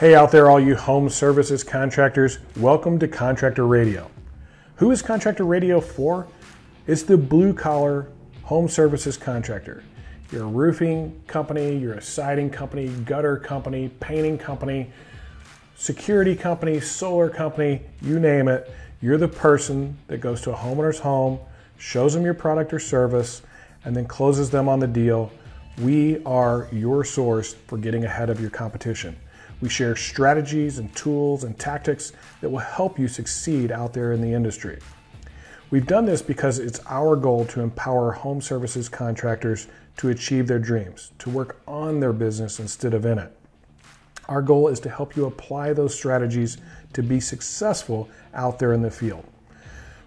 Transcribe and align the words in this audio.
Hey, 0.00 0.14
out 0.14 0.32
there, 0.32 0.48
all 0.50 0.58
you 0.58 0.76
home 0.76 1.10
services 1.10 1.62
contractors, 1.62 2.38
welcome 2.56 2.98
to 3.00 3.06
Contractor 3.06 3.66
Radio. 3.66 4.10
Who 4.76 4.92
is 4.92 5.02
Contractor 5.02 5.44
Radio 5.44 5.78
for? 5.78 6.26
It's 6.86 7.02
the 7.02 7.18
blue 7.18 7.52
collar 7.52 8.06
home 8.44 8.66
services 8.66 9.18
contractor. 9.18 9.84
You're 10.32 10.44
a 10.44 10.46
roofing 10.46 11.22
company, 11.26 11.76
you're 11.76 11.92
a 11.92 12.00
siding 12.00 12.48
company, 12.48 12.88
gutter 13.04 13.36
company, 13.36 13.90
painting 14.00 14.38
company, 14.38 14.90
security 15.76 16.34
company, 16.34 16.80
solar 16.80 17.28
company, 17.28 17.82
you 18.00 18.18
name 18.18 18.48
it. 18.48 18.72
You're 19.02 19.18
the 19.18 19.28
person 19.28 19.98
that 20.06 20.22
goes 20.22 20.40
to 20.40 20.52
a 20.52 20.56
homeowner's 20.56 21.00
home, 21.00 21.40
shows 21.76 22.14
them 22.14 22.24
your 22.24 22.32
product 22.32 22.72
or 22.72 22.78
service, 22.78 23.42
and 23.84 23.94
then 23.94 24.06
closes 24.06 24.48
them 24.48 24.66
on 24.66 24.80
the 24.80 24.86
deal. 24.86 25.30
We 25.76 26.24
are 26.24 26.68
your 26.72 27.04
source 27.04 27.52
for 27.52 27.76
getting 27.76 28.06
ahead 28.06 28.30
of 28.30 28.40
your 28.40 28.48
competition. 28.48 29.14
We 29.60 29.68
share 29.68 29.94
strategies 29.94 30.78
and 30.78 30.94
tools 30.96 31.44
and 31.44 31.58
tactics 31.58 32.12
that 32.40 32.48
will 32.48 32.58
help 32.58 32.98
you 32.98 33.08
succeed 33.08 33.70
out 33.70 33.92
there 33.92 34.12
in 34.12 34.22
the 34.22 34.32
industry. 34.32 34.78
We've 35.70 35.86
done 35.86 36.06
this 36.06 36.22
because 36.22 36.58
it's 36.58 36.80
our 36.86 37.14
goal 37.14 37.44
to 37.46 37.60
empower 37.60 38.12
home 38.12 38.40
services 38.40 38.88
contractors 38.88 39.68
to 39.98 40.08
achieve 40.08 40.48
their 40.48 40.58
dreams, 40.58 41.12
to 41.18 41.30
work 41.30 41.60
on 41.68 42.00
their 42.00 42.12
business 42.12 42.58
instead 42.58 42.94
of 42.94 43.04
in 43.04 43.18
it. 43.18 43.36
Our 44.28 44.42
goal 44.42 44.68
is 44.68 44.80
to 44.80 44.88
help 44.88 45.14
you 45.14 45.26
apply 45.26 45.72
those 45.72 45.94
strategies 45.94 46.58
to 46.94 47.02
be 47.02 47.20
successful 47.20 48.08
out 48.32 48.58
there 48.58 48.72
in 48.72 48.82
the 48.82 48.90
field. 48.90 49.24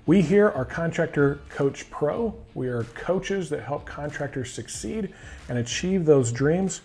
We 0.06 0.22
here 0.22 0.50
are 0.50 0.66
Contractor 0.66 1.40
Coach 1.50 1.90
Pro. 1.90 2.36
We 2.56 2.68
are 2.68 2.84
coaches 2.96 3.50
that 3.52 3.64
help 3.64 3.86
contractors 3.86 4.52
succeed 4.52 5.14
and 5.48 5.58
achieve 5.58 6.06
those 6.06 6.32
dreams. 6.32 6.82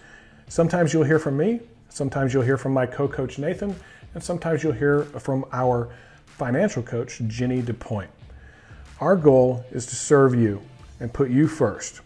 Sometimes 0.48 0.92
you'll 0.92 1.04
hear 1.04 1.18
from 1.18 1.36
me, 1.36 1.60
Sometimes 1.88 2.32
you'll 2.32 2.42
hear 2.42 2.56
from 2.56 2.72
my 2.72 2.86
co 2.86 3.08
coach 3.08 3.38
Nathan, 3.38 3.74
and 4.14 4.22
sometimes 4.22 4.62
you'll 4.62 4.72
hear 4.72 5.04
from 5.04 5.44
our 5.52 5.90
financial 6.26 6.82
coach, 6.82 7.20
Jenny 7.26 7.62
DuPoint. 7.62 8.08
Our 9.00 9.16
goal 9.16 9.64
is 9.70 9.86
to 9.86 9.96
serve 9.96 10.34
you 10.34 10.60
and 11.00 11.12
put 11.12 11.30
you 11.30 11.46
first. 11.46 12.00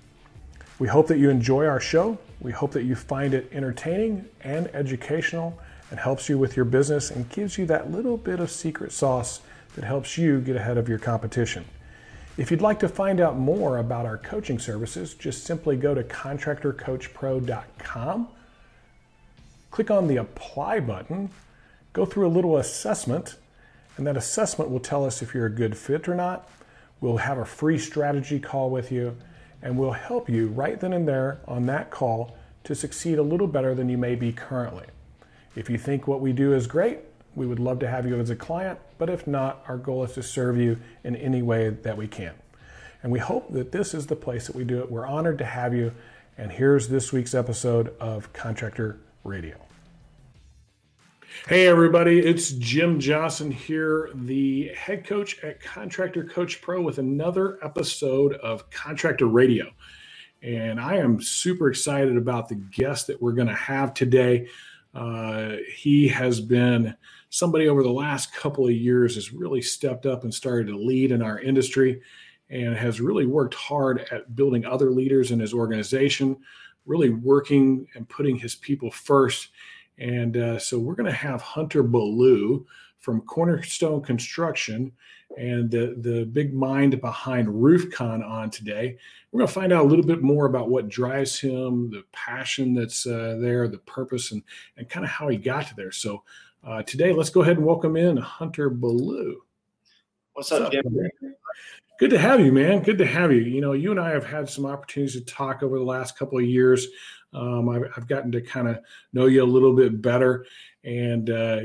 We 0.78 0.88
hope 0.88 1.06
that 1.08 1.18
you 1.18 1.30
enjoy 1.30 1.66
our 1.66 1.80
show. 1.80 2.18
We 2.40 2.52
hope 2.52 2.72
that 2.72 2.84
you 2.84 2.96
find 2.96 3.34
it 3.34 3.48
entertaining 3.52 4.26
and 4.40 4.68
educational 4.74 5.58
and 5.90 6.00
helps 6.00 6.28
you 6.28 6.38
with 6.38 6.56
your 6.56 6.64
business 6.64 7.10
and 7.10 7.28
gives 7.28 7.58
you 7.58 7.66
that 7.66 7.90
little 7.90 8.16
bit 8.16 8.40
of 8.40 8.50
secret 8.50 8.92
sauce 8.92 9.40
that 9.74 9.84
helps 9.84 10.18
you 10.18 10.40
get 10.40 10.56
ahead 10.56 10.78
of 10.78 10.88
your 10.88 10.98
competition. 10.98 11.64
If 12.36 12.50
you'd 12.50 12.62
like 12.62 12.80
to 12.80 12.88
find 12.88 13.20
out 13.20 13.38
more 13.38 13.78
about 13.78 14.06
our 14.06 14.16
coaching 14.16 14.58
services, 14.58 15.14
just 15.14 15.44
simply 15.44 15.76
go 15.76 15.94
to 15.94 16.02
contractorcoachpro.com 16.02 18.28
click 19.72 19.90
on 19.90 20.06
the 20.06 20.18
apply 20.18 20.78
button, 20.78 21.30
go 21.92 22.04
through 22.04 22.26
a 22.26 22.28
little 22.28 22.58
assessment, 22.58 23.36
and 23.96 24.06
that 24.06 24.16
assessment 24.16 24.70
will 24.70 24.78
tell 24.78 25.04
us 25.04 25.22
if 25.22 25.34
you're 25.34 25.46
a 25.46 25.50
good 25.50 25.76
fit 25.76 26.08
or 26.08 26.14
not. 26.14 26.48
We'll 27.00 27.16
have 27.16 27.38
a 27.38 27.44
free 27.44 27.78
strategy 27.78 28.38
call 28.38 28.70
with 28.70 28.92
you, 28.92 29.16
and 29.62 29.76
we'll 29.76 29.92
help 29.92 30.28
you 30.28 30.48
right 30.48 30.78
then 30.78 30.92
and 30.92 31.08
there 31.08 31.40
on 31.48 31.66
that 31.66 31.90
call 31.90 32.36
to 32.64 32.74
succeed 32.74 33.18
a 33.18 33.22
little 33.22 33.48
better 33.48 33.74
than 33.74 33.88
you 33.88 33.98
may 33.98 34.14
be 34.14 34.30
currently. 34.30 34.84
If 35.56 35.68
you 35.68 35.78
think 35.78 36.06
what 36.06 36.20
we 36.20 36.32
do 36.32 36.52
is 36.52 36.66
great, 36.66 37.00
we 37.34 37.46
would 37.46 37.58
love 37.58 37.78
to 37.80 37.88
have 37.88 38.06
you 38.06 38.20
as 38.20 38.28
a 38.28 38.36
client, 38.36 38.78
but 38.98 39.08
if 39.08 39.26
not, 39.26 39.64
our 39.66 39.78
goal 39.78 40.04
is 40.04 40.12
to 40.12 40.22
serve 40.22 40.58
you 40.58 40.78
in 41.02 41.16
any 41.16 41.40
way 41.40 41.70
that 41.70 41.96
we 41.96 42.06
can. 42.06 42.34
And 43.02 43.10
we 43.10 43.18
hope 43.18 43.50
that 43.52 43.72
this 43.72 43.94
is 43.94 44.06
the 44.06 44.16
place 44.16 44.46
that 44.46 44.54
we 44.54 44.64
do 44.64 44.80
it. 44.80 44.90
We're 44.90 45.06
honored 45.06 45.38
to 45.38 45.44
have 45.46 45.74
you. 45.74 45.92
And 46.36 46.52
here's 46.52 46.88
this 46.88 47.10
week's 47.12 47.34
episode 47.34 47.94
of 47.98 48.32
Contractor 48.32 49.00
Radio. 49.24 49.56
Hey, 51.48 51.66
everybody, 51.66 52.18
it's 52.18 52.52
Jim 52.52 53.00
Johnson 53.00 53.50
here, 53.50 54.10
the 54.14 54.68
head 54.68 55.04
coach 55.04 55.42
at 55.42 55.62
Contractor 55.62 56.24
Coach 56.24 56.60
Pro, 56.60 56.82
with 56.82 56.98
another 56.98 57.58
episode 57.64 58.34
of 58.34 58.68
Contractor 58.70 59.26
Radio. 59.26 59.70
And 60.42 60.80
I 60.80 60.96
am 60.96 61.20
super 61.20 61.70
excited 61.70 62.16
about 62.16 62.48
the 62.48 62.56
guest 62.56 63.06
that 63.06 63.22
we're 63.22 63.32
going 63.32 63.48
to 63.48 63.54
have 63.54 63.94
today. 63.94 64.48
Uh, 64.94 65.56
he 65.74 66.08
has 66.08 66.40
been 66.40 66.94
somebody 67.30 67.68
over 67.68 67.82
the 67.82 67.90
last 67.92 68.34
couple 68.34 68.66
of 68.66 68.72
years 68.72 69.14
has 69.14 69.32
really 69.32 69.62
stepped 69.62 70.04
up 70.04 70.24
and 70.24 70.34
started 70.34 70.66
to 70.66 70.76
lead 70.76 71.12
in 71.12 71.22
our 71.22 71.38
industry 71.40 72.02
and 72.50 72.76
has 72.76 73.00
really 73.00 73.24
worked 73.24 73.54
hard 73.54 74.04
at 74.10 74.36
building 74.36 74.66
other 74.66 74.90
leaders 74.90 75.30
in 75.30 75.40
his 75.40 75.54
organization 75.54 76.36
really 76.86 77.10
working 77.10 77.86
and 77.94 78.08
putting 78.08 78.36
his 78.36 78.54
people 78.54 78.90
first. 78.90 79.48
And 79.98 80.36
uh, 80.36 80.58
so 80.58 80.78
we're 80.78 80.94
going 80.94 81.10
to 81.10 81.12
have 81.12 81.40
Hunter 81.42 81.82
Ballou 81.82 82.66
from 82.98 83.20
Cornerstone 83.22 84.02
Construction 84.02 84.92
and 85.38 85.70
the, 85.70 85.96
the 85.98 86.24
big 86.24 86.54
mind 86.54 87.00
behind 87.00 87.48
RoofCon 87.48 88.24
on 88.26 88.50
today. 88.50 88.96
We're 89.30 89.38
going 89.38 89.48
to 89.48 89.54
find 89.54 89.72
out 89.72 89.84
a 89.84 89.88
little 89.88 90.04
bit 90.04 90.22
more 90.22 90.46
about 90.46 90.68
what 90.68 90.88
drives 90.88 91.38
him, 91.38 91.90
the 91.90 92.04
passion 92.12 92.74
that's 92.74 93.06
uh, 93.06 93.38
there, 93.40 93.66
the 93.68 93.78
purpose, 93.78 94.32
and, 94.32 94.42
and 94.76 94.88
kind 94.88 95.04
of 95.04 95.10
how 95.10 95.28
he 95.28 95.36
got 95.36 95.68
to 95.68 95.76
there. 95.76 95.92
So 95.92 96.22
uh, 96.64 96.82
today, 96.82 97.12
let's 97.12 97.30
go 97.30 97.42
ahead 97.42 97.56
and 97.56 97.66
welcome 97.66 97.96
in 97.96 98.16
Hunter 98.16 98.70
Ballou. 98.70 99.42
What's 100.34 100.52
up, 100.52 100.70
Jim? 100.70 100.84
Good 102.02 102.10
to 102.10 102.18
have 102.18 102.40
you, 102.40 102.50
man. 102.50 102.82
Good 102.82 102.98
to 102.98 103.06
have 103.06 103.30
you. 103.32 103.42
You 103.42 103.60
know, 103.60 103.74
you 103.74 103.92
and 103.92 104.00
I 104.00 104.10
have 104.10 104.26
had 104.26 104.50
some 104.50 104.66
opportunities 104.66 105.14
to 105.14 105.20
talk 105.20 105.62
over 105.62 105.78
the 105.78 105.84
last 105.84 106.18
couple 106.18 106.36
of 106.36 106.44
years. 106.44 106.88
Um, 107.32 107.68
I've, 107.68 107.84
I've, 107.96 108.08
gotten 108.08 108.32
to 108.32 108.40
kind 108.40 108.66
of 108.66 108.80
know 109.12 109.26
you 109.26 109.40
a 109.40 109.46
little 109.46 109.72
bit 109.72 110.02
better, 110.02 110.44
and 110.82 111.30
uh, 111.30 111.60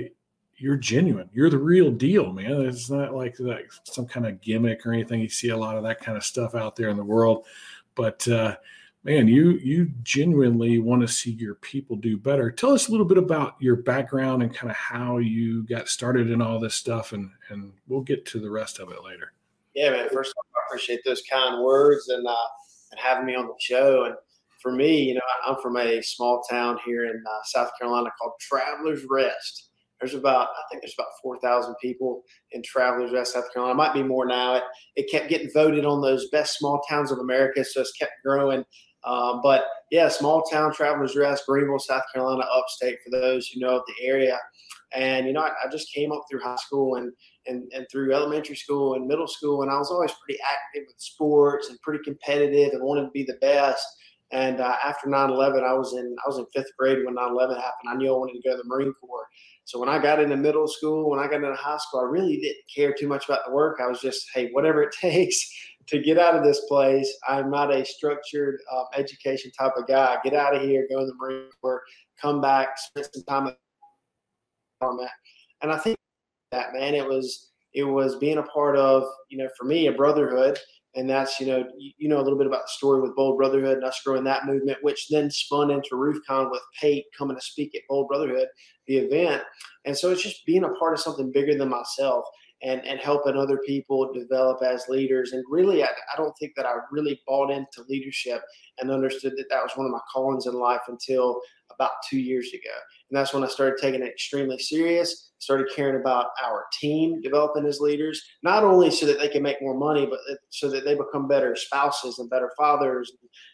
you're 0.56 0.76
genuine. 0.76 1.28
You're 1.34 1.50
the 1.50 1.58
real 1.58 1.90
deal, 1.90 2.31
man. 2.34 2.62
It's 2.62 2.88
not 2.88 3.16
like, 3.16 3.40
like 3.40 3.72
some 3.81 4.06
kind 4.06 4.28
of 4.28 4.40
gimmick 4.40 4.86
or 4.86 4.94
anything. 4.94 5.22
You 5.22 5.30
see 5.30 5.50
a 5.50 5.58
lot 5.58 5.76
of 5.76 5.81
that 5.86 6.02
kind 6.02 6.16
of 6.16 6.24
stuff 6.24 6.53
out 6.53 6.76
there 6.76 6.90
in 6.90 6.97
the 6.97 7.03
world, 7.03 7.47
but 7.96 8.28
uh, 8.28 8.58
man, 9.03 9.28
you 9.28 9.53
you 9.53 9.92
genuinely 10.03 10.78
want 10.78 11.02
to 11.02 11.08
see 11.08 11.31
your 11.31 11.56
people 11.56 11.96
do 11.96 12.16
better. 12.16 12.52
Tell 12.52 12.74
us 12.74 12.90
a 12.90 12.92
little 12.92 13.08
bit 13.08 13.18
about 13.18 13.56
your 13.59 13.78
background 13.78 14.44
and 14.44 14.53
kind 14.53 14.70
of 14.70 14.78
how 14.78 15.18
you 15.18 15.64
got 15.64 15.88
started 15.88 16.30
in 16.30 16.44
all 16.44 16.59
this 16.59 16.76
stuff, 16.76 17.12
and 17.12 17.31
and 17.50 17.74
we'll 17.88 18.02
get 18.02 18.24
to 18.28 18.40
the 18.40 18.52
rest 18.52 18.78
of 18.78 18.92
it 18.92 19.03
later. 19.03 19.34
Yeah, 19.78 19.92
man. 19.92 20.10
First 20.12 20.32
of 20.32 20.38
all, 20.38 20.60
I 20.60 20.66
appreciate 20.68 21.02
those 21.06 21.22
kind 21.32 21.64
words 21.64 22.10
and 22.10 22.26
uh, 22.26 22.48
and 22.92 23.00
having 23.00 23.28
me 23.28 23.36
on 23.36 23.46
the 23.46 23.54
show. 23.60 24.06
And 24.06 24.16
for 24.60 24.72
me, 24.72 25.04
you 25.04 25.14
know, 25.14 25.22
I'm 25.46 25.62
from 25.62 25.78
a 25.78 26.02
small 26.02 26.42
town 26.50 26.80
here 26.84 27.06
in 27.06 27.24
uh, 27.30 27.44
South 27.46 27.70
Carolina 27.80 28.10
called 28.20 28.34
Travelers 28.42 29.06
Rest. 29.08 29.70
There's 30.00 30.16
about, 30.16 30.48
I 30.48 30.62
think 30.70 30.82
there's 30.82 30.96
about 30.98 31.10
4,000 31.24 31.76
people 31.82 32.24
in 32.52 32.64
Travelers 32.64 33.12
Rest, 33.12 33.34
South 33.34 33.52
Carolina. 33.54 33.74
It 33.74 33.78
might 33.78 33.94
be 33.94 34.04
more 34.04 34.26
now. 34.26 34.56
It, 34.56 34.64
it 34.96 35.12
kept 35.12 35.30
getting 35.30 35.50
voted 35.54 35.86
on 35.86 36.02
those 36.02 36.30
best 36.30 36.58
small 36.58 36.82
towns 36.90 37.12
of 37.12 37.20
America, 37.20 37.64
so 37.64 37.82
it's 37.82 37.92
kept 37.94 38.14
growing. 38.24 38.64
Um, 39.04 39.42
but 39.44 39.66
yeah, 39.92 40.09
small 40.09 40.42
town 40.44 40.74
Travelers 40.74 41.16
Rest, 41.16 41.46
Greenville, 41.48 41.80
South 41.80 42.04
Carolina, 42.14 42.46
upstate 42.52 42.98
for 43.04 43.12
those 43.12 43.48
who 43.48 43.59
know 43.59 43.78
of 43.78 43.84
the 43.88 44.08
area. 44.08 44.40
And 44.94 45.28
you 45.28 45.34
know, 45.34 45.42
I, 45.42 45.50
I, 45.50 45.70
just 45.72 45.94
came 45.94 46.12
up 46.12 46.24
through 46.30 46.42
high 46.42 46.56
school 46.56 46.96
and, 46.96 47.12
and 47.47 47.72
and 47.74 47.85
through 47.91 48.13
elementary 48.13 48.56
school 48.56 48.96
and 48.96 49.08
middle 49.08 49.28
school, 49.28 49.62
and 49.62 49.72
I 49.72 49.78
was 49.78 49.91
always 49.91 50.12
pretty 50.24 50.40
active 50.41 50.88
with 50.88 51.00
sports 51.00 51.69
and 51.69 51.81
pretty 51.81 52.03
competitive 52.03 52.74
and 52.74 52.84
wanted 52.84 53.03
to 53.03 53.12
be 53.12 53.24
the 53.24 53.38
best. 53.41 53.85
And 54.31 54.59
uh, 54.59 54.75
after 54.84 55.08
9/11, 55.08 55.63
I 55.63 55.74
was 55.74 55.94
in 55.94 56.16
I 56.25 56.30
was 56.30 56.38
in 56.38 56.46
fifth 56.53 56.72
grade 56.78 57.06
when 57.06 57.16
9/11 57.16 57.56
happened. 57.56 57.90
I 57.90 57.96
knew 57.96 58.13
I 58.13 58.18
wanted 58.18 58.41
to 58.41 58.50
go 58.50 58.56
to 58.56 58.62
the 58.62 58.68
Marine 58.68 58.94
Corps. 59.00 59.28
So 59.66 59.80
when 59.80 59.90
I 59.90 60.00
got 60.00 60.22
into 60.22 60.38
middle 60.38 60.68
school, 60.68 61.09
when 61.09 61.19
I 61.19 61.28
got 61.28 61.44
into 61.44 61.53
high 61.56 61.78
school, 61.78 62.00
I 62.00 62.03
really 62.03 62.38
didn't 62.38 62.63
care 62.74 62.94
too 62.94 63.08
much 63.08 63.25
about 63.25 63.46
the 63.46 63.53
work. 63.53 63.79
I 63.81 63.88
was 63.88 64.00
just, 64.00 64.29
hey, 64.34 64.50
whatever 64.52 64.81
it 64.84 64.96
takes 65.02 65.46
to 65.88 66.00
get 66.00 66.18
out 66.18 66.35
of 66.35 66.44
this 66.44 66.62
place. 66.68 67.12
I'm 67.28 67.50
not 67.50 67.74
a 67.74 67.85
structured 67.85 68.59
um, 68.74 68.85
education 68.96 69.52
type 69.58 69.73
of 69.78 69.88
guy. 69.88 70.17
Get 70.23 70.34
out 70.34 70.55
of 70.55 70.61
here, 70.61 70.88
go 70.90 70.99
in 70.99 71.08
the 71.08 71.16
Marine 71.16 71.49
Corps, 71.61 71.82
come 72.22 72.41
back, 72.41 72.78
spend 72.78 73.08
some 73.14 73.23
time 73.23 73.47
at. 73.47 73.58
And 75.61 75.72
I 75.72 75.78
think 75.78 75.97
that 76.52 76.73
man, 76.73 76.94
it 76.94 77.08
was 77.08 77.52
it 77.73 77.84
was 77.84 78.16
being 78.17 78.38
a 78.38 78.44
part 78.44 78.76
of 78.78 79.03
you 79.29 79.38
know 79.38 79.49
for 79.58 79.66
me 79.66 79.88
a 79.88 79.91
brotherhood, 79.91 80.59
and 80.96 81.09
that's 81.09 81.40
you 81.40 81.47
know 81.47 81.66
you, 81.78 81.91
you 81.97 82.09
know 82.09 82.20
a 82.20 82.23
little 82.23 82.38
bit 82.38 82.47
about 82.47 82.64
the 82.64 82.72
story 82.76 83.02
with 83.02 83.16
Bold 83.16 83.38
Brotherhood 83.38 83.78
and 83.78 83.84
us 83.84 84.02
growing 84.05 84.23
that 84.26 84.46
movement, 84.46 84.79
which 84.82 85.08
then 85.09 85.29
spun 85.29 85.72
into 85.72 85.90
RoofCon 85.94 86.52
with 86.52 86.61
Pate 86.79 87.05
coming 87.17 87.38
to 87.38 87.41
speak 87.41 87.76
at 87.76 87.82
Bold 87.90 88.08
Brotherhood, 88.08 88.47
the 88.88 88.97
event. 88.97 89.44
And 89.85 89.97
so 89.97 90.11
it's 90.11 90.23
just 90.23 90.46
being 90.46 90.64
a 90.64 90.73
part 90.79 90.94
of 90.94 90.99
something 90.99 91.32
bigger 91.32 91.58
than 91.58 91.70
myself 91.70 92.26
and, 92.64 92.84
and 92.85 92.99
helping 92.99 93.38
other 93.38 93.59
people 93.66 94.11
develop 94.14 94.61
as 94.64 94.88
leaders. 94.90 95.32
And 95.34 95.44
really, 95.49 95.84
I, 95.84 95.88
I 95.88 96.17
don't 96.17 96.34
think 96.40 96.53
that 96.55 96.66
I 96.66 96.73
really 96.91 97.22
bought 97.28 97.52
into 97.52 97.85
leadership 97.88 98.41
and 98.79 98.91
understood 98.91 99.34
that 99.38 99.46
that 99.49 99.61
was 99.61 99.72
one 99.76 99.85
of 99.85 99.91
my 99.91 99.99
callings 100.11 100.47
in 100.47 100.53
life 100.53 100.82
until 100.88 101.40
about 101.78 101.91
two 102.09 102.20
years 102.20 102.47
ago. 102.50 102.76
And 103.09 103.18
that's 103.18 103.34
when 103.34 103.44
I 103.44 103.47
started 103.47 103.78
taking 103.79 104.02
it 104.02 104.08
extremely 104.09 104.58
serious, 104.58 105.32
started 105.40 105.68
caring 105.76 106.02
about 106.02 106.28
our 106.44 106.66
team 106.79 107.22
developing 107.22 107.66
as 107.66 107.79
leaders, 107.79 108.22
not 108.44 108.64
only 108.64 108.90
so 108.90 109.06
that 109.06 109.20
they 109.20 109.28
can 109.28 109.44
make 109.44 109.62
more 109.62 109.78
money, 109.78 110.06
but 110.06 110.20
so 110.50 110.70
that 110.70 110.85
they 110.85 110.96
become 110.96 111.28
better 111.28 111.56
spouses 111.56 112.20
and 112.20 112.29
better 112.29 112.52
fathers 112.58 113.12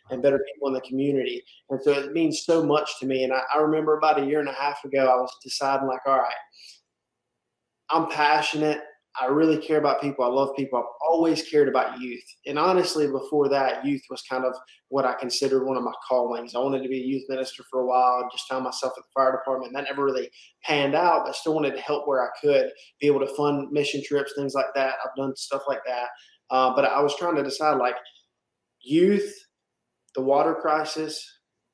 and 0.09 0.23
better 0.23 0.39
people 0.53 0.69
in 0.69 0.73
the 0.73 0.81
community. 0.81 1.43
And 1.69 1.81
so 1.81 1.91
it 1.91 2.13
means 2.13 2.45
so 2.45 2.63
much 2.63 2.99
to 2.99 3.05
me. 3.05 3.23
And 3.23 3.33
I, 3.33 3.41
I 3.53 3.59
remember 3.59 3.97
about 3.97 4.21
a 4.21 4.25
year 4.25 4.39
and 4.39 4.49
a 4.49 4.53
half 4.53 4.83
ago, 4.85 5.05
I 5.05 5.15
was 5.15 5.31
deciding, 5.43 5.87
like, 5.87 6.01
all 6.05 6.17
right, 6.17 6.33
I'm 7.89 8.09
passionate. 8.09 8.79
I 9.21 9.27
really 9.27 9.57
care 9.57 9.77
about 9.77 10.01
people. 10.01 10.25
I 10.25 10.27
love 10.27 10.55
people. 10.55 10.79
I've 10.79 10.85
always 11.07 11.43
cared 11.43 11.67
about 11.67 11.99
youth. 11.99 12.23
And 12.47 12.57
honestly, 12.57 13.05
before 13.05 13.47
that, 13.49 13.85
youth 13.85 14.01
was 14.09 14.23
kind 14.23 14.43
of 14.43 14.55
what 14.89 15.05
I 15.05 15.13
considered 15.13 15.65
one 15.65 15.77
of 15.77 15.83
my 15.83 15.93
callings. 16.07 16.55
I 16.55 16.59
wanted 16.59 16.81
to 16.81 16.89
be 16.89 16.99
a 16.99 17.05
youth 17.05 17.23
minister 17.29 17.63
for 17.69 17.81
a 17.81 17.85
while. 17.85 18.27
just 18.31 18.47
found 18.49 18.63
myself 18.63 18.93
at 18.97 19.03
the 19.03 19.09
fire 19.13 19.31
department. 19.31 19.71
That 19.73 19.83
never 19.83 20.03
really 20.03 20.31
panned 20.63 20.95
out, 20.95 21.25
but 21.25 21.35
still 21.35 21.53
wanted 21.53 21.75
to 21.75 21.81
help 21.81 22.07
where 22.07 22.23
I 22.23 22.29
could, 22.41 22.71
be 22.99 23.07
able 23.07 23.19
to 23.19 23.35
fund 23.35 23.71
mission 23.71 24.01
trips, 24.03 24.33
things 24.35 24.55
like 24.55 24.73
that. 24.75 24.95
I've 25.03 25.15
done 25.15 25.35
stuff 25.35 25.63
like 25.67 25.81
that. 25.85 26.07
Uh, 26.49 26.75
but 26.75 26.85
I 26.85 27.01
was 27.01 27.15
trying 27.15 27.35
to 27.35 27.43
decide 27.43 27.77
like 27.77 27.95
youth, 28.81 29.31
the 30.15 30.21
water 30.21 30.55
crisis, 30.55 31.23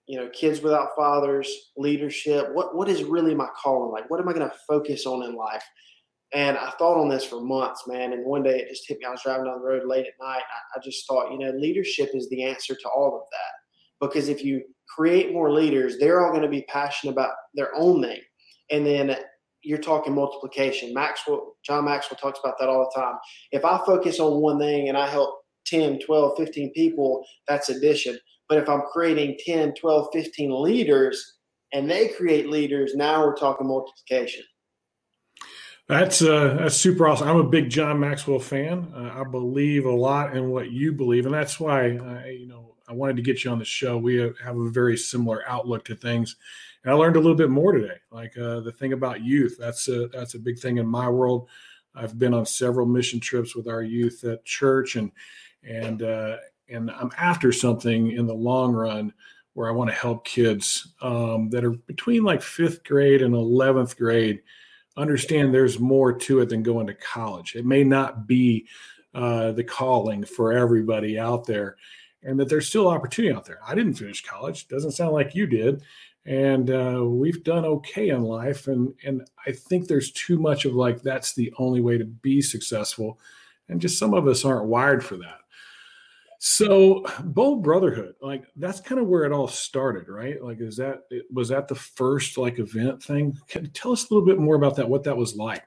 you 0.07 0.19
know, 0.19 0.29
kids 0.29 0.61
without 0.61 0.89
fathers, 0.97 1.49
leadership. 1.77 2.49
What 2.51 2.75
what 2.75 2.89
is 2.89 3.03
really 3.03 3.35
my 3.35 3.47
calling? 3.61 3.91
Like, 3.91 4.09
what 4.09 4.19
am 4.19 4.27
I 4.27 4.33
going 4.33 4.49
to 4.49 4.55
focus 4.67 5.05
on 5.05 5.23
in 5.23 5.35
life? 5.35 5.63
And 6.33 6.57
I 6.57 6.69
thought 6.71 6.99
on 6.99 7.09
this 7.09 7.25
for 7.25 7.41
months, 7.41 7.87
man. 7.87 8.13
And 8.13 8.25
one 8.25 8.43
day 8.43 8.59
it 8.59 8.69
just 8.69 8.87
hit 8.87 8.99
me. 8.99 9.05
I 9.05 9.09
was 9.09 9.21
driving 9.23 9.45
down 9.45 9.59
the 9.59 9.65
road 9.65 9.83
late 9.87 10.05
at 10.05 10.13
night. 10.23 10.43
I, 10.43 10.77
I 10.77 10.81
just 10.83 11.07
thought, 11.07 11.31
you 11.31 11.39
know, 11.39 11.51
leadership 11.51 12.11
is 12.13 12.29
the 12.29 12.43
answer 12.43 12.75
to 12.75 12.89
all 12.89 13.15
of 13.15 13.23
that. 13.31 14.05
Because 14.07 14.29
if 14.29 14.43
you 14.43 14.63
create 14.95 15.33
more 15.33 15.51
leaders, 15.51 15.97
they're 15.97 16.23
all 16.23 16.31
going 16.31 16.43
to 16.43 16.49
be 16.49 16.65
passionate 16.69 17.13
about 17.13 17.33
their 17.55 17.73
own 17.75 18.03
thing. 18.03 18.21
And 18.69 18.85
then 18.85 19.17
you're 19.63 19.79
talking 19.79 20.13
multiplication. 20.13 20.93
Maxwell, 20.93 21.55
John 21.65 21.85
Maxwell 21.85 22.19
talks 22.19 22.39
about 22.43 22.59
that 22.59 22.69
all 22.69 22.89
the 22.93 23.01
time. 23.01 23.15
If 23.51 23.65
I 23.65 23.79
focus 23.85 24.19
on 24.19 24.41
one 24.41 24.59
thing 24.59 24.87
and 24.87 24.97
I 24.97 25.07
help 25.07 25.39
10, 25.65 25.99
12, 26.05 26.37
15 26.37 26.73
people, 26.73 27.25
that's 27.47 27.69
addition. 27.69 28.17
But 28.47 28.59
if 28.59 28.69
I'm 28.69 28.83
creating 28.91 29.37
10, 29.45 29.73
12, 29.75 30.07
15 30.13 30.63
leaders 30.63 31.37
and 31.73 31.89
they 31.89 32.07
create 32.09 32.49
leaders, 32.49 32.95
now 32.95 33.25
we're 33.25 33.35
talking 33.35 33.67
multiplication. 33.67 34.43
That's 35.89 36.21
uh, 36.21 36.55
that's 36.59 36.75
super 36.75 37.07
awesome. 37.07 37.27
I'm 37.27 37.37
a 37.37 37.43
big 37.43 37.71
John 37.71 37.99
Maxwell 37.99 38.37
fan. 38.37 38.93
Uh, 38.95 39.11
I 39.21 39.23
believe 39.23 39.85
a 39.85 39.91
lot 39.91 40.37
in 40.37 40.51
what 40.51 40.69
you 40.69 40.91
believe, 40.91 41.25
and 41.25 41.33
that's 41.33 41.59
why 41.59 41.97
I, 41.97 42.29
you 42.29 42.47
know 42.47 42.75
I 42.87 42.93
wanted 42.93 43.15
to 43.15 43.23
get 43.23 43.43
you 43.43 43.49
on 43.49 43.57
the 43.57 43.65
show. 43.65 43.97
We 43.97 44.17
have 44.17 44.55
a 44.55 44.69
very 44.69 44.95
similar 44.95 45.41
outlook 45.47 45.85
to 45.85 45.95
things, 45.95 46.35
and 46.83 46.93
I 46.93 46.95
learned 46.95 47.15
a 47.15 47.19
little 47.19 47.35
bit 47.35 47.49
more 47.49 47.71
today. 47.71 47.95
Like 48.11 48.37
uh, 48.37 48.59
the 48.59 48.71
thing 48.71 48.93
about 48.93 49.23
youth, 49.23 49.57
that's 49.59 49.87
a 49.87 50.09
that's 50.09 50.35
a 50.35 50.39
big 50.39 50.59
thing 50.59 50.77
in 50.77 50.85
my 50.85 51.09
world. 51.09 51.49
I've 51.95 52.19
been 52.19 52.35
on 52.35 52.45
several 52.45 52.85
mission 52.85 53.19
trips 53.19 53.55
with 53.55 53.67
our 53.67 53.81
youth 53.81 54.23
at 54.25 54.45
church, 54.45 54.95
and 54.95 55.11
and 55.63 56.03
uh, 56.03 56.37
and 56.69 56.91
I'm 56.91 57.09
after 57.17 57.51
something 57.51 58.11
in 58.11 58.27
the 58.27 58.35
long 58.35 58.73
run 58.73 59.11
where 59.53 59.67
I 59.67 59.71
want 59.71 59.89
to 59.89 59.95
help 59.95 60.23
kids 60.23 60.93
um, 61.01 61.49
that 61.49 61.65
are 61.65 61.71
between 61.71 62.23
like 62.23 62.43
fifth 62.43 62.83
grade 62.83 63.23
and 63.23 63.33
eleventh 63.33 63.97
grade 63.97 64.41
understand 64.99 65.53
there's 65.53 65.79
more 65.79 66.13
to 66.13 66.41
it 66.41 66.49
than 66.49 66.61
going 66.61 66.87
to 66.87 66.93
college. 66.93 67.55
It 67.55 67.65
may 67.65 67.83
not 67.83 68.27
be 68.27 68.67
uh, 69.13 69.53
the 69.53 69.63
calling 69.63 70.23
for 70.23 70.53
everybody 70.53 71.17
out 71.17 71.45
there, 71.45 71.77
and 72.23 72.39
that 72.39 72.49
there's 72.49 72.67
still 72.67 72.87
opportunity 72.87 73.33
out 73.33 73.45
there. 73.45 73.59
I 73.65 73.73
didn't 73.75 73.93
finish 73.95 74.23
college. 74.23 74.67
Doesn't 74.67 74.91
sound 74.91 75.13
like 75.13 75.33
you 75.35 75.47
did, 75.47 75.83
and 76.25 76.69
uh, 76.69 77.03
we've 77.05 77.43
done 77.43 77.65
okay 77.65 78.09
in 78.09 78.23
life. 78.23 78.67
And 78.67 78.93
and 79.05 79.27
I 79.47 79.51
think 79.51 79.87
there's 79.87 80.11
too 80.11 80.37
much 80.37 80.65
of 80.65 80.73
like 80.73 81.01
that's 81.01 81.33
the 81.33 81.53
only 81.57 81.81
way 81.81 81.97
to 81.97 82.05
be 82.05 82.41
successful, 82.41 83.19
and 83.69 83.81
just 83.81 83.97
some 83.97 84.13
of 84.13 84.27
us 84.27 84.45
aren't 84.45 84.65
wired 84.65 85.03
for 85.03 85.17
that. 85.17 85.38
So 86.41 87.03
bold 87.21 87.63
brotherhood, 87.63 88.15
like 88.21 88.45
that's 88.55 88.79
kind 88.79 88.99
of 88.99 89.07
where 89.07 89.25
it 89.25 89.33
all 89.33 89.49
started, 89.49 90.07
right? 90.07 90.41
Like, 90.41 90.61
is 90.61 90.77
that 90.77 91.01
was 91.33 91.49
that 91.49 91.67
the 91.67 91.75
first 91.75 92.37
like 92.37 92.59
event 92.59 93.03
thing? 93.03 93.37
Can 93.49 93.69
tell 93.71 93.91
us 93.91 94.09
a 94.09 94.13
little 94.13 94.25
bit 94.25 94.39
more 94.39 94.55
about 94.55 94.77
that? 94.77 94.89
What 94.89 95.03
that 95.03 95.17
was 95.17 95.35
like? 95.35 95.65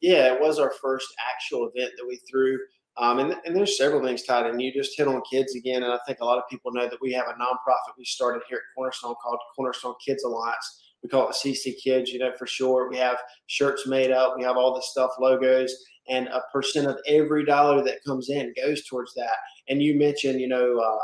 Yeah, 0.00 0.32
it 0.32 0.40
was 0.40 0.60
our 0.60 0.72
first 0.80 1.08
actual 1.28 1.68
event 1.74 1.92
that 1.98 2.06
we 2.06 2.20
threw. 2.30 2.56
Um, 2.98 3.18
and, 3.18 3.34
and 3.44 3.54
there's 3.54 3.76
several 3.76 4.02
things 4.02 4.22
tied 4.22 4.46
in. 4.46 4.60
You 4.60 4.72
just 4.72 4.96
hit 4.96 5.08
on 5.08 5.20
kids 5.28 5.56
again, 5.56 5.82
and 5.82 5.92
I 5.92 5.98
think 6.06 6.20
a 6.20 6.24
lot 6.24 6.38
of 6.38 6.44
people 6.48 6.72
know 6.72 6.88
that 6.88 7.00
we 7.02 7.12
have 7.12 7.26
a 7.26 7.32
nonprofit 7.32 7.98
we 7.98 8.04
started 8.04 8.42
here 8.48 8.58
at 8.58 8.74
Cornerstone 8.76 9.16
called 9.20 9.38
Cornerstone 9.56 9.94
Kids 10.04 10.22
Alliance. 10.22 10.92
We 11.02 11.08
call 11.08 11.28
it 11.28 11.34
CC 11.34 11.74
Kids, 11.82 12.10
you 12.10 12.20
know, 12.20 12.32
for 12.38 12.46
sure. 12.46 12.88
We 12.88 12.96
have 12.96 13.18
shirts 13.48 13.86
made 13.86 14.12
up. 14.12 14.34
We 14.38 14.44
have 14.44 14.56
all 14.56 14.74
this 14.74 14.90
stuff, 14.90 15.10
logos, 15.20 15.74
and 16.08 16.28
a 16.28 16.42
percent 16.52 16.86
of 16.86 16.98
every 17.06 17.44
dollar 17.44 17.82
that 17.84 18.04
comes 18.04 18.30
in 18.30 18.54
goes 18.56 18.86
towards 18.86 19.14
that. 19.14 19.36
And 19.68 19.82
you 19.82 19.98
mentioned, 19.98 20.40
you 20.40 20.48
know, 20.48 20.78
uh, 20.78 20.98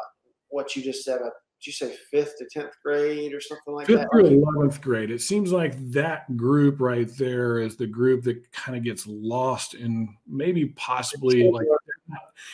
what 0.49 0.77
you 0.77 0.83
just 0.83 1.05
said. 1.05 1.21
Uh, 1.21 1.31
did 1.61 1.67
you 1.69 1.73
say 1.73 1.95
fifth 2.11 2.39
to 2.39 2.47
tenth 2.51 2.73
grade 2.85 3.33
or 3.33 3.41
something 3.41 3.73
like 3.73 3.87
fifth 3.87 4.01
that? 4.01 4.09
Fifth 4.13 4.31
to 4.31 4.35
eleventh 4.35 4.81
grade. 4.81 5.13
It 5.13 5.21
seems 5.21 5.53
like 5.53 5.75
that 5.93 6.37
group 6.37 6.81
right 6.81 7.09
there 7.17 7.59
is 7.59 7.77
the 7.77 7.87
group 7.87 8.25
that 8.25 8.51
kind 8.51 8.77
of 8.77 8.83
gets 8.83 9.07
lost 9.07 9.75
in 9.75 10.09
maybe 10.27 10.67
possibly 10.67 11.49
like 11.49 11.67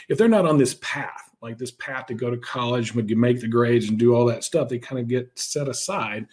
if 0.08 0.18
they're 0.18 0.28
not 0.28 0.46
on 0.46 0.58
this 0.58 0.74
path, 0.82 1.30
like 1.40 1.58
this 1.58 1.70
path 1.72 2.06
to 2.06 2.14
go 2.14 2.30
to 2.30 2.36
college, 2.36 2.94
when 2.94 3.08
you 3.08 3.16
make 3.16 3.40
the 3.40 3.48
grades 3.48 3.88
and 3.88 3.98
do 3.98 4.14
all 4.14 4.26
that 4.26 4.44
stuff, 4.44 4.68
they 4.68 4.78
kind 4.78 5.00
of 5.00 5.08
get 5.08 5.30
set 5.38 5.68
aside. 5.68 6.26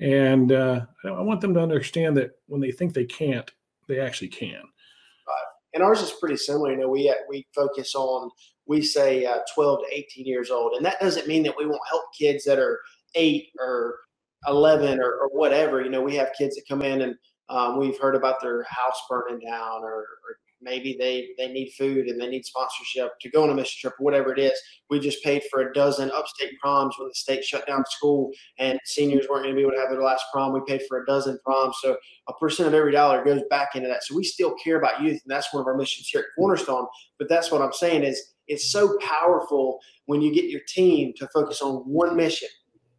And 0.00 0.50
uh, 0.50 0.86
I 1.04 1.20
want 1.20 1.40
them 1.40 1.54
to 1.54 1.60
understand 1.60 2.16
that 2.16 2.38
when 2.46 2.60
they 2.60 2.72
think 2.72 2.94
they 2.94 3.04
can't, 3.04 3.50
they 3.86 4.00
actually 4.00 4.28
can. 4.28 4.62
And 5.74 5.82
ours 5.82 6.00
is 6.00 6.12
pretty 6.20 6.36
similar. 6.36 6.70
You 6.70 6.78
know, 6.78 6.88
we 6.88 7.12
we 7.28 7.46
focus 7.54 7.94
on 7.94 8.30
we 8.66 8.82
say 8.82 9.24
uh, 9.24 9.38
12 9.54 9.80
to 9.80 9.98
18 9.98 10.26
years 10.26 10.50
old. 10.50 10.74
And 10.74 10.84
that 10.86 11.00
doesn't 11.00 11.28
mean 11.28 11.42
that 11.42 11.56
we 11.58 11.66
won't 11.66 11.80
help 11.88 12.04
kids 12.18 12.44
that 12.44 12.58
are 12.58 12.80
eight 13.14 13.48
or 13.60 13.96
11 14.46 15.00
or, 15.00 15.10
or 15.10 15.28
whatever. 15.32 15.82
You 15.82 15.90
know, 15.90 16.02
we 16.02 16.16
have 16.16 16.30
kids 16.36 16.56
that 16.56 16.64
come 16.68 16.82
in 16.82 17.02
and 17.02 17.14
um, 17.48 17.78
we've 17.78 17.98
heard 17.98 18.14
about 18.14 18.40
their 18.40 18.64
house 18.64 19.00
burning 19.08 19.40
down 19.40 19.82
or, 19.82 20.00
or, 20.00 20.38
maybe 20.64 20.96
they, 20.98 21.28
they 21.38 21.52
need 21.52 21.72
food 21.78 22.06
and 22.06 22.20
they 22.20 22.28
need 22.28 22.44
sponsorship 22.44 23.10
to 23.20 23.30
go 23.30 23.44
on 23.44 23.50
a 23.50 23.54
mission 23.54 23.78
trip 23.80 23.94
or 24.00 24.04
whatever 24.04 24.32
it 24.32 24.38
is. 24.38 24.58
We 24.90 24.98
just 24.98 25.22
paid 25.22 25.42
for 25.50 25.60
a 25.60 25.72
dozen 25.72 26.10
upstate 26.10 26.58
proms 26.58 26.96
when 26.98 27.08
the 27.08 27.14
state 27.14 27.44
shut 27.44 27.66
down 27.66 27.84
school 27.88 28.30
and 28.58 28.78
seniors 28.84 29.26
weren't 29.28 29.44
going 29.44 29.54
to 29.54 29.56
be 29.56 29.62
able 29.62 29.72
to 29.72 29.80
have 29.80 29.90
their 29.90 30.02
last 30.02 30.24
prom. 30.32 30.52
We 30.52 30.60
paid 30.66 30.82
for 30.88 31.02
a 31.02 31.06
dozen 31.06 31.38
proms. 31.44 31.76
So 31.82 31.96
a 32.28 32.32
percent 32.34 32.66
of 32.66 32.74
every 32.74 32.92
dollar 32.92 33.24
goes 33.24 33.42
back 33.50 33.76
into 33.76 33.88
that. 33.88 34.02
So 34.04 34.16
we 34.16 34.24
still 34.24 34.54
care 34.54 34.78
about 34.78 35.02
youth. 35.02 35.20
And 35.22 35.30
that's 35.30 35.52
one 35.52 35.60
of 35.60 35.66
our 35.66 35.76
missions 35.76 36.08
here 36.08 36.20
at 36.20 36.26
Cornerstone. 36.36 36.86
But 37.18 37.28
that's 37.28 37.50
what 37.50 37.62
I'm 37.62 37.72
saying 37.72 38.02
is 38.02 38.34
it's 38.48 38.70
so 38.70 38.98
powerful 38.98 39.78
when 40.06 40.20
you 40.20 40.34
get 40.34 40.44
your 40.46 40.60
team 40.68 41.12
to 41.16 41.28
focus 41.28 41.62
on 41.62 41.76
one 41.76 42.16
mission. 42.16 42.48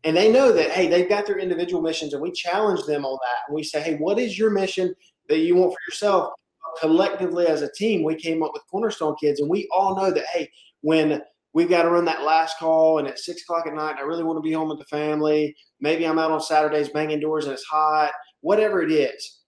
And 0.03 0.15
they 0.15 0.31
know 0.31 0.51
that, 0.51 0.69
hey, 0.69 0.87
they've 0.87 1.09
got 1.09 1.25
their 1.25 1.39
individual 1.39 1.81
missions, 1.81 2.13
and 2.13 2.21
we 2.21 2.31
challenge 2.31 2.85
them 2.85 3.05
on 3.05 3.13
that. 3.13 3.47
And 3.47 3.55
we 3.55 3.63
say, 3.63 3.81
hey, 3.81 3.95
what 3.95 4.19
is 4.19 4.37
your 4.37 4.51
mission 4.51 4.93
that 5.29 5.39
you 5.39 5.55
want 5.55 5.71
for 5.73 5.79
yourself? 5.87 6.33
Collectively, 6.79 7.47
as 7.47 7.61
a 7.61 7.71
team, 7.71 8.03
we 8.03 8.15
came 8.15 8.43
up 8.43 8.51
with 8.53 8.63
Cornerstone 8.69 9.15
Kids, 9.19 9.39
and 9.39 9.49
we 9.49 9.67
all 9.73 9.95
know 9.95 10.11
that, 10.11 10.25
hey, 10.33 10.49
when 10.81 11.21
we've 11.53 11.69
got 11.69 11.83
to 11.83 11.89
run 11.89 12.05
that 12.05 12.23
last 12.23 12.57
call 12.57 12.99
and 12.99 13.07
at 13.07 13.19
six 13.19 13.41
o'clock 13.43 13.65
at 13.67 13.73
night, 13.73 13.95
I 13.97 14.01
really 14.01 14.23
want 14.23 14.37
to 14.37 14.41
be 14.41 14.51
home 14.51 14.69
with 14.69 14.79
the 14.79 14.85
family. 14.85 15.55
Maybe 15.79 16.05
I'm 16.05 16.19
out 16.19 16.31
on 16.31 16.41
Saturdays 16.41 16.89
banging 16.89 17.19
doors 17.19 17.45
and 17.45 17.53
it's 17.53 17.63
hot, 17.63 18.11
whatever 18.41 18.81
it 18.81 18.91
is 18.91 19.39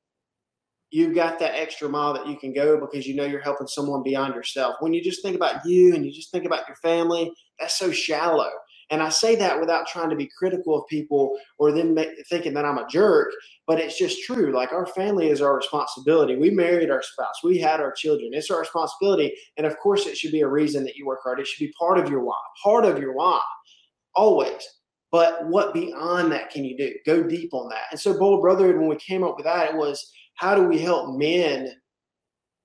you've 0.89 1.15
got 1.15 1.39
that 1.39 1.55
extra 1.55 1.89
mile 1.89 2.13
that 2.13 2.27
you 2.27 2.37
can 2.37 2.53
go 2.53 2.79
because 2.79 3.05
you 3.05 3.15
know 3.15 3.25
you're 3.25 3.41
helping 3.41 3.67
someone 3.67 4.03
beyond 4.03 4.33
yourself. 4.33 4.75
When 4.79 4.93
you 4.93 5.03
just 5.03 5.21
think 5.21 5.35
about 5.35 5.65
you 5.65 5.93
and 5.93 6.05
you 6.05 6.11
just 6.11 6.31
think 6.31 6.45
about 6.45 6.67
your 6.67 6.77
family, 6.77 7.31
that's 7.59 7.77
so 7.77 7.91
shallow. 7.91 8.49
And 8.89 9.01
I 9.01 9.09
say 9.09 9.35
that 9.35 9.59
without 9.59 9.87
trying 9.87 10.09
to 10.09 10.15
be 10.15 10.29
critical 10.37 10.77
of 10.77 10.87
people 10.87 11.37
or 11.57 11.71
then 11.71 11.93
make, 11.93 12.09
thinking 12.29 12.53
that 12.53 12.65
I'm 12.65 12.77
a 12.77 12.87
jerk, 12.87 13.31
but 13.65 13.79
it's 13.79 13.97
just 13.97 14.23
true. 14.23 14.53
Like 14.53 14.71
our 14.71 14.85
family 14.85 15.29
is 15.29 15.41
our 15.41 15.55
responsibility. 15.57 16.37
We 16.37 16.51
married 16.51 16.89
our 16.89 17.03
spouse, 17.03 17.43
we 17.43 17.57
had 17.57 17.81
our 17.81 17.91
children. 17.91 18.29
It's 18.33 18.49
our 18.49 18.59
responsibility. 18.59 19.35
And 19.57 19.67
of 19.67 19.77
course, 19.79 20.05
it 20.05 20.17
should 20.17 20.31
be 20.31 20.41
a 20.41 20.47
reason 20.47 20.83
that 20.85 20.95
you 20.95 21.05
work 21.05 21.19
hard. 21.23 21.39
It 21.39 21.47
should 21.47 21.65
be 21.65 21.73
part 21.77 21.97
of 21.97 22.09
your 22.09 22.21
why, 22.21 22.37
part 22.63 22.85
of 22.85 22.97
your 22.99 23.13
why, 23.13 23.41
always. 24.15 24.65
But 25.11 25.47
what 25.47 25.73
beyond 25.73 26.31
that 26.31 26.49
can 26.49 26.65
you 26.65 26.77
do? 26.77 26.93
Go 27.05 27.23
deep 27.23 27.53
on 27.53 27.69
that. 27.69 27.85
And 27.91 27.99
so, 27.99 28.17
Bold 28.17 28.41
Brotherhood, 28.41 28.77
when 28.77 28.89
we 28.89 28.97
came 28.97 29.23
up 29.23 29.35
with 29.37 29.45
that, 29.45 29.69
it 29.69 29.75
was 29.75 30.11
how 30.35 30.55
do 30.55 30.63
we 30.63 30.79
help 30.79 31.17
men 31.17 31.69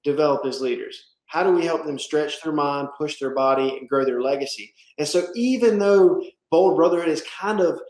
develop 0.04 0.44
as 0.44 0.60
leaders? 0.60 1.11
How 1.32 1.42
do 1.42 1.50
we 1.50 1.64
help 1.64 1.86
them 1.86 1.98
stretch 1.98 2.42
their 2.42 2.52
mind, 2.52 2.88
push 2.98 3.18
their 3.18 3.34
body, 3.34 3.78
and 3.78 3.88
grow 3.88 4.04
their 4.04 4.20
legacy? 4.20 4.74
And 4.98 5.08
so, 5.08 5.28
even 5.34 5.78
though 5.78 6.22
Bold 6.50 6.76
Brotherhood 6.76 7.08
is 7.08 7.24
kind 7.40 7.60
of 7.60 7.80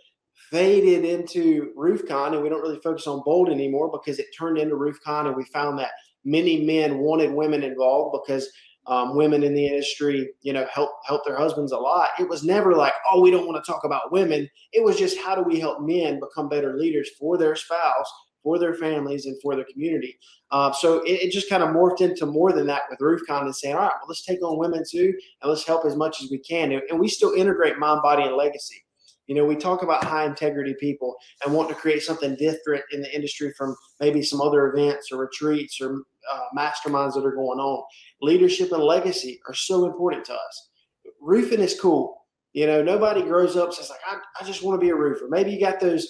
faded 0.49 1.04
into 1.04 1.72
RoofCon, 1.76 2.34
and 2.34 2.42
we 2.42 2.49
don't 2.49 2.62
really 2.62 2.78
focus 2.84 3.08
on 3.08 3.25
Bold 3.25 3.49
anymore 3.49 3.90
because 3.90 4.20
it 4.20 4.26
turned 4.38 4.58
into 4.58 4.76
RoofCon, 4.76 5.26
and 5.26 5.34
we 5.34 5.44
found 5.46 5.76
that 5.80 5.90
many 6.25 6.64
men 6.64 6.99
wanted 6.99 7.32
women 7.32 7.64
involved 7.64 8.16
because 8.25 8.49
um, 8.87 9.16
women 9.16 9.42
in 9.42 9.54
the 9.54 9.66
industry, 9.66 10.30
you 10.42 10.52
know, 10.52 10.64
help 10.72 10.90
help 11.04 11.25
their 11.25 11.37
husbands 11.37 11.72
a 11.72 11.78
lot. 11.78 12.11
It 12.20 12.28
was 12.28 12.44
never 12.44 12.76
like, 12.76 12.94
oh, 13.11 13.20
we 13.20 13.32
don't 13.32 13.49
want 13.49 13.62
to 13.62 13.68
talk 13.68 13.82
about 13.82 14.12
women. 14.12 14.49
It 14.72 14.84
was 14.84 14.96
just 14.96 15.18
how 15.18 15.34
do 15.34 15.42
we 15.42 15.58
help 15.58 15.80
men 15.80 16.20
become 16.20 16.49
better 16.49 16.78
leaders 16.78 17.11
for 17.18 17.37
their 17.37 17.56
spouse, 17.56 18.12
for 18.42 18.58
their 18.58 18.75
families, 18.75 19.26
and 19.26 19.40
for 19.40 19.54
their 19.54 19.66
community. 19.72 20.18
Uh, 20.50 20.72
so 20.72 21.00
it, 21.02 21.22
it, 21.22 21.32
just 21.32 21.49
kind 21.49 21.62
of 21.62 21.70
morphed 21.70 22.00
into 22.00 22.26
more 22.26 22.52
than 22.52 22.66
that 22.66 22.82
with 22.90 22.99
RoofCon 22.99 23.42
and 23.42 23.54
saying, 23.54 23.75
all 23.75 23.82
right, 23.82 23.94
well, 24.00 24.08
let's 24.08 24.25
take 24.25 24.42
on 24.42 24.58
women 24.58 24.82
too, 24.88 25.14
and 25.40 25.50
let's 25.50 25.66
help 25.66 25.87
as 25.87 25.96
much 25.96 26.22
as 26.22 26.30
we 26.30 26.38
can. 26.38 26.72
And, 26.72 26.82
and 26.90 27.00
we 27.00 27.08
still 27.08 27.32
integrate 27.32 27.78
mind, 27.78 28.02
body, 28.02 28.25
and 28.25 28.37
legacy. 28.37 28.84
You 29.28 29.37
know, 29.37 29.44
we 29.44 29.56
talk 29.56 29.82
about 29.82 30.04
high 30.04 30.26
integrity 30.26 30.75
people 30.78 31.14
and 31.44 31.54
want 31.54 31.68
to 31.68 31.75
create 31.75 32.02
something 32.02 32.34
different 32.37 32.84
in 32.92 33.00
the 33.00 33.14
industry 33.14 33.52
from 33.56 33.76
maybe 34.00 34.22
some 34.22 34.40
other 34.40 34.66
events 34.66 35.11
or 35.12 35.18
retreats 35.18 35.80
or 35.80 36.02
uh, 36.30 36.40
masterminds 36.56 37.14
that 37.14 37.25
are 37.25 37.34
going 37.34 37.58
on. 37.58 37.84
Leadership 38.20 38.72
and 38.72 38.82
legacy 38.82 39.40
are 39.46 39.54
so 39.54 39.87
important 39.87 40.25
to 40.26 40.34
us. 40.34 40.70
Roofing 41.20 41.61
is 41.61 41.80
cool. 41.80 42.26
You 42.52 42.66
know, 42.66 42.82
nobody 42.82 43.22
grows 43.22 43.56
up 43.56 43.72
says 43.72 43.88
like, 43.88 44.00
I, 44.06 44.18
I 44.40 44.46
just 44.46 44.62
want 44.62 44.78
to 44.78 44.84
be 44.84 44.90
a 44.90 44.94
roofer. 44.94 45.28
Maybe 45.30 45.52
you 45.52 45.61
got 45.61 45.80
those 45.80 46.06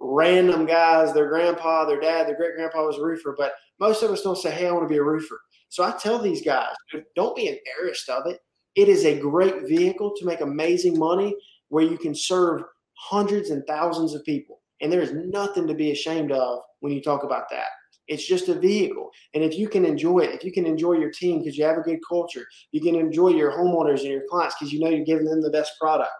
random 0.00 0.66
guys, 0.66 1.12
their 1.12 1.28
grandpa, 1.28 1.84
their 1.84 2.00
dad, 2.00 2.26
their 2.26 2.36
great 2.36 2.54
grandpa 2.54 2.86
was 2.86 2.98
a 2.98 3.02
roofer, 3.02 3.34
but 3.36 3.52
most 3.80 4.02
of 4.02 4.10
us 4.10 4.22
don't 4.22 4.36
say, 4.36 4.50
Hey, 4.50 4.66
I 4.66 4.72
want 4.72 4.84
to 4.84 4.92
be 4.92 4.98
a 4.98 5.02
roofer. 5.02 5.40
So 5.68 5.82
I 5.82 5.92
tell 5.92 6.18
these 6.18 6.42
guys, 6.42 6.74
don't 7.16 7.36
be 7.36 7.48
embarrassed 7.48 8.08
of 8.08 8.26
it. 8.26 8.40
It 8.76 8.88
is 8.88 9.04
a 9.04 9.18
great 9.18 9.66
vehicle 9.66 10.12
to 10.16 10.24
make 10.24 10.40
amazing 10.40 10.98
money 10.98 11.34
where 11.68 11.84
you 11.84 11.98
can 11.98 12.14
serve 12.14 12.62
hundreds 12.94 13.50
and 13.50 13.64
thousands 13.66 14.14
of 14.14 14.24
people. 14.24 14.60
And 14.80 14.92
there 14.92 15.00
is 15.00 15.12
nothing 15.12 15.66
to 15.66 15.74
be 15.74 15.92
ashamed 15.92 16.32
of 16.32 16.60
when 16.80 16.92
you 16.92 17.00
talk 17.00 17.24
about 17.24 17.48
that. 17.50 17.68
It's 18.06 18.26
just 18.26 18.48
a 18.48 18.54
vehicle. 18.54 19.10
And 19.32 19.42
if 19.42 19.58
you 19.58 19.68
can 19.68 19.84
enjoy 19.84 20.20
it, 20.20 20.34
if 20.34 20.44
you 20.44 20.52
can 20.52 20.66
enjoy 20.66 20.94
your 20.94 21.10
team 21.10 21.38
because 21.38 21.56
you 21.56 21.64
have 21.64 21.78
a 21.78 21.82
good 21.82 22.00
culture, 22.06 22.44
you 22.70 22.80
can 22.80 22.94
enjoy 22.94 23.28
your 23.28 23.52
homeowners 23.52 24.00
and 24.00 24.10
your 24.10 24.24
clients 24.28 24.56
because 24.58 24.72
you 24.72 24.80
know 24.80 24.90
you're 24.90 25.04
giving 25.04 25.24
them 25.24 25.40
the 25.40 25.50
best 25.50 25.72
product. 25.80 26.12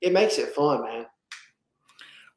It 0.00 0.12
makes 0.12 0.38
it 0.38 0.54
fun, 0.54 0.82
man. 0.82 1.06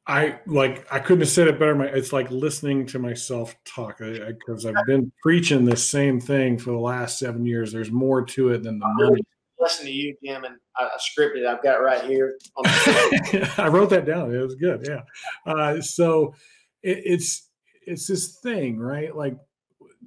I 0.06 0.40
like 0.46 0.86
I 0.92 0.98
couldn't 0.98 1.20
have 1.20 1.28
said 1.28 1.46
it 1.46 1.58
better. 1.58 1.76
My, 1.76 1.86
It's 1.86 2.12
like 2.12 2.30
listening 2.30 2.86
to 2.86 2.98
myself 2.98 3.54
talk 3.64 3.98
because 3.98 4.66
I've 4.66 4.74
been 4.86 5.12
preaching 5.22 5.64
the 5.64 5.76
same 5.76 6.20
thing 6.20 6.58
for 6.58 6.70
the 6.70 6.78
last 6.78 7.18
seven 7.18 7.46
years. 7.46 7.72
There's 7.72 7.92
more 7.92 8.24
to 8.24 8.48
it 8.48 8.64
than 8.64 8.80
the 8.80 8.88
money. 8.88 9.22
Listen 9.60 9.86
to 9.86 9.92
you, 9.92 10.16
Jim, 10.24 10.42
and 10.42 10.56
I, 10.76 10.88
scripted 10.98 11.46
I've 11.46 11.62
got 11.62 11.74
right 11.76 12.02
here. 12.02 12.36
I 12.64 13.68
wrote 13.68 13.90
that 13.90 14.04
down. 14.04 14.34
It 14.34 14.38
was 14.38 14.56
good. 14.56 14.84
Yeah. 14.88 15.02
Uh, 15.46 15.80
so 15.80 16.34
it, 16.82 17.02
it's 17.04 17.48
it's 17.86 18.08
this 18.08 18.40
thing, 18.40 18.78
right? 18.78 19.14
Like 19.14 19.36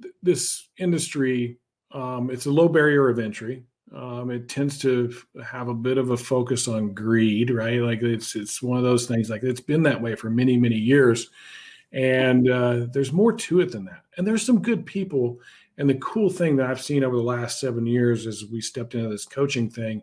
th- 0.02 0.14
this 0.22 0.68
industry, 0.78 1.58
um, 1.92 2.30
it's 2.30 2.44
a 2.44 2.50
low 2.50 2.68
barrier 2.68 3.08
of 3.08 3.18
entry. 3.18 3.64
Um, 3.96 4.30
it 4.30 4.48
tends 4.50 4.78
to 4.80 5.10
have 5.42 5.68
a 5.68 5.74
bit 5.74 5.96
of 5.96 6.10
a 6.10 6.16
focus 6.18 6.68
on 6.68 6.92
greed, 6.92 7.50
right? 7.50 7.80
Like 7.80 8.02
it's 8.02 8.36
it's 8.36 8.62
one 8.62 8.76
of 8.76 8.84
those 8.84 9.06
things. 9.06 9.30
Like 9.30 9.42
it's 9.42 9.60
been 9.60 9.82
that 9.84 10.02
way 10.02 10.14
for 10.14 10.28
many 10.28 10.58
many 10.58 10.76
years, 10.76 11.30
and 11.92 12.50
uh, 12.50 12.86
there's 12.92 13.12
more 13.12 13.32
to 13.32 13.60
it 13.60 13.72
than 13.72 13.86
that. 13.86 14.02
And 14.18 14.26
there's 14.26 14.44
some 14.44 14.60
good 14.60 14.84
people. 14.84 15.40
And 15.78 15.88
the 15.88 15.94
cool 15.94 16.28
thing 16.30 16.56
that 16.56 16.66
I've 16.66 16.82
seen 16.82 17.04
over 17.04 17.16
the 17.16 17.22
last 17.22 17.58
seven 17.60 17.86
years 17.86 18.26
as 18.26 18.44
we 18.50 18.60
stepped 18.60 18.94
into 18.94 19.08
this 19.08 19.26
coaching 19.26 19.70
thing 19.70 20.02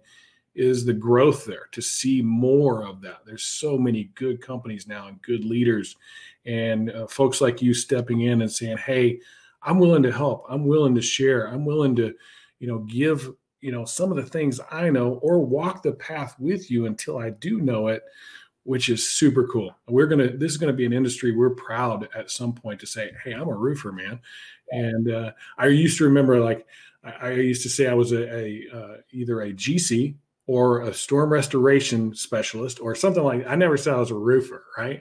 is 0.56 0.86
the 0.86 0.94
growth 0.94 1.46
there 1.46 1.68
to 1.72 1.82
see 1.82 2.22
more 2.22 2.86
of 2.86 3.02
that. 3.02 3.20
There's 3.26 3.44
so 3.44 3.78
many 3.78 4.12
good 4.16 4.40
companies 4.42 4.88
now 4.88 5.08
and 5.08 5.22
good 5.22 5.46
leaders, 5.46 5.96
and 6.48 6.90
uh, 6.92 7.06
folks 7.08 7.42
like 7.42 7.62
you 7.62 7.76
stepping 7.76 8.22
in 8.22 8.42
and 8.42 8.52
saying, 8.52 8.78
"Hey, 8.78 9.20
I'm 9.62 9.78
willing 9.78 10.04
to 10.04 10.12
help. 10.12 10.46
I'm 10.50 10.66
willing 10.66 10.96
to 10.96 11.02
share. 11.02 11.48
I'm 11.48 11.66
willing 11.66 11.96
to, 11.98 12.16
you 12.60 12.68
know, 12.68 12.80
give." 12.80 13.30
You 13.64 13.72
know, 13.72 13.86
some 13.86 14.12
of 14.12 14.18
the 14.18 14.26
things 14.26 14.60
I 14.70 14.90
know 14.90 15.20
or 15.22 15.40
walk 15.40 15.84
the 15.84 15.94
path 15.94 16.36
with 16.38 16.70
you 16.70 16.86
until 16.86 17.18
I 17.18 17.30
do 17.30 17.62
know 17.62 17.88
it, 17.88 18.04
which 18.64 18.90
is 18.90 19.10
super 19.10 19.48
cool. 19.48 19.76
We're 19.88 20.08
to, 20.28 20.38
this 20.38 20.52
is 20.52 20.58
to 20.72 20.78
be 20.78 20.86
an 20.86 20.94
industry 20.94 21.32
we're 21.32 21.52
proud 21.52 22.10
at 22.14 22.30
some 22.30 22.54
point 22.54 22.80
to 22.82 22.88
say, 22.88 23.12
Hey, 23.24 23.32
I'm 23.32 23.48
a 23.48 23.56
roofer, 23.56 23.92
man. 23.92 24.20
And 24.72 25.10
uh, 25.10 25.32
I 25.58 25.68
used 25.68 25.98
to 26.00 26.04
remember 26.04 26.40
like, 26.40 26.68
I, 27.04 27.32
used 27.32 27.64
to 27.64 27.70
say 27.70 27.88
I 27.88 27.94
was 27.94 28.12
a, 28.12 28.34
a 28.34 28.68
uh, 28.74 28.98
either 29.12 29.42
a 29.42 29.54
GC 29.54 30.16
or 30.46 30.82
a 30.82 30.94
storm 30.94 31.32
restoration 31.32 32.14
specialist 32.14 32.80
or 32.82 32.96
something 32.96 33.24
like 33.24 33.44
that. 33.44 33.52
I 33.52 33.56
never 33.56 33.78
said 33.78 33.94
I 33.94 34.00
was 34.00 34.12
a 34.12 34.16
roofer, 34.16 34.66
right? 34.78 35.00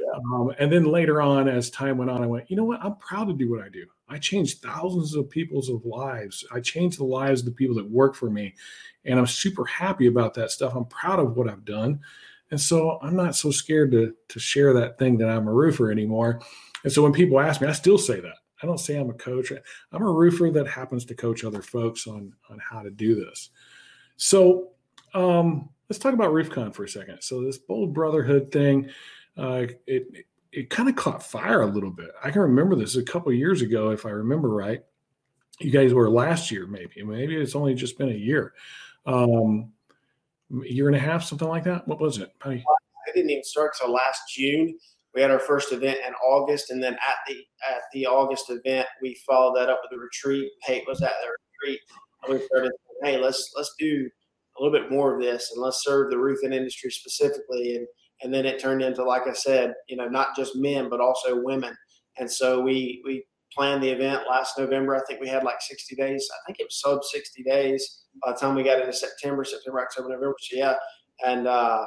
Yeah. 0.00 0.20
Um, 0.34 0.52
and 0.58 0.72
then 0.72 0.84
later 0.84 1.22
on, 1.22 1.48
as 1.48 1.70
time 1.70 1.96
went 1.96 2.10
on, 2.10 2.22
I 2.22 2.26
went, 2.26 2.50
you 2.50 2.56
know 2.56 2.64
what? 2.64 2.82
I'm 2.82 2.96
proud 2.96 3.28
to 3.28 3.32
do 3.32 3.50
what 3.50 3.60
I 3.60 3.68
do. 3.68 3.86
I 4.08 4.18
changed 4.18 4.62
thousands 4.62 5.14
of 5.14 5.30
people's 5.30 5.68
of 5.68 5.84
lives. 5.84 6.44
I 6.52 6.60
changed 6.60 6.98
the 6.98 7.04
lives 7.04 7.40
of 7.40 7.46
the 7.46 7.52
people 7.52 7.76
that 7.76 7.88
work 7.88 8.16
for 8.16 8.30
me. 8.30 8.54
And 9.04 9.18
I'm 9.18 9.26
super 9.26 9.64
happy 9.64 10.08
about 10.08 10.34
that 10.34 10.50
stuff. 10.50 10.74
I'm 10.74 10.86
proud 10.86 11.20
of 11.20 11.36
what 11.36 11.48
I've 11.48 11.64
done. 11.64 12.00
And 12.50 12.60
so 12.60 12.98
I'm 13.00 13.14
not 13.14 13.36
so 13.36 13.52
scared 13.52 13.92
to, 13.92 14.12
to 14.28 14.40
share 14.40 14.72
that 14.74 14.98
thing 14.98 15.18
that 15.18 15.28
I'm 15.28 15.46
a 15.46 15.52
roofer 15.52 15.92
anymore. 15.92 16.40
And 16.82 16.92
so 16.92 17.02
when 17.02 17.12
people 17.12 17.38
ask 17.38 17.60
me, 17.60 17.68
I 17.68 17.72
still 17.72 17.98
say 17.98 18.18
that. 18.20 18.36
I 18.60 18.66
don't 18.66 18.80
say 18.80 18.96
I'm 18.96 19.08
a 19.08 19.14
coach. 19.14 19.52
I'm 19.92 20.02
a 20.02 20.10
roofer 20.10 20.50
that 20.50 20.66
happens 20.66 21.04
to 21.06 21.14
coach 21.14 21.44
other 21.44 21.62
folks 21.62 22.08
on, 22.08 22.32
on 22.50 22.58
how 22.58 22.82
to 22.82 22.90
do 22.90 23.14
this. 23.14 23.50
So 24.16 24.72
um, 25.14 25.68
let's 25.88 25.98
talk 25.98 26.14
about 26.14 26.32
RoofCon 26.32 26.74
for 26.74 26.84
a 26.84 26.88
second. 26.88 27.20
So 27.20 27.42
this 27.42 27.58
bold 27.58 27.92
brotherhood 27.92 28.52
thing, 28.52 28.88
uh, 29.36 29.66
it 29.86 30.26
it, 30.52 30.70
kind 30.70 30.88
of 30.88 30.96
caught 30.96 31.22
fire 31.22 31.62
a 31.62 31.66
little 31.66 31.90
bit. 31.90 32.10
I 32.22 32.30
can 32.30 32.42
remember 32.42 32.76
this 32.76 32.96
a 32.96 33.02
couple 33.02 33.32
years 33.32 33.62
ago, 33.62 33.90
if 33.90 34.06
I 34.06 34.10
remember 34.10 34.48
right. 34.48 34.82
You 35.60 35.70
guys 35.70 35.92
were 35.92 36.08
last 36.08 36.50
year, 36.50 36.66
maybe. 36.66 37.02
Maybe 37.02 37.36
it's 37.36 37.54
only 37.54 37.74
just 37.74 37.98
been 37.98 38.08
a 38.08 38.12
year, 38.12 38.54
um, 39.04 39.72
year 40.62 40.86
and 40.86 40.96
a 40.96 41.00
half, 41.00 41.22
something 41.22 41.48
like 41.48 41.64
that. 41.64 41.86
What 41.86 42.00
was 42.00 42.18
it? 42.18 42.32
I 43.08 43.12
didn't 43.14 43.30
even 43.30 43.44
start 43.44 43.72
till 43.78 43.92
last 43.92 44.22
June. 44.34 44.78
We 45.14 45.20
had 45.20 45.30
our 45.30 45.40
first 45.40 45.72
event 45.72 45.98
in 46.06 46.14
August, 46.14 46.70
and 46.70 46.82
then 46.82 46.94
at 46.94 47.16
the 47.26 47.44
at 47.68 47.82
the 47.92 48.06
August 48.06 48.48
event, 48.48 48.86
we 49.02 49.20
followed 49.26 49.56
that 49.56 49.68
up 49.68 49.80
with 49.82 49.98
a 49.98 50.00
retreat. 50.00 50.50
Pate 50.66 50.84
was 50.86 51.02
at 51.02 51.12
the 51.20 51.28
retreat, 51.62 51.80
and 52.22 52.34
we 52.34 52.46
started. 52.46 52.72
Hey, 53.02 53.18
let's 53.18 53.52
let's 53.56 53.74
do 53.78 54.08
a 54.60 54.62
little 54.62 54.78
bit 54.78 54.90
more 54.90 55.14
of 55.14 55.22
this 55.22 55.50
and 55.52 55.62
let's 55.62 55.82
serve 55.82 56.10
the 56.10 56.18
roofing 56.18 56.52
industry 56.52 56.90
specifically. 56.90 57.76
And 57.76 57.86
and 58.22 58.34
then 58.34 58.44
it 58.44 58.58
turned 58.58 58.82
into, 58.82 59.02
like 59.02 59.26
I 59.26 59.32
said, 59.32 59.72
you 59.88 59.96
know, 59.96 60.06
not 60.06 60.36
just 60.36 60.56
men 60.56 60.88
but 60.90 61.00
also 61.00 61.42
women. 61.42 61.74
And 62.18 62.30
so 62.30 62.60
we 62.60 63.02
we 63.04 63.24
planned 63.52 63.82
the 63.82 63.90
event 63.90 64.22
last 64.28 64.58
November. 64.58 64.94
I 64.94 65.00
think 65.08 65.20
we 65.20 65.28
had 65.28 65.42
like 65.42 65.60
60 65.60 65.96
days. 65.96 66.28
I 66.32 66.38
think 66.46 66.60
it 66.60 66.66
was 66.66 66.80
sub 66.80 67.02
60 67.02 67.42
days 67.42 68.02
by 68.24 68.32
the 68.32 68.38
time 68.38 68.54
we 68.54 68.62
got 68.62 68.80
into 68.80 68.92
September, 68.92 69.44
September, 69.44 69.80
October, 69.80 70.10
November. 70.10 70.34
So 70.40 70.56
yeah, 70.56 70.74
and 71.26 71.46
uh, 71.46 71.84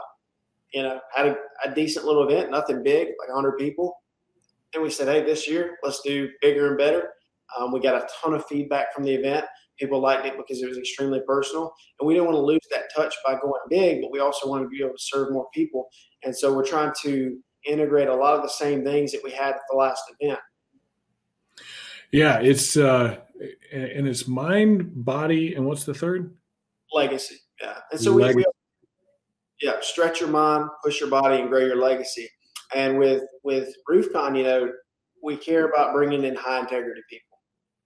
you 0.74 0.82
know, 0.82 1.00
had 1.14 1.28
a, 1.28 1.36
a 1.64 1.74
decent 1.74 2.06
little 2.06 2.28
event, 2.28 2.52
nothing 2.52 2.84
big, 2.84 3.10
like 3.20 3.30
100 3.30 3.58
people. 3.58 3.96
And 4.74 4.82
we 4.82 4.90
said, 4.90 5.08
hey, 5.08 5.24
this 5.24 5.48
year 5.48 5.78
let's 5.84 6.02
do 6.02 6.30
bigger 6.42 6.70
and 6.70 6.78
better. 6.78 7.10
Um, 7.58 7.72
we 7.72 7.80
got 7.80 7.96
a 7.96 8.08
ton 8.22 8.34
of 8.34 8.46
feedback 8.48 8.94
from 8.94 9.04
the 9.04 9.14
event. 9.14 9.46
People 9.80 10.02
liked 10.02 10.26
it 10.26 10.38
because 10.38 10.62
it 10.62 10.70
was 10.70 10.78
extremely 10.78 11.22
personal. 11.28 11.74
And 12.00 12.08
we 12.08 12.14
didn't 12.14 12.28
want 12.28 12.36
to 12.36 12.42
lose 12.42 12.62
that 12.72 12.84
touch 12.96 13.14
by 13.26 13.34
going 13.34 13.62
big, 13.70 14.02
but 14.02 14.12
we 14.12 14.20
also 14.20 14.48
wanted 14.48 14.64
to 14.64 14.70
be 14.70 14.80
able 14.80 14.92
to 14.92 15.00
serve 15.00 15.32
more 15.32 15.48
people. 15.54 15.88
And 16.24 16.36
so 16.36 16.54
we're 16.54 16.66
trying 16.66 16.94
to 17.04 17.38
integrate 17.66 18.08
a 18.08 18.16
lot 18.16 18.36
of 18.36 18.44
the 18.44 18.50
same 18.50 18.84
things 18.84 19.12
that 19.12 19.22
we 19.24 19.32
had 19.32 19.56
at 19.56 19.62
the 19.72 19.78
last 19.78 20.04
event. 20.20 20.40
Yeah, 22.12 22.40
it's 22.40 22.78
uh 22.78 23.18
and 23.72 24.08
it's 24.08 24.28
mind, 24.28 25.04
body, 25.04 25.56
and 25.56 25.66
what's 25.66 25.84
the 25.84 25.94
third? 25.94 26.36
Legacy. 26.94 27.38
Yeah. 27.60 27.80
And 27.92 28.00
so 28.00 28.14
we, 28.14 28.34
we 28.36 28.46
yeah, 29.62 29.78
stretch 29.82 30.20
your 30.20 30.30
mind, 30.30 30.70
push 30.84 31.00
your 31.00 31.10
body, 31.10 31.40
and 31.40 31.50
grow 31.50 31.60
your 31.60 31.78
legacy. 31.78 32.30
And 32.76 33.00
with 33.00 33.24
with 33.44 33.74
RoofCon, 33.90 34.38
you 34.38 34.44
know, 34.44 34.72
we 35.24 35.38
care 35.38 35.66
about 35.66 35.94
bringing 35.94 36.24
in 36.26 36.36
high 36.36 36.60
integrity 36.60 37.02
people. 37.10 37.33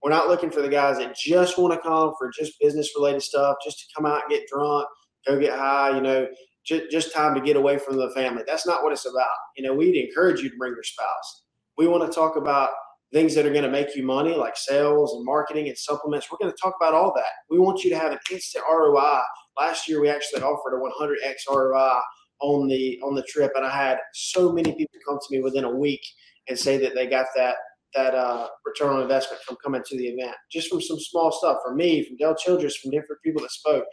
We're 0.02 0.10
not 0.10 0.28
looking 0.28 0.50
for 0.50 0.62
the 0.62 0.68
guys 0.68 0.98
that 0.98 1.16
just 1.16 1.58
want 1.58 1.74
to 1.74 1.80
come 1.80 2.12
for 2.18 2.30
just 2.38 2.58
business 2.60 2.90
related 2.96 3.22
stuff, 3.22 3.56
just 3.64 3.78
to 3.80 3.86
come 3.96 4.06
out 4.06 4.22
and 4.22 4.30
get 4.30 4.48
drunk, 4.48 4.86
go 5.26 5.38
get 5.38 5.58
high, 5.58 5.94
you 5.94 6.00
know, 6.00 6.28
just, 6.64 6.90
just 6.90 7.14
time 7.14 7.34
to 7.34 7.40
get 7.40 7.56
away 7.56 7.78
from 7.78 7.96
the 7.96 8.10
family. 8.10 8.42
That's 8.46 8.66
not 8.66 8.82
what 8.82 8.92
it's 8.92 9.06
about. 9.06 9.26
You 9.56 9.64
know, 9.64 9.74
we'd 9.74 9.96
encourage 9.96 10.40
you 10.40 10.50
to 10.50 10.56
bring 10.56 10.72
your 10.72 10.82
spouse. 10.82 11.44
We 11.76 11.88
want 11.88 12.10
to 12.10 12.14
talk 12.14 12.36
about 12.36 12.70
things 13.12 13.34
that 13.34 13.46
are 13.46 13.52
going 13.52 13.64
to 13.64 13.70
make 13.70 13.96
you 13.96 14.02
money, 14.04 14.34
like 14.34 14.56
sales 14.56 15.14
and 15.14 15.24
marketing 15.24 15.68
and 15.68 15.78
supplements. 15.78 16.28
We're 16.30 16.38
going 16.38 16.52
to 16.52 16.58
talk 16.62 16.74
about 16.80 16.94
all 16.94 17.12
that. 17.16 17.26
We 17.50 17.58
want 17.58 17.82
you 17.84 17.90
to 17.90 17.98
have 17.98 18.12
an 18.12 18.18
instant 18.30 18.64
ROI. 18.70 19.20
Last 19.58 19.88
year, 19.88 20.00
we 20.00 20.08
actually 20.08 20.42
offered 20.42 20.76
a 20.76 20.80
100x 20.80 21.52
ROI 21.52 22.00
on 22.40 22.68
the 22.68 23.00
on 23.02 23.14
the 23.14 23.24
trip, 23.24 23.52
and 23.56 23.64
I 23.66 23.70
had 23.70 23.98
so 24.14 24.52
many 24.52 24.72
people 24.72 25.00
come 25.08 25.18
to 25.18 25.36
me 25.36 25.42
within 25.42 25.64
a 25.64 25.70
week 25.70 26.02
and 26.48 26.58
say 26.58 26.76
that 26.78 26.94
they 26.94 27.06
got 27.06 27.26
that 27.36 27.56
that 27.94 28.14
uh, 28.14 28.48
return 28.64 28.94
on 28.94 29.02
investment 29.02 29.42
from 29.42 29.56
coming 29.62 29.82
to 29.86 29.96
the 29.96 30.08
event, 30.08 30.36
just 30.50 30.68
from 30.68 30.80
some 30.80 30.98
small 31.00 31.32
stuff 31.32 31.58
from 31.64 31.76
me, 31.76 32.04
from 32.04 32.16
Dell 32.16 32.34
Childress, 32.34 32.76
from 32.76 32.90
different 32.90 33.22
people 33.22 33.42
that 33.42 33.50
spoke. 33.50 33.84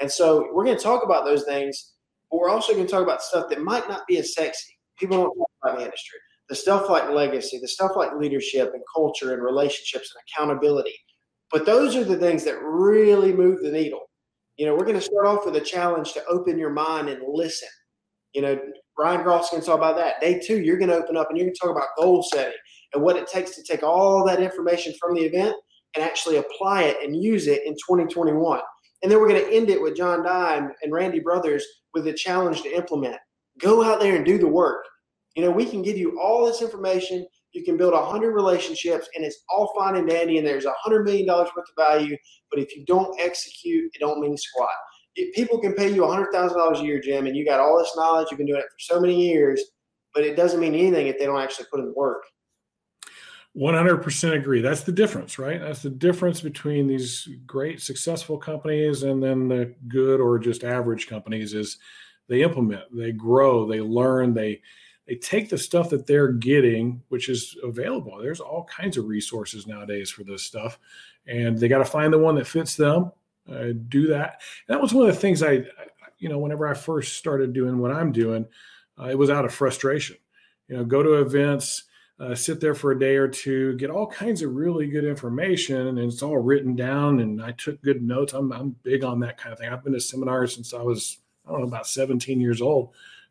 And 0.00 0.10
so 0.10 0.48
we're 0.52 0.64
going 0.64 0.76
to 0.76 0.82
talk 0.82 1.04
about 1.04 1.24
those 1.24 1.44
things, 1.44 1.92
but 2.30 2.38
we're 2.38 2.50
also 2.50 2.72
going 2.72 2.86
to 2.86 2.90
talk 2.90 3.02
about 3.02 3.22
stuff 3.22 3.48
that 3.50 3.62
might 3.62 3.88
not 3.88 4.06
be 4.08 4.18
as 4.18 4.34
sexy. 4.34 4.76
People 4.98 5.18
don't 5.18 5.36
talk 5.36 5.50
about 5.62 5.78
the 5.78 5.84
industry. 5.84 6.18
The 6.48 6.56
stuff 6.56 6.90
like 6.90 7.08
legacy, 7.10 7.58
the 7.60 7.68
stuff 7.68 7.92
like 7.96 8.14
leadership 8.16 8.72
and 8.74 8.82
culture 8.94 9.32
and 9.32 9.42
relationships 9.42 10.12
and 10.14 10.48
accountability. 10.48 10.94
But 11.50 11.64
those 11.64 11.96
are 11.96 12.04
the 12.04 12.16
things 12.16 12.44
that 12.44 12.60
really 12.60 13.32
move 13.32 13.62
the 13.62 13.70
needle. 13.70 14.00
You 14.56 14.66
know, 14.66 14.74
we're 14.74 14.84
going 14.84 14.98
to 14.98 15.00
start 15.00 15.26
off 15.26 15.46
with 15.46 15.56
a 15.56 15.60
challenge 15.60 16.12
to 16.14 16.24
open 16.26 16.58
your 16.58 16.70
mind 16.70 17.08
and 17.08 17.22
listen. 17.26 17.68
You 18.34 18.42
know, 18.42 18.58
Ryan 18.98 19.22
Groff's 19.22 19.50
going 19.50 19.62
to 19.62 19.66
talk 19.66 19.78
about 19.78 19.96
that. 19.96 20.20
Day 20.20 20.40
two, 20.44 20.60
you're 20.60 20.76
going 20.76 20.90
to 20.90 20.96
open 20.96 21.16
up 21.16 21.28
and 21.28 21.38
you're 21.38 21.46
going 21.46 21.54
to 21.54 21.60
talk 21.60 21.70
about 21.74 21.88
goal 21.96 22.22
setting 22.22 22.52
and 22.94 23.02
what 23.02 23.16
it 23.16 23.26
takes 23.26 23.54
to 23.56 23.62
take 23.62 23.82
all 23.82 24.24
that 24.26 24.40
information 24.40 24.94
from 25.00 25.14
the 25.14 25.22
event 25.22 25.54
and 25.94 26.04
actually 26.04 26.36
apply 26.36 26.84
it 26.84 26.96
and 27.02 27.22
use 27.22 27.46
it 27.46 27.62
in 27.66 27.74
2021. 27.74 28.60
And 29.02 29.10
then 29.12 29.20
we're 29.20 29.28
going 29.28 29.44
to 29.44 29.52
end 29.52 29.68
it 29.70 29.80
with 29.80 29.96
John 29.96 30.24
Dye 30.24 30.66
and 30.82 30.92
Randy 30.92 31.20
Brothers 31.20 31.64
with 31.92 32.06
a 32.06 32.12
challenge 32.12 32.62
to 32.62 32.74
implement. 32.74 33.16
Go 33.60 33.84
out 33.84 34.00
there 34.00 34.16
and 34.16 34.24
do 34.24 34.38
the 34.38 34.48
work. 34.48 34.84
You 35.36 35.44
know, 35.44 35.50
we 35.50 35.66
can 35.66 35.82
give 35.82 35.98
you 35.98 36.18
all 36.20 36.46
this 36.46 36.62
information. 36.62 37.26
You 37.52 37.64
can 37.64 37.76
build 37.76 37.92
100 37.92 38.32
relationships, 38.32 39.08
and 39.14 39.24
it's 39.24 39.44
all 39.48 39.72
fine 39.76 39.96
and 39.96 40.08
dandy, 40.08 40.38
and 40.38 40.46
there's 40.46 40.64
$100 40.64 41.04
million 41.04 41.26
worth 41.26 41.48
of 41.48 41.64
value. 41.76 42.16
But 42.50 42.60
if 42.60 42.74
you 42.74 42.84
don't 42.86 43.18
execute, 43.20 43.90
it 43.94 44.00
don't 44.00 44.20
mean 44.20 44.36
squat. 44.36 44.70
If 45.16 45.34
people 45.34 45.60
can 45.60 45.74
pay 45.74 45.92
you 45.92 46.02
$100,000 46.02 46.80
a 46.80 46.82
year, 46.82 47.00
Jim, 47.00 47.26
and 47.26 47.36
you 47.36 47.44
got 47.44 47.60
all 47.60 47.78
this 47.78 47.92
knowledge, 47.96 48.28
you've 48.30 48.38
been 48.38 48.46
doing 48.46 48.60
it 48.60 48.64
for 48.64 48.94
so 48.94 49.00
many 49.00 49.28
years, 49.28 49.62
but 50.14 50.24
it 50.24 50.36
doesn't 50.36 50.60
mean 50.60 50.74
anything 50.74 51.06
if 51.06 51.18
they 51.18 51.26
don't 51.26 51.40
actually 51.40 51.66
put 51.70 51.80
in 51.80 51.86
the 51.86 51.92
work. 51.92 52.22
100% 53.56 54.32
agree. 54.32 54.60
That's 54.60 54.82
the 54.82 54.92
difference, 54.92 55.38
right? 55.38 55.60
That's 55.60 55.82
the 55.82 55.90
difference 55.90 56.40
between 56.40 56.86
these 56.86 57.28
great 57.46 57.80
successful 57.80 58.36
companies 58.36 59.04
and 59.04 59.22
then 59.22 59.48
the 59.48 59.74
good 59.86 60.20
or 60.20 60.38
just 60.38 60.64
average 60.64 61.06
companies 61.06 61.54
is 61.54 61.78
they 62.28 62.42
implement, 62.42 62.82
they 62.92 63.12
grow, 63.12 63.66
they 63.66 63.80
learn, 63.80 64.34
they 64.34 64.60
they 65.06 65.16
take 65.16 65.50
the 65.50 65.58
stuff 65.58 65.90
that 65.90 66.06
they're 66.06 66.32
getting, 66.32 67.02
which 67.08 67.28
is 67.28 67.58
available. 67.62 68.18
There's 68.18 68.40
all 68.40 68.64
kinds 68.64 68.96
of 68.96 69.04
resources 69.04 69.66
nowadays 69.66 70.10
for 70.10 70.24
this 70.24 70.42
stuff, 70.42 70.78
and 71.26 71.58
they 71.58 71.68
got 71.68 71.78
to 71.78 71.84
find 71.84 72.10
the 72.10 72.18
one 72.18 72.34
that 72.36 72.46
fits 72.46 72.74
them. 72.74 73.12
Uh, 73.46 73.72
do 73.88 74.06
that. 74.06 74.40
And 74.66 74.74
that 74.74 74.80
was 74.80 74.94
one 74.94 75.06
of 75.06 75.14
the 75.14 75.20
things 75.20 75.42
I, 75.42 75.64
you 76.18 76.30
know, 76.30 76.38
whenever 76.38 76.66
I 76.66 76.72
first 76.72 77.18
started 77.18 77.52
doing 77.52 77.78
what 77.78 77.90
I'm 77.90 78.12
doing, 78.12 78.46
uh, 78.98 79.08
it 79.08 79.18
was 79.18 79.28
out 79.28 79.44
of 79.44 79.52
frustration. 79.52 80.16
You 80.68 80.78
know, 80.78 80.84
go 80.84 81.02
to 81.02 81.20
events 81.20 81.84
uh, 82.20 82.34
sit 82.34 82.60
there 82.60 82.74
for 82.74 82.92
a 82.92 82.98
day 82.98 83.16
or 83.16 83.26
two, 83.26 83.76
get 83.76 83.90
all 83.90 84.06
kinds 84.06 84.42
of 84.42 84.54
really 84.54 84.86
good 84.86 85.04
information, 85.04 85.88
and 85.88 85.98
it's 85.98 86.22
all 86.22 86.38
written 86.38 86.76
down. 86.76 87.20
And 87.20 87.42
I 87.42 87.52
took 87.52 87.82
good 87.82 88.02
notes. 88.02 88.32
I'm, 88.32 88.52
I'm 88.52 88.76
big 88.82 89.02
on 89.02 89.20
that 89.20 89.36
kind 89.36 89.52
of 89.52 89.58
thing. 89.58 89.68
I've 89.68 89.82
been 89.82 89.94
to 89.94 90.00
seminars 90.00 90.54
since 90.54 90.72
I 90.72 90.82
was, 90.82 91.18
I 91.46 91.50
don't 91.50 91.60
know, 91.60 91.66
about 91.66 91.88
17 91.88 92.40
years 92.40 92.62
old, 92.62 92.90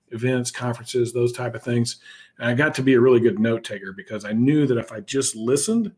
events, 0.10 0.52
conferences, 0.52 1.14
those 1.14 1.32
type 1.32 1.56
of 1.56 1.64
things. 1.64 1.98
And 2.40 2.50
I 2.50 2.54
got 2.54 2.76
to 2.76 2.84
be 2.84 2.96
a 2.96 3.00
really 3.00 3.22
good 3.22 3.40
note 3.40 3.64
taker 3.64 3.94
because 3.94 4.26
I 4.26 4.34
knew 4.34 4.68
that 4.68 4.78
if 4.78 4.92
I 4.92 5.00
just 5.00 5.36
listened, 5.36 5.94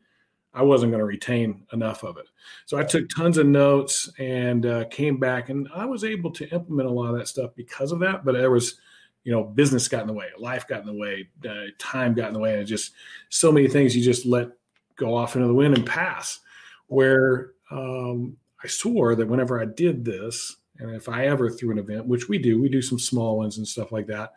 I 0.53 0.61
wasn't 0.61 0.91
going 0.91 1.01
to 1.01 1.05
retain 1.05 1.63
enough 1.73 2.03
of 2.03 2.17
it. 2.17 2.27
So 2.65 2.77
I 2.77 2.83
took 2.83 3.09
tons 3.09 3.37
of 3.37 3.47
notes 3.47 4.09
and 4.19 4.65
uh, 4.65 4.85
came 4.85 5.19
back, 5.19 5.49
and 5.49 5.67
I 5.75 5.85
was 5.85 6.03
able 6.03 6.31
to 6.31 6.47
implement 6.49 6.87
a 6.87 6.93
lot 6.93 7.09
of 7.09 7.17
that 7.17 7.27
stuff 7.27 7.51
because 7.55 7.91
of 7.91 7.99
that. 7.99 8.23
But 8.23 8.35
there 8.35 8.51
was 8.51 8.79
you 9.25 9.31
know, 9.31 9.43
business 9.43 9.87
got 9.87 10.01
in 10.01 10.07
the 10.07 10.13
way, 10.13 10.29
life 10.37 10.67
got 10.67 10.81
in 10.81 10.85
the 10.85 10.93
way, 10.93 11.27
uh, 11.49 11.65
time 11.79 12.13
got 12.13 12.27
in 12.27 12.33
the 12.33 12.39
way, 12.39 12.57
and 12.57 12.65
just 12.67 12.93
so 13.29 13.51
many 13.51 13.67
things 13.67 13.95
you 13.95 14.03
just 14.03 14.25
let 14.25 14.49
go 14.95 15.15
off 15.15 15.35
into 15.35 15.47
the 15.47 15.53
wind 15.53 15.75
and 15.75 15.85
pass. 15.85 16.39
Where 16.87 17.53
um, 17.71 18.37
I 18.63 18.67
swore 18.67 19.15
that 19.15 19.27
whenever 19.27 19.59
I 19.59 19.65
did 19.65 20.05
this, 20.05 20.57
and 20.77 20.95
if 20.95 21.09
I 21.09 21.25
ever 21.25 21.49
threw 21.49 21.71
an 21.71 21.79
event, 21.79 22.05
which 22.05 22.29
we 22.29 22.37
do, 22.37 22.61
we 22.61 22.69
do 22.69 22.83
some 22.83 22.99
small 22.99 23.37
ones 23.37 23.57
and 23.57 23.67
stuff 23.67 23.91
like 23.91 24.05
that, 24.07 24.33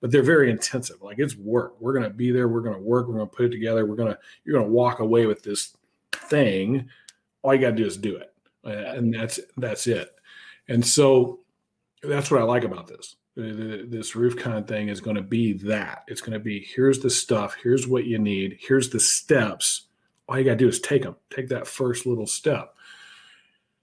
but 0.00 0.12
they're 0.12 0.22
very 0.22 0.50
intensive. 0.52 1.02
Like 1.02 1.18
it's 1.18 1.36
work. 1.36 1.74
We're 1.80 1.92
going 1.92 2.04
to 2.04 2.10
be 2.10 2.30
there. 2.30 2.46
We're 2.46 2.60
going 2.60 2.76
to 2.76 2.82
work. 2.82 3.08
We're 3.08 3.16
going 3.16 3.28
to 3.28 3.36
put 3.36 3.46
it 3.46 3.50
together. 3.50 3.84
We're 3.84 3.96
going 3.96 4.12
to, 4.12 4.18
you're 4.44 4.54
going 4.54 4.66
to 4.66 4.72
walk 4.72 5.00
away 5.00 5.26
with 5.26 5.42
this 5.42 5.76
thing. 6.12 6.88
All 7.42 7.52
you 7.52 7.60
got 7.60 7.70
to 7.70 7.76
do 7.76 7.86
is 7.86 7.96
do 7.96 8.16
it. 8.16 8.32
And 8.62 9.12
that's, 9.12 9.40
that's 9.56 9.88
it. 9.88 10.14
And 10.68 10.86
so 10.86 11.40
that's 12.02 12.30
what 12.30 12.40
I 12.40 12.44
like 12.44 12.64
about 12.64 12.86
this 12.86 13.16
this 13.38 14.12
RoofCon 14.12 14.66
thing 14.66 14.88
is 14.88 15.00
going 15.00 15.16
to 15.16 15.22
be 15.22 15.52
that. 15.54 16.04
It's 16.08 16.20
going 16.20 16.32
to 16.32 16.40
be 16.40 16.66
here's 16.74 16.98
the 16.98 17.10
stuff, 17.10 17.56
here's 17.62 17.86
what 17.86 18.04
you 18.04 18.18
need, 18.18 18.58
here's 18.60 18.90
the 18.90 19.00
steps. 19.00 19.82
All 20.28 20.38
you 20.38 20.44
got 20.44 20.52
to 20.52 20.56
do 20.56 20.68
is 20.68 20.80
take 20.80 21.04
them, 21.04 21.16
take 21.30 21.48
that 21.48 21.66
first 21.66 22.04
little 22.04 22.26
step. 22.26 22.74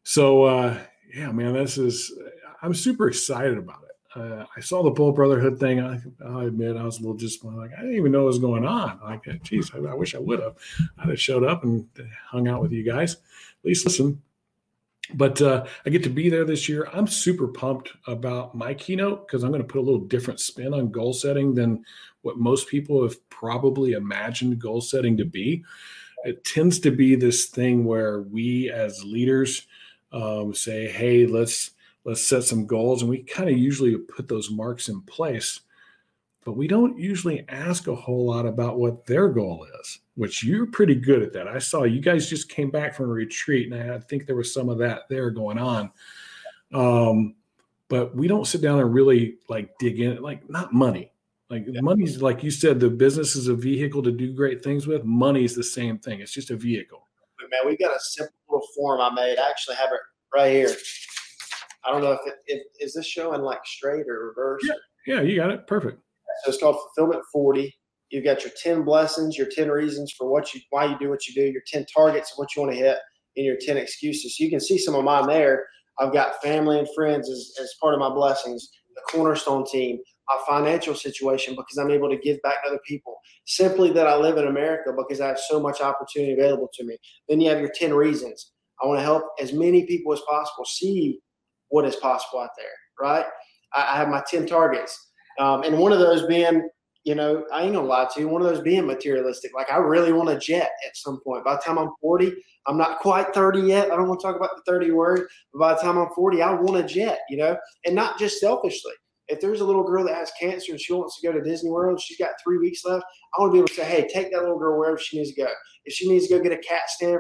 So, 0.03 0.43
uh, 0.43 0.77
yeah, 1.15 1.31
man, 1.31 1.53
this 1.53 1.77
is, 1.77 2.12
I'm 2.62 2.74
super 2.74 3.07
excited 3.07 3.57
about 3.57 3.83
it. 3.83 4.19
Uh, 4.19 4.45
I 4.55 4.59
saw 4.59 4.83
the 4.83 4.91
Bold 4.91 5.15
Brotherhood 5.15 5.59
thing. 5.59 5.79
I, 5.79 6.01
will 6.19 6.41
admit 6.41 6.77
I 6.77 6.83
was 6.83 6.97
a 6.97 7.01
little 7.01 7.17
disappointed. 7.17 7.57
Like, 7.57 7.71
I 7.77 7.81
didn't 7.81 7.95
even 7.95 8.12
know 8.12 8.19
what 8.19 8.27
was 8.27 8.39
going 8.39 8.65
on. 8.65 9.00
Like, 9.03 9.24
geez, 9.44 9.72
I, 9.74 9.79
I 9.79 9.94
wish 9.94 10.15
I 10.15 10.20
would 10.20 10.41
have. 10.41 10.55
I'd 11.00 11.09
have 11.09 11.20
showed 11.20 11.44
up 11.44 11.63
and 11.63 11.87
hung 12.27 12.48
out 12.48 12.61
with 12.61 12.72
you 12.72 12.83
guys. 12.83 13.13
At 13.15 13.65
least 13.65 13.85
listen 13.85 14.22
but 15.13 15.41
uh, 15.41 15.65
I 15.85 15.89
get 15.89 16.03
to 16.03 16.09
be 16.09 16.29
there 16.29 16.46
this 16.46 16.68
year. 16.68 16.87
I'm 16.91 17.07
super 17.07 17.48
pumped 17.48 17.91
about 18.07 18.55
my 18.55 18.74
keynote 18.74 19.27
because 19.27 19.44
I'm 19.44 19.51
going 19.51 19.61
to 19.61 19.68
put 19.68 19.79
a 19.79 19.85
little 19.85 20.05
different 20.05 20.39
spin 20.39 20.74
on 20.74 20.91
goal 20.91 21.13
setting 21.13 21.53
than 21.53 21.85
what 22.22 22.37
most 22.37 22.68
people 22.68 23.03
have 23.03 23.29
probably 23.29 23.91
imagined 23.91 24.59
goal 24.59 24.81
setting 24.81 25.18
to 25.18 25.25
be. 25.25 25.63
It 26.24 26.44
tends 26.44 26.79
to 26.79 26.91
be 26.91 27.15
this 27.15 27.46
thing 27.46 27.85
where 27.85 28.22
we 28.22 28.72
as 28.72 29.03
leaders 29.03 29.68
um, 30.11 30.55
say, 30.55 30.87
"Hey, 30.87 31.27
let's 31.27 31.72
let's 32.03 32.25
set 32.25 32.44
some 32.44 32.65
goals," 32.65 33.01
and 33.01 33.09
we 33.09 33.20
kind 33.20 33.50
of 33.50 33.57
usually 33.57 33.96
put 33.98 34.27
those 34.27 34.50
marks 34.50 34.89
in 34.89 35.01
place 35.01 35.59
but 36.46 36.55
we 36.55 36.68
don't 36.68 36.98
usually 36.98 37.44
ask 37.50 37.88
a 37.88 37.96
whole 37.96 38.27
lot 38.27 38.46
about 38.46 38.77
what 38.77 39.05
their 39.08 39.27
goal 39.27 39.66
is, 39.81 40.00
which 40.14 40.44
you're 40.44 40.68
pretty 40.68 40.94
good 40.94 41.24
at 41.24 41.34
that. 41.34 41.48
I 41.48 41.58
saw 41.58 41.84
you 41.84 42.00
guys 42.00 42.29
just 42.29 42.50
came 42.50 42.70
back 42.70 42.94
from 42.94 43.10
a 43.10 43.14
retreat, 43.14 43.74
and 43.74 43.92
I 43.92 44.00
think 44.00 44.27
there 44.27 44.36
was 44.36 44.53
some 44.53 44.70
of 44.70 44.77
that 44.77 45.10
there 45.10 45.31
going 45.31 45.58
on. 45.58 45.92
Um, 46.74 47.36
but 47.88 48.16
we 48.16 48.27
don't 48.27 48.46
sit 48.46 48.62
down 48.62 48.79
and 48.79 48.94
really 48.94 49.38
like 49.50 49.75
dig 49.79 50.00
in, 50.00 50.22
like 50.22 50.48
not 50.48 50.72
money. 50.72 51.12
Like 51.50 51.66
yeah. 51.68 51.81
money's 51.81 52.22
like 52.22 52.44
you 52.44 52.51
said, 52.51 52.79
the 52.79 52.90
business 52.90 53.36
is 53.36 53.48
a 53.48 53.55
vehicle 53.55 54.03
to 54.03 54.12
do 54.12 54.31
great 54.34 54.64
things 54.64 54.86
with. 54.86 55.03
Money's 55.03 55.55
the 55.55 55.64
same 55.64 55.98
thing. 55.98 56.20
It's 56.20 56.31
just 56.31 56.51
a 56.51 56.55
vehicle. 56.55 57.08
Man, 57.51 57.60
we 57.66 57.77
got 57.77 57.96
a 57.96 58.00
simple 58.00 58.34
little 58.50 58.68
form 58.75 59.01
I 59.01 59.12
made. 59.12 59.38
I 59.40 59.50
actually 59.50 59.75
have 59.75 59.90
it 59.92 60.00
right 60.34 60.51
here. 60.51 60.75
I 61.84 61.92
don't 61.92 62.01
know 62.01 62.12
if 62.12 62.22
it 62.25 62.36
if, 62.48 62.64
is 62.79 62.94
this 62.94 63.05
showing 63.05 63.42
like 63.42 63.66
straight 63.66 64.08
or 64.08 64.27
reverse. 64.27 64.62
Yeah, 64.64 65.16
yeah 65.16 65.22
you 65.22 65.36
got 65.36 65.51
it. 65.51 65.68
Perfect. 65.68 66.01
So 66.43 66.51
it's 66.51 66.59
called 66.59 66.77
Fulfillment 66.77 67.24
40. 67.31 67.74
You've 68.09 68.24
got 68.24 68.43
your 68.43 68.53
10 68.61 68.83
blessings, 68.83 69.37
your 69.37 69.48
10 69.50 69.69
reasons 69.69 70.13
for 70.17 70.29
what 70.29 70.53
you 70.53 70.61
why 70.69 70.85
you 70.85 70.98
do 71.00 71.09
what 71.09 71.27
you 71.27 71.33
do, 71.33 71.51
your 71.51 71.63
10 71.67 71.85
targets 71.93 72.31
of 72.31 72.37
what 72.37 72.55
you 72.55 72.61
want 72.61 72.74
to 72.74 72.79
hit, 72.79 72.98
and 73.35 73.45
your 73.45 73.57
10 73.59 73.77
excuses. 73.77 74.37
So 74.37 74.43
you 74.43 74.50
can 74.50 74.59
see 74.59 74.77
some 74.77 74.95
of 74.95 75.03
mine 75.03 75.27
there. 75.27 75.65
I've 76.00 76.13
got 76.13 76.41
family 76.43 76.79
and 76.79 76.87
friends 76.93 77.29
as, 77.29 77.53
as 77.61 77.74
part 77.81 77.93
of 77.93 78.00
my 78.00 78.09
blessings, 78.09 78.69
the 78.95 79.01
cornerstone 79.09 79.65
team, 79.65 80.00
my 80.27 80.37
financial 80.48 80.95
situation 80.95 81.55
because 81.55 81.77
I'm 81.77 81.91
able 81.91 82.09
to 82.09 82.17
give 82.17 82.41
back 82.41 82.63
to 82.63 82.69
other 82.69 82.79
people. 82.87 83.17
Simply 83.45 83.91
that 83.93 84.07
I 84.07 84.15
live 84.17 84.37
in 84.37 84.48
America 84.48 84.91
because 84.95 85.21
I 85.21 85.27
have 85.27 85.39
so 85.39 85.59
much 85.59 85.81
opportunity 85.81 86.33
available 86.33 86.69
to 86.74 86.83
me. 86.83 86.98
Then 87.29 87.39
you 87.39 87.50
have 87.50 87.59
your 87.59 87.71
10 87.74 87.93
reasons. 87.93 88.51
I 88.81 88.87
want 88.87 89.00
to 89.00 89.03
help 89.03 89.24
as 89.39 89.53
many 89.53 89.85
people 89.85 90.13
as 90.13 90.21
possible 90.27 90.65
see 90.65 91.19
what 91.69 91.85
is 91.85 91.95
possible 91.95 92.39
out 92.39 92.50
there, 92.57 92.67
right? 93.00 93.25
I, 93.74 93.93
I 93.93 93.98
have 93.98 94.09
my 94.09 94.24
10 94.29 94.48
targets. 94.48 95.04
Um, 95.39 95.63
and 95.63 95.77
one 95.77 95.91
of 95.91 96.00
those 96.00 96.25
being, 96.27 96.67
you 97.03 97.15
know, 97.15 97.45
I 97.53 97.63
ain't 97.63 97.74
gonna 97.74 97.87
lie 97.87 98.07
to 98.13 98.19
you, 98.19 98.27
one 98.27 98.41
of 98.41 98.48
those 98.48 98.61
being 98.61 98.85
materialistic. 98.85 99.51
Like 99.53 99.71
I 99.71 99.77
really 99.77 100.13
want 100.13 100.29
a 100.29 100.37
jet 100.37 100.71
at 100.87 100.95
some 100.95 101.19
point. 101.24 101.43
By 101.45 101.55
the 101.55 101.61
time 101.61 101.77
I'm 101.77 101.91
40, 102.01 102.33
I'm 102.67 102.77
not 102.77 103.00
quite 103.00 103.33
30 103.33 103.61
yet. 103.61 103.91
I 103.91 103.95
don't 103.95 104.07
want 104.07 104.19
to 104.21 104.25
talk 104.25 104.35
about 104.35 104.51
the 104.55 104.71
30 104.71 104.91
word, 104.91 105.27
but 105.53 105.59
by 105.59 105.74
the 105.74 105.79
time 105.79 105.98
I'm 105.98 106.09
40, 106.15 106.41
I 106.41 106.53
want 106.53 106.83
a 106.83 106.87
jet, 106.87 107.19
you 107.29 107.37
know, 107.37 107.57
and 107.85 107.95
not 107.95 108.17
just 108.17 108.39
selfishly. 108.39 108.93
If 109.27 109.41
there's 109.41 109.61
a 109.61 109.65
little 109.65 109.83
girl 109.83 110.05
that 110.05 110.15
has 110.15 110.31
cancer 110.39 110.71
and 110.71 110.79
she 110.79 110.93
wants 110.93 111.19
to 111.19 111.27
go 111.27 111.33
to 111.33 111.41
Disney 111.41 111.71
World, 111.71 112.00
she's 112.00 112.17
got 112.17 112.31
three 112.43 112.59
weeks 112.59 112.85
left. 112.85 113.05
I 113.35 113.41
want 113.41 113.51
to 113.51 113.53
be 113.53 113.59
able 113.59 113.67
to 113.69 113.74
say, 113.74 113.85
hey, 113.85 114.07
take 114.07 114.31
that 114.31 114.41
little 114.41 114.59
girl 114.59 114.77
wherever 114.77 115.00
she 115.00 115.17
needs 115.17 115.33
to 115.33 115.41
go. 115.41 115.50
If 115.85 115.95
she 115.95 116.07
needs 116.07 116.27
to 116.27 116.37
go 116.37 116.43
get 116.43 116.51
a 116.51 116.57
CAT 116.57 116.89
scan, 116.89 117.19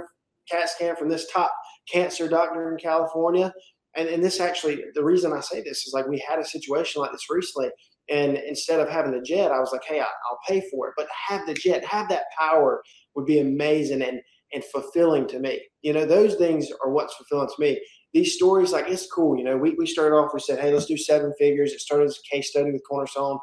CAT 0.49 0.69
scan 0.69 0.95
from 0.95 1.09
this 1.09 1.27
top 1.31 1.51
cancer 1.91 2.27
doctor 2.27 2.71
in 2.71 2.77
California, 2.77 3.51
and, 3.95 4.09
and 4.09 4.23
this 4.23 4.39
actually, 4.39 4.83
the 4.93 5.03
reason 5.03 5.33
I 5.33 5.39
say 5.39 5.61
this 5.61 5.87
is 5.87 5.93
like 5.93 6.07
we 6.07 6.23
had 6.27 6.39
a 6.39 6.45
situation 6.45 7.01
like 7.01 7.11
this 7.11 7.25
recently 7.29 7.69
and 8.09 8.37
instead 8.37 8.79
of 8.79 8.89
having 8.89 9.13
the 9.13 9.21
jet, 9.21 9.51
I 9.51 9.59
was 9.59 9.71
like, 9.71 9.83
hey, 9.83 9.99
I, 9.99 10.03
will 10.03 10.37
pay 10.47 10.67
for 10.69 10.87
it. 10.87 10.93
But 10.95 11.07
have 11.27 11.45
the 11.47 11.53
jet, 11.53 11.83
have 11.85 12.07
that 12.09 12.25
power 12.37 12.83
would 13.15 13.25
be 13.25 13.39
amazing 13.39 14.01
and 14.01 14.21
and 14.53 14.63
fulfilling 14.65 15.27
to 15.27 15.39
me. 15.39 15.61
You 15.81 15.91
know, 15.91 16.05
those 16.05 16.35
things 16.35 16.71
are 16.83 16.91
what's 16.91 17.15
fulfilling 17.15 17.49
to 17.49 17.61
me. 17.61 17.81
These 18.13 18.35
stories, 18.35 18.71
like 18.71 18.87
it's 18.87 19.11
cool. 19.11 19.37
You 19.37 19.43
know, 19.43 19.57
we, 19.57 19.71
we 19.71 19.85
started 19.85 20.15
off, 20.15 20.31
we 20.33 20.39
said, 20.39 20.59
hey, 20.59 20.71
let's 20.71 20.85
do 20.85 20.97
seven 20.97 21.33
figures. 21.37 21.73
It 21.73 21.81
started 21.81 22.05
as 22.05 22.17
a 22.17 22.35
case 22.35 22.51
study 22.51 22.71
with 22.71 22.83
Cornerstone. 22.87 23.39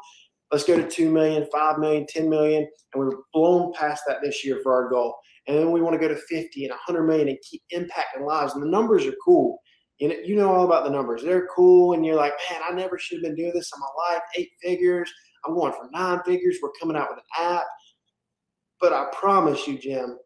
Let's 0.51 0.63
go 0.63 0.77
to 0.77 0.89
2 0.89 1.11
million, 1.11 1.47
5 1.51 1.77
million, 1.77 2.07
10 2.07 2.29
million. 2.29 2.67
And 2.93 3.03
we're 3.03 3.17
blown 3.33 3.73
past 3.73 4.03
that 4.07 4.21
this 4.23 4.43
year 4.43 4.59
for 4.63 4.73
our 4.73 4.89
goal. 4.89 5.15
And 5.47 5.57
then 5.57 5.71
we 5.71 5.81
want 5.81 5.93
to 5.93 5.99
go 5.99 6.07
to 6.07 6.15
50 6.15 6.63
and 6.63 6.71
100 6.71 7.03
million 7.03 7.27
and 7.27 7.37
keep 7.47 7.61
impacting 7.73 8.25
lives. 8.25 8.53
And 8.53 8.63
the 8.63 8.69
numbers 8.69 9.05
are 9.05 9.13
cool 9.23 9.59
you 10.03 10.09
know, 10.09 10.15
you 10.25 10.35
know 10.35 10.53
all 10.53 10.65
about 10.65 10.83
the 10.83 10.89
numbers. 10.89 11.23
They're 11.23 11.47
cool, 11.47 11.93
and 11.93 12.05
you're 12.05 12.17
like, 12.17 12.33
man, 12.51 12.59
I 12.69 12.73
never 12.73 12.99
should 12.99 13.19
have 13.19 13.23
been 13.23 13.35
doing 13.35 13.53
this 13.55 13.71
in 13.73 13.79
my 13.79 14.13
life. 14.13 14.21
Eight 14.35 14.49
figures. 14.61 15.09
I'm 15.45 15.53
going 15.53 15.71
for 15.71 15.89
nine 15.93 16.19
figures. 16.25 16.57
We're 16.61 16.71
coming 16.77 16.97
out 16.97 17.07
with 17.09 17.19
an 17.19 17.45
app. 17.55 17.63
But 18.81 18.91
I 18.91 19.05
promise 19.13 19.65
you, 19.65 19.77
Jim, 19.77 20.17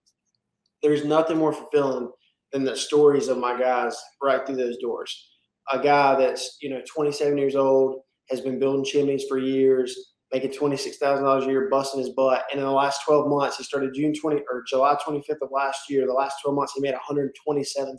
there's 0.81 1.05
nothing 1.05 1.37
more 1.37 1.53
fulfilling 1.53 2.09
than 2.51 2.63
the 2.63 2.75
stories 2.75 3.27
of 3.27 3.37
my 3.37 3.55
guys 3.55 3.95
right 4.19 4.43
through 4.47 4.55
those 4.55 4.79
doors. 4.79 5.29
A 5.71 5.77
guy 5.77 6.15
that's 6.15 6.57
you 6.59 6.71
know 6.71 6.81
27 6.91 7.37
years 7.37 7.55
old 7.55 8.01
has 8.31 8.41
been 8.41 8.57
building 8.57 8.83
chimneys 8.83 9.25
for 9.29 9.37
years, 9.37 10.15
making 10.33 10.51
$26,000 10.51 11.43
a 11.43 11.47
year, 11.47 11.69
busting 11.71 12.01
his 12.01 12.11
butt. 12.11 12.45
And 12.51 12.59
in 12.59 12.65
the 12.65 12.71
last 12.71 13.01
12 13.05 13.29
months, 13.29 13.57
he 13.57 13.63
started 13.63 13.93
June 13.93 14.13
20 14.13 14.41
or 14.51 14.63
July 14.67 14.95
25th 15.07 15.41
of 15.41 15.49
last 15.51 15.89
year. 15.89 16.05
The 16.07 16.13
last 16.13 16.37
12 16.43 16.55
months, 16.55 16.73
he 16.75 16.81
made 16.81 16.95
$127,000, 16.95 17.97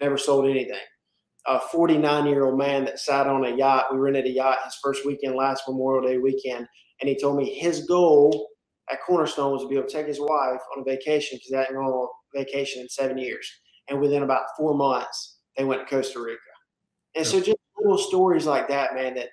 never 0.00 0.18
sold 0.18 0.46
anything. 0.46 0.78
A 1.46 1.60
49 1.60 2.26
year 2.26 2.44
old 2.46 2.58
man 2.58 2.84
that 2.86 3.00
sat 3.00 3.26
on 3.26 3.44
a 3.44 3.56
yacht. 3.56 3.86
We 3.92 3.98
rented 3.98 4.26
a 4.26 4.30
yacht 4.30 4.58
his 4.64 4.78
first 4.82 5.06
weekend, 5.06 5.36
last 5.36 5.64
Memorial 5.68 6.08
Day 6.08 6.18
weekend. 6.18 6.66
And 7.00 7.08
he 7.08 7.18
told 7.20 7.36
me 7.38 7.54
his 7.54 7.86
goal 7.86 8.48
at 8.90 9.00
Cornerstone 9.06 9.52
was 9.52 9.62
to 9.62 9.68
be 9.68 9.76
able 9.76 9.88
to 9.88 9.92
take 9.94 10.06
his 10.06 10.20
wife 10.20 10.60
on 10.76 10.82
a 10.82 10.84
vacation 10.84 11.36
because 11.38 11.50
they 11.52 11.58
hadn't 11.58 11.76
gone 11.76 11.86
on 11.86 12.08
vacation 12.34 12.82
in 12.82 12.88
seven 12.88 13.18
years. 13.18 13.48
And 13.88 14.00
within 14.00 14.22
about 14.24 14.44
four 14.58 14.74
months, 14.76 15.38
they 15.56 15.64
went 15.64 15.86
to 15.88 15.94
Costa 15.94 16.20
Rica. 16.20 16.40
And 17.16 17.26
so 17.26 17.40
just 17.40 17.58
little 17.78 17.98
stories 17.98 18.46
like 18.46 18.68
that, 18.68 18.94
man, 18.94 19.16
that 19.16 19.30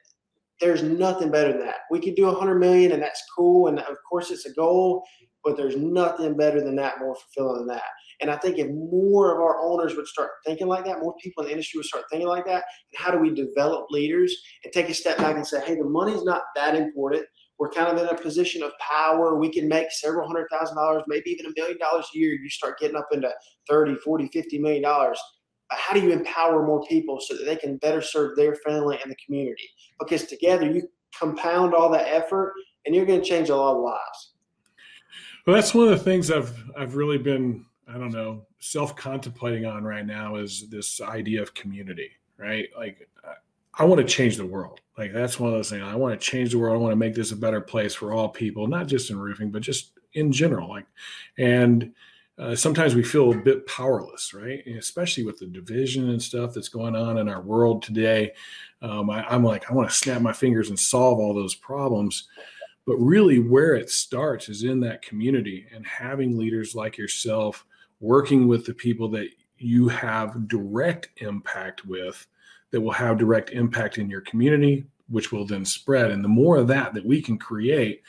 there's 0.60 0.84
nothing 0.84 1.32
better 1.32 1.52
than 1.52 1.66
that. 1.66 1.82
We 1.92 2.00
could 2.00 2.16
do 2.16 2.28
a 2.28 2.36
hundred 2.36 2.60
million 2.60 2.92
and 2.92 3.02
that's 3.02 3.24
cool. 3.36 3.68
And 3.68 3.80
of 3.80 3.98
course 4.10 4.32
it's 4.32 4.46
a 4.46 4.54
goal, 4.54 5.04
but 5.44 5.56
there's 5.56 5.78
nothing 5.78 6.36
better 6.36 6.62
than 6.62 6.76
that, 6.78 7.00
more 7.00 7.16
fulfilling 7.16 7.60
than 7.60 7.76
that. 7.76 7.84
And 8.20 8.32
I 8.32 8.38
think 8.38 8.58
if 8.58 8.68
more 8.70 9.32
of 9.32 9.40
our 9.40 9.60
owners 9.62 9.96
would 9.96 10.08
start 10.08 10.32
thinking 10.46 10.68
like 10.68 10.86
that, 10.86 11.00
more 11.00 11.14
people 11.22 11.44
in 11.44 11.48
the 11.48 11.54
industry 11.54 11.78
would 11.78 11.86
start 11.86 12.06
thinking 12.12 12.28
like 12.28 12.46
that, 12.46 12.64
and 12.92 13.06
how 13.06 13.12
do 13.12 13.20
we 13.20 13.34
develop 13.34 13.92
leaders 13.92 14.36
and 14.64 14.74
take 14.74 14.90
a 14.90 14.94
step 14.94 15.18
back 15.18 15.36
and 15.36 15.46
say, 15.46 15.64
hey, 15.64 15.76
the 15.76 15.84
money's 15.84 16.24
not 16.24 16.42
that 16.56 16.76
important. 16.76 17.26
We're 17.60 17.70
kind 17.70 17.88
of 17.88 18.02
in 18.02 18.10
a 18.10 18.20
position 18.20 18.64
of 18.64 18.72
power. 18.80 19.38
We 19.38 19.50
can 19.50 19.68
make 19.68 19.92
several 19.92 20.28
hundred 20.28 20.48
thousand 20.52 20.78
dollars, 20.78 21.04
maybe 21.08 21.30
even 21.32 21.48
a 21.48 21.54
million 21.56 21.78
dollars 21.80 22.08
a 22.14 22.18
year. 22.18 22.34
You 22.34 22.50
start 22.50 22.80
getting 22.80 22.98
up 22.98 23.08
into 23.12 23.32
30, 23.70 23.96
40, 23.96 24.28
50 24.28 24.60
million 24.60 24.84
dollars 24.84 25.20
how 25.70 25.94
do 25.94 26.02
you 26.02 26.12
empower 26.12 26.66
more 26.66 26.86
people 26.86 27.20
so 27.20 27.36
that 27.36 27.46
they 27.46 27.56
can 27.56 27.78
better 27.78 28.02
serve 28.02 28.36
their 28.36 28.56
family 28.56 29.00
and 29.02 29.12
the 29.12 29.18
community? 29.26 29.70
Because 30.00 30.26
together 30.26 30.70
you 30.70 30.88
compound 31.18 31.74
all 31.74 31.90
that 31.92 32.08
effort 32.08 32.54
and 32.86 32.96
you're 32.96 33.06
going 33.06 33.22
to 33.22 33.26
change 33.26 33.50
a 33.50 33.56
lot 33.56 33.76
of 33.76 33.82
lives. 33.82 34.34
Well, 35.46 35.56
that's 35.56 35.74
one 35.74 35.88
of 35.88 35.98
the 35.98 36.04
things 36.04 36.30
I've 36.30 36.54
I've 36.78 36.96
really 36.96 37.18
been 37.18 37.66
I 37.88 37.98
don't 37.98 38.12
know 38.12 38.46
self 38.60 38.96
contemplating 38.96 39.66
on 39.66 39.84
right 39.84 40.06
now 40.06 40.36
is 40.36 40.70
this 40.70 41.00
idea 41.02 41.42
of 41.42 41.54
community, 41.54 42.12
right? 42.38 42.68
Like 42.78 43.08
I 43.80 43.86
want 43.86 44.00
to 44.02 44.08
change 44.08 44.38
the 44.38 44.46
world. 44.46 44.82
Like 44.98 45.14
that's 45.14 45.40
one 45.40 45.52
of 45.52 45.56
those 45.56 45.70
things. 45.70 45.84
I 45.84 45.96
want 45.96 46.20
to 46.20 46.26
change 46.26 46.52
the 46.52 46.58
world. 46.58 46.76
I 46.76 46.80
want 46.80 46.92
to 46.92 46.98
make 46.98 47.14
this 47.14 47.32
a 47.32 47.36
better 47.36 47.62
place 47.62 47.94
for 47.94 48.12
all 48.12 48.28
people, 48.28 48.68
not 48.68 48.88
just 48.88 49.12
in 49.12 49.20
roofing, 49.20 49.52
but 49.52 49.62
just 49.62 49.92
in 50.14 50.32
general. 50.32 50.70
Like, 50.70 50.88
and 51.38 51.94
uh, 52.40 52.56
sometimes 52.56 52.94
we 52.94 53.04
feel 53.04 53.32
a 53.32 53.38
bit 53.38 53.66
powerless, 53.66 54.34
right? 54.34 54.64
And 54.68 54.78
especially 54.78 55.26
with 55.26 55.40
the 55.40 55.48
division 55.48 56.10
and 56.10 56.22
stuff 56.22 56.54
that's 56.54 56.70
going 56.70 56.96
on 56.96 57.18
in 57.18 57.28
our 57.28 57.42
world 57.42 57.82
today. 57.82 58.34
Um, 58.82 59.10
I, 59.10 59.26
I'm 59.28 59.44
like, 59.44 59.70
I 59.70 59.74
want 59.74 59.90
to 59.90 59.96
snap 59.96 60.22
my 60.22 60.34
fingers 60.34 60.70
and 60.70 60.80
solve 60.80 61.18
all 61.20 61.34
those 61.34 61.56
problems. 61.56 62.28
But 62.86 62.98
really, 62.98 63.40
where 63.40 63.74
it 63.74 63.90
starts 63.90 64.50
is 64.50 64.64
in 64.64 64.80
that 64.82 65.02
community 65.02 65.66
and 65.74 65.86
having 65.86 66.38
leaders 66.38 66.76
like 66.76 66.98
yourself 66.98 67.66
working 68.00 68.48
with 68.48 68.66
the 68.66 68.74
people 68.74 69.10
that 69.10 69.30
you 69.58 69.88
have 69.88 70.48
direct 70.48 71.10
impact 71.18 71.86
with 71.86 72.28
that 72.70 72.80
will 72.80 72.92
have 72.92 73.18
direct 73.18 73.50
impact 73.50 73.98
in 73.98 74.10
your 74.10 74.22
community, 74.22 74.86
which 75.10 75.32
will 75.32 75.46
then 75.46 75.66
spread. 75.66 76.12
And 76.12 76.24
the 76.24 76.30
more 76.30 76.58
of 76.58 76.68
that 76.68 76.94
that 76.94 77.06
we 77.06 77.20
can 77.22 77.40
create, 77.40 78.04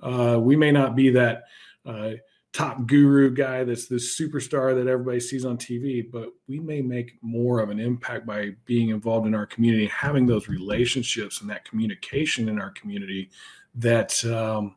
uh, 0.00 0.38
we 0.40 0.54
may 0.54 0.70
not 0.70 0.94
be 0.94 1.10
that. 1.10 1.44
Uh, 1.84 2.12
top 2.52 2.86
guru 2.86 3.30
guy 3.30 3.64
that's 3.64 3.86
this 3.86 4.18
superstar 4.18 4.74
that 4.74 4.86
everybody 4.86 5.18
sees 5.18 5.44
on 5.44 5.56
TV, 5.56 6.04
but 6.10 6.28
we 6.48 6.60
may 6.60 6.82
make 6.82 7.14
more 7.22 7.60
of 7.60 7.70
an 7.70 7.80
impact 7.80 8.26
by 8.26 8.50
being 8.66 8.90
involved 8.90 9.26
in 9.26 9.34
our 9.34 9.46
community, 9.46 9.86
having 9.86 10.26
those 10.26 10.48
relationships 10.48 11.40
and 11.40 11.48
that 11.48 11.64
communication 11.64 12.48
in 12.48 12.60
our 12.60 12.70
community 12.70 13.30
that 13.74 14.22
um, 14.26 14.76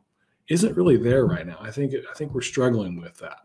not 0.50 0.76
really 0.76 0.96
there 0.96 1.26
right 1.26 1.46
now. 1.46 1.58
I 1.60 1.70
think 1.70 1.92
I 1.94 2.14
think 2.14 2.32
we're 2.32 2.40
struggling 2.40 2.98
with 2.98 3.18
that. 3.18 3.40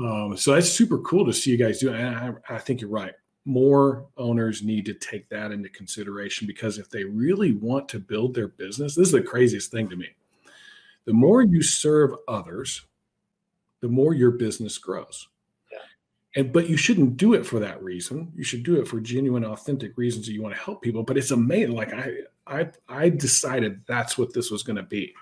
Um, 0.00 0.36
so 0.36 0.54
that's 0.54 0.70
super 0.70 0.98
cool 0.98 1.26
to 1.26 1.32
see 1.32 1.50
you 1.50 1.58
guys 1.58 1.78
do. 1.78 1.92
And 1.92 2.16
I, 2.48 2.54
I 2.54 2.58
think 2.58 2.80
you're 2.80 2.90
right. 2.90 3.12
More 3.44 4.06
owners 4.16 4.62
need 4.62 4.86
to 4.86 4.94
take 4.94 5.28
that 5.28 5.52
into 5.52 5.68
consideration 5.68 6.46
because 6.46 6.78
if 6.78 6.88
they 6.88 7.04
really 7.04 7.52
want 7.52 7.88
to 7.90 7.98
build 7.98 8.34
their 8.34 8.48
business, 8.48 8.94
this 8.94 9.08
is 9.08 9.12
the 9.12 9.22
craziest 9.22 9.70
thing 9.70 9.88
to 9.90 9.96
me. 9.96 10.08
The 11.04 11.12
more 11.12 11.42
you 11.42 11.62
serve 11.62 12.12
others, 12.26 12.86
the 13.84 13.90
more 13.90 14.14
your 14.14 14.30
business 14.30 14.78
grows. 14.78 15.28
Yeah. 15.70 15.78
And 16.36 16.52
but 16.54 16.70
you 16.70 16.78
shouldn't 16.78 17.18
do 17.18 17.34
it 17.34 17.44
for 17.44 17.60
that 17.60 17.82
reason. 17.82 18.32
You 18.34 18.42
should 18.42 18.62
do 18.62 18.80
it 18.80 18.88
for 18.88 18.98
genuine, 18.98 19.44
authentic 19.44 19.98
reasons 19.98 20.24
that 20.24 20.32
you 20.32 20.40
want 20.40 20.54
to 20.54 20.60
help 20.60 20.80
people. 20.80 21.02
But 21.02 21.18
it's 21.18 21.32
amazing. 21.32 21.74
Like 21.74 21.92
I 21.92 22.12
I 22.46 22.70
I 22.88 23.10
decided 23.10 23.82
that's 23.86 24.16
what 24.16 24.32
this 24.32 24.50
was 24.50 24.62
going 24.62 24.76
to 24.76 24.82
be. 24.82 25.12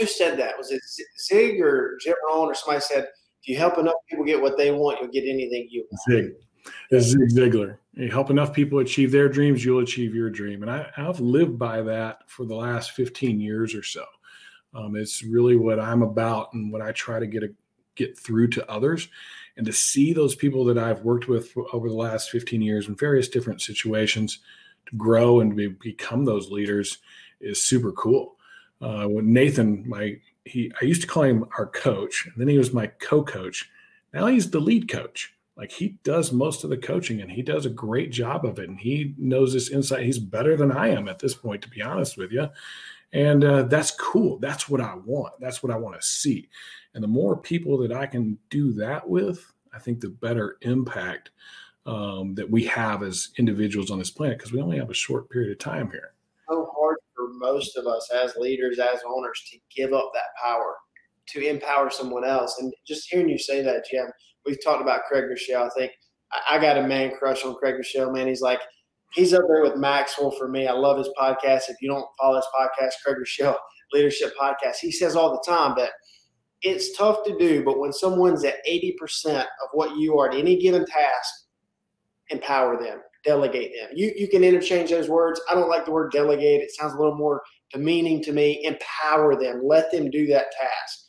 Who 0.00 0.06
said 0.06 0.36
that? 0.40 0.58
Was 0.58 0.72
it 0.72 0.82
Zig 1.20 1.60
or 1.60 1.96
Jim 2.02 2.16
Rohn 2.28 2.48
or 2.48 2.54
somebody 2.54 2.80
said, 2.80 3.04
if 3.04 3.48
you 3.48 3.56
help 3.56 3.78
enough 3.78 3.94
people 4.10 4.24
get 4.24 4.42
what 4.42 4.56
they 4.56 4.72
want, 4.72 4.98
you'll 5.00 5.12
get 5.12 5.22
anything 5.22 5.68
you 5.70 5.86
want. 5.88 6.00
Zig. 6.10 6.32
It's 6.90 7.06
Zig 7.06 7.28
Ziglar. 7.30 7.78
You 7.92 8.10
help 8.10 8.30
enough 8.30 8.52
people 8.52 8.80
achieve 8.80 9.12
their 9.12 9.28
dreams, 9.28 9.64
you'll 9.64 9.84
achieve 9.84 10.16
your 10.16 10.30
dream. 10.30 10.62
And 10.62 10.70
I, 10.70 10.90
I've 10.96 11.20
lived 11.20 11.60
by 11.60 11.80
that 11.82 12.28
for 12.28 12.44
the 12.44 12.56
last 12.56 12.90
15 12.92 13.40
years 13.40 13.72
or 13.72 13.84
so. 13.84 14.04
Um, 14.74 14.96
it's 14.96 15.22
really 15.22 15.56
what 15.56 15.78
I'm 15.78 16.02
about 16.02 16.52
and 16.52 16.72
what 16.72 16.82
I 16.82 16.90
try 16.90 17.20
to 17.20 17.26
get 17.26 17.44
a, 17.44 17.48
get 17.94 18.18
through 18.18 18.48
to 18.48 18.70
others 18.70 19.08
and 19.56 19.66
to 19.66 19.72
see 19.72 20.12
those 20.12 20.34
people 20.34 20.64
that 20.64 20.78
I've 20.78 21.02
worked 21.02 21.28
with 21.28 21.54
over 21.72 21.88
the 21.88 21.94
last 21.94 22.30
15 22.30 22.60
years 22.60 22.88
in 22.88 22.96
various 22.96 23.28
different 23.28 23.60
situations 23.60 24.40
to 24.86 24.96
grow 24.96 25.40
and 25.40 25.56
be, 25.56 25.68
become 25.68 26.24
those 26.24 26.50
leaders 26.50 26.98
is 27.40 27.62
super 27.62 27.92
cool. 27.92 28.36
Uh, 28.80 29.06
when 29.06 29.32
Nathan, 29.32 29.88
my 29.88 30.16
he, 30.44 30.70
I 30.80 30.84
used 30.84 31.00
to 31.00 31.06
call 31.06 31.22
him 31.22 31.46
our 31.56 31.66
coach, 31.66 32.26
and 32.26 32.34
then 32.36 32.48
he 32.48 32.58
was 32.58 32.72
my 32.72 32.86
co-coach. 32.86 33.70
Now 34.12 34.26
he's 34.26 34.50
the 34.50 34.60
lead 34.60 34.88
coach. 34.88 35.32
Like 35.56 35.70
he 35.70 35.96
does 36.02 36.32
most 36.32 36.64
of 36.64 36.70
the 36.70 36.76
coaching, 36.76 37.20
and 37.20 37.30
he 37.30 37.42
does 37.42 37.64
a 37.64 37.70
great 37.70 38.10
job 38.10 38.44
of 38.44 38.58
it. 38.58 38.68
And 38.68 38.78
he 38.78 39.14
knows 39.16 39.52
this 39.52 39.70
insight. 39.70 40.04
He's 40.04 40.18
better 40.18 40.56
than 40.56 40.72
I 40.72 40.88
am 40.88 41.08
at 41.08 41.18
this 41.18 41.34
point, 41.34 41.62
to 41.62 41.70
be 41.70 41.80
honest 41.80 42.18
with 42.18 42.32
you. 42.32 42.48
And 43.12 43.44
uh, 43.44 43.62
that's 43.62 43.92
cool. 43.92 44.38
That's 44.38 44.68
what 44.68 44.80
I 44.80 44.96
want. 44.96 45.34
That's 45.40 45.62
what 45.62 45.72
I 45.72 45.76
want 45.76 45.98
to 45.98 46.06
see. 46.06 46.48
And 46.94 47.02
the 47.02 47.08
more 47.08 47.36
people 47.36 47.76
that 47.78 47.92
I 47.92 48.06
can 48.06 48.38
do 48.50 48.72
that 48.74 49.08
with, 49.08 49.52
I 49.74 49.78
think 49.78 50.00
the 50.00 50.08
better 50.08 50.56
impact 50.62 51.30
um, 51.86 52.34
that 52.36 52.48
we 52.48 52.64
have 52.64 53.02
as 53.02 53.30
individuals 53.36 53.90
on 53.90 53.98
this 53.98 54.10
planet 54.10 54.38
because 54.38 54.52
we 54.52 54.60
only 54.60 54.78
have 54.78 54.90
a 54.90 54.94
short 54.94 55.28
period 55.28 55.50
of 55.50 55.58
time 55.58 55.90
here. 55.90 56.14
So 56.48 56.70
hard 56.76 56.98
for 57.14 57.28
most 57.32 57.76
of 57.76 57.86
us 57.86 58.08
as 58.10 58.36
leaders, 58.36 58.78
as 58.78 59.00
owners, 59.06 59.42
to 59.50 59.58
give 59.74 59.92
up 59.92 60.12
that 60.14 60.40
power 60.42 60.76
to 61.26 61.48
empower 61.48 61.90
someone 61.90 62.24
else. 62.24 62.58
And 62.60 62.72
just 62.86 63.10
hearing 63.10 63.28
you 63.28 63.38
say 63.38 63.62
that, 63.62 63.86
Jim, 63.90 64.06
we've 64.46 64.62
talked 64.62 64.82
about 64.82 65.04
Craig 65.08 65.24
Groeschel. 65.24 65.66
I 65.66 65.70
think 65.70 65.92
I 66.48 66.58
got 66.58 66.78
a 66.78 66.86
man 66.86 67.12
crush 67.18 67.44
on 67.44 67.54
Craig 67.54 67.76
Groeschel, 67.76 68.14
man. 68.14 68.28
He's 68.28 68.42
like, 68.42 68.60
he's 69.12 69.34
up 69.34 69.42
there 69.48 69.62
with 69.62 69.76
Maxwell 69.76 70.30
for 70.32 70.48
me. 70.48 70.68
I 70.68 70.72
love 70.72 70.98
his 70.98 71.10
podcast. 71.18 71.70
If 71.70 71.76
you 71.80 71.88
don't 71.88 72.06
follow 72.20 72.36
his 72.36 72.46
podcast, 72.54 72.92
Craig 73.04 73.16
Groeschel 73.16 73.56
Leadership 73.92 74.32
Podcast, 74.40 74.76
he 74.80 74.92
says 74.92 75.16
all 75.16 75.32
the 75.32 75.50
time 75.50 75.74
that– 75.76 75.90
it's 76.64 76.96
tough 76.96 77.24
to 77.24 77.36
do, 77.38 77.62
but 77.62 77.78
when 77.78 77.92
someone's 77.92 78.42
at 78.44 78.64
80% 78.68 79.42
of 79.42 79.68
what 79.72 79.96
you 79.96 80.18
are 80.18 80.30
at 80.30 80.34
any 80.34 80.56
given 80.56 80.84
task, 80.86 81.34
empower 82.30 82.82
them, 82.82 83.00
delegate 83.22 83.72
them. 83.78 83.90
You, 83.94 84.12
you 84.16 84.28
can 84.28 84.42
interchange 84.42 84.88
those 84.90 85.10
words. 85.10 85.40
I 85.48 85.54
don't 85.54 85.68
like 85.68 85.84
the 85.84 85.92
word 85.92 86.10
delegate, 86.10 86.62
it 86.62 86.70
sounds 86.72 86.94
a 86.94 86.98
little 86.98 87.16
more 87.16 87.42
demeaning 87.70 88.22
to 88.22 88.32
me. 88.32 88.64
Empower 88.64 89.36
them, 89.36 89.60
let 89.62 89.92
them 89.92 90.10
do 90.10 90.26
that 90.28 90.46
task. 90.58 91.00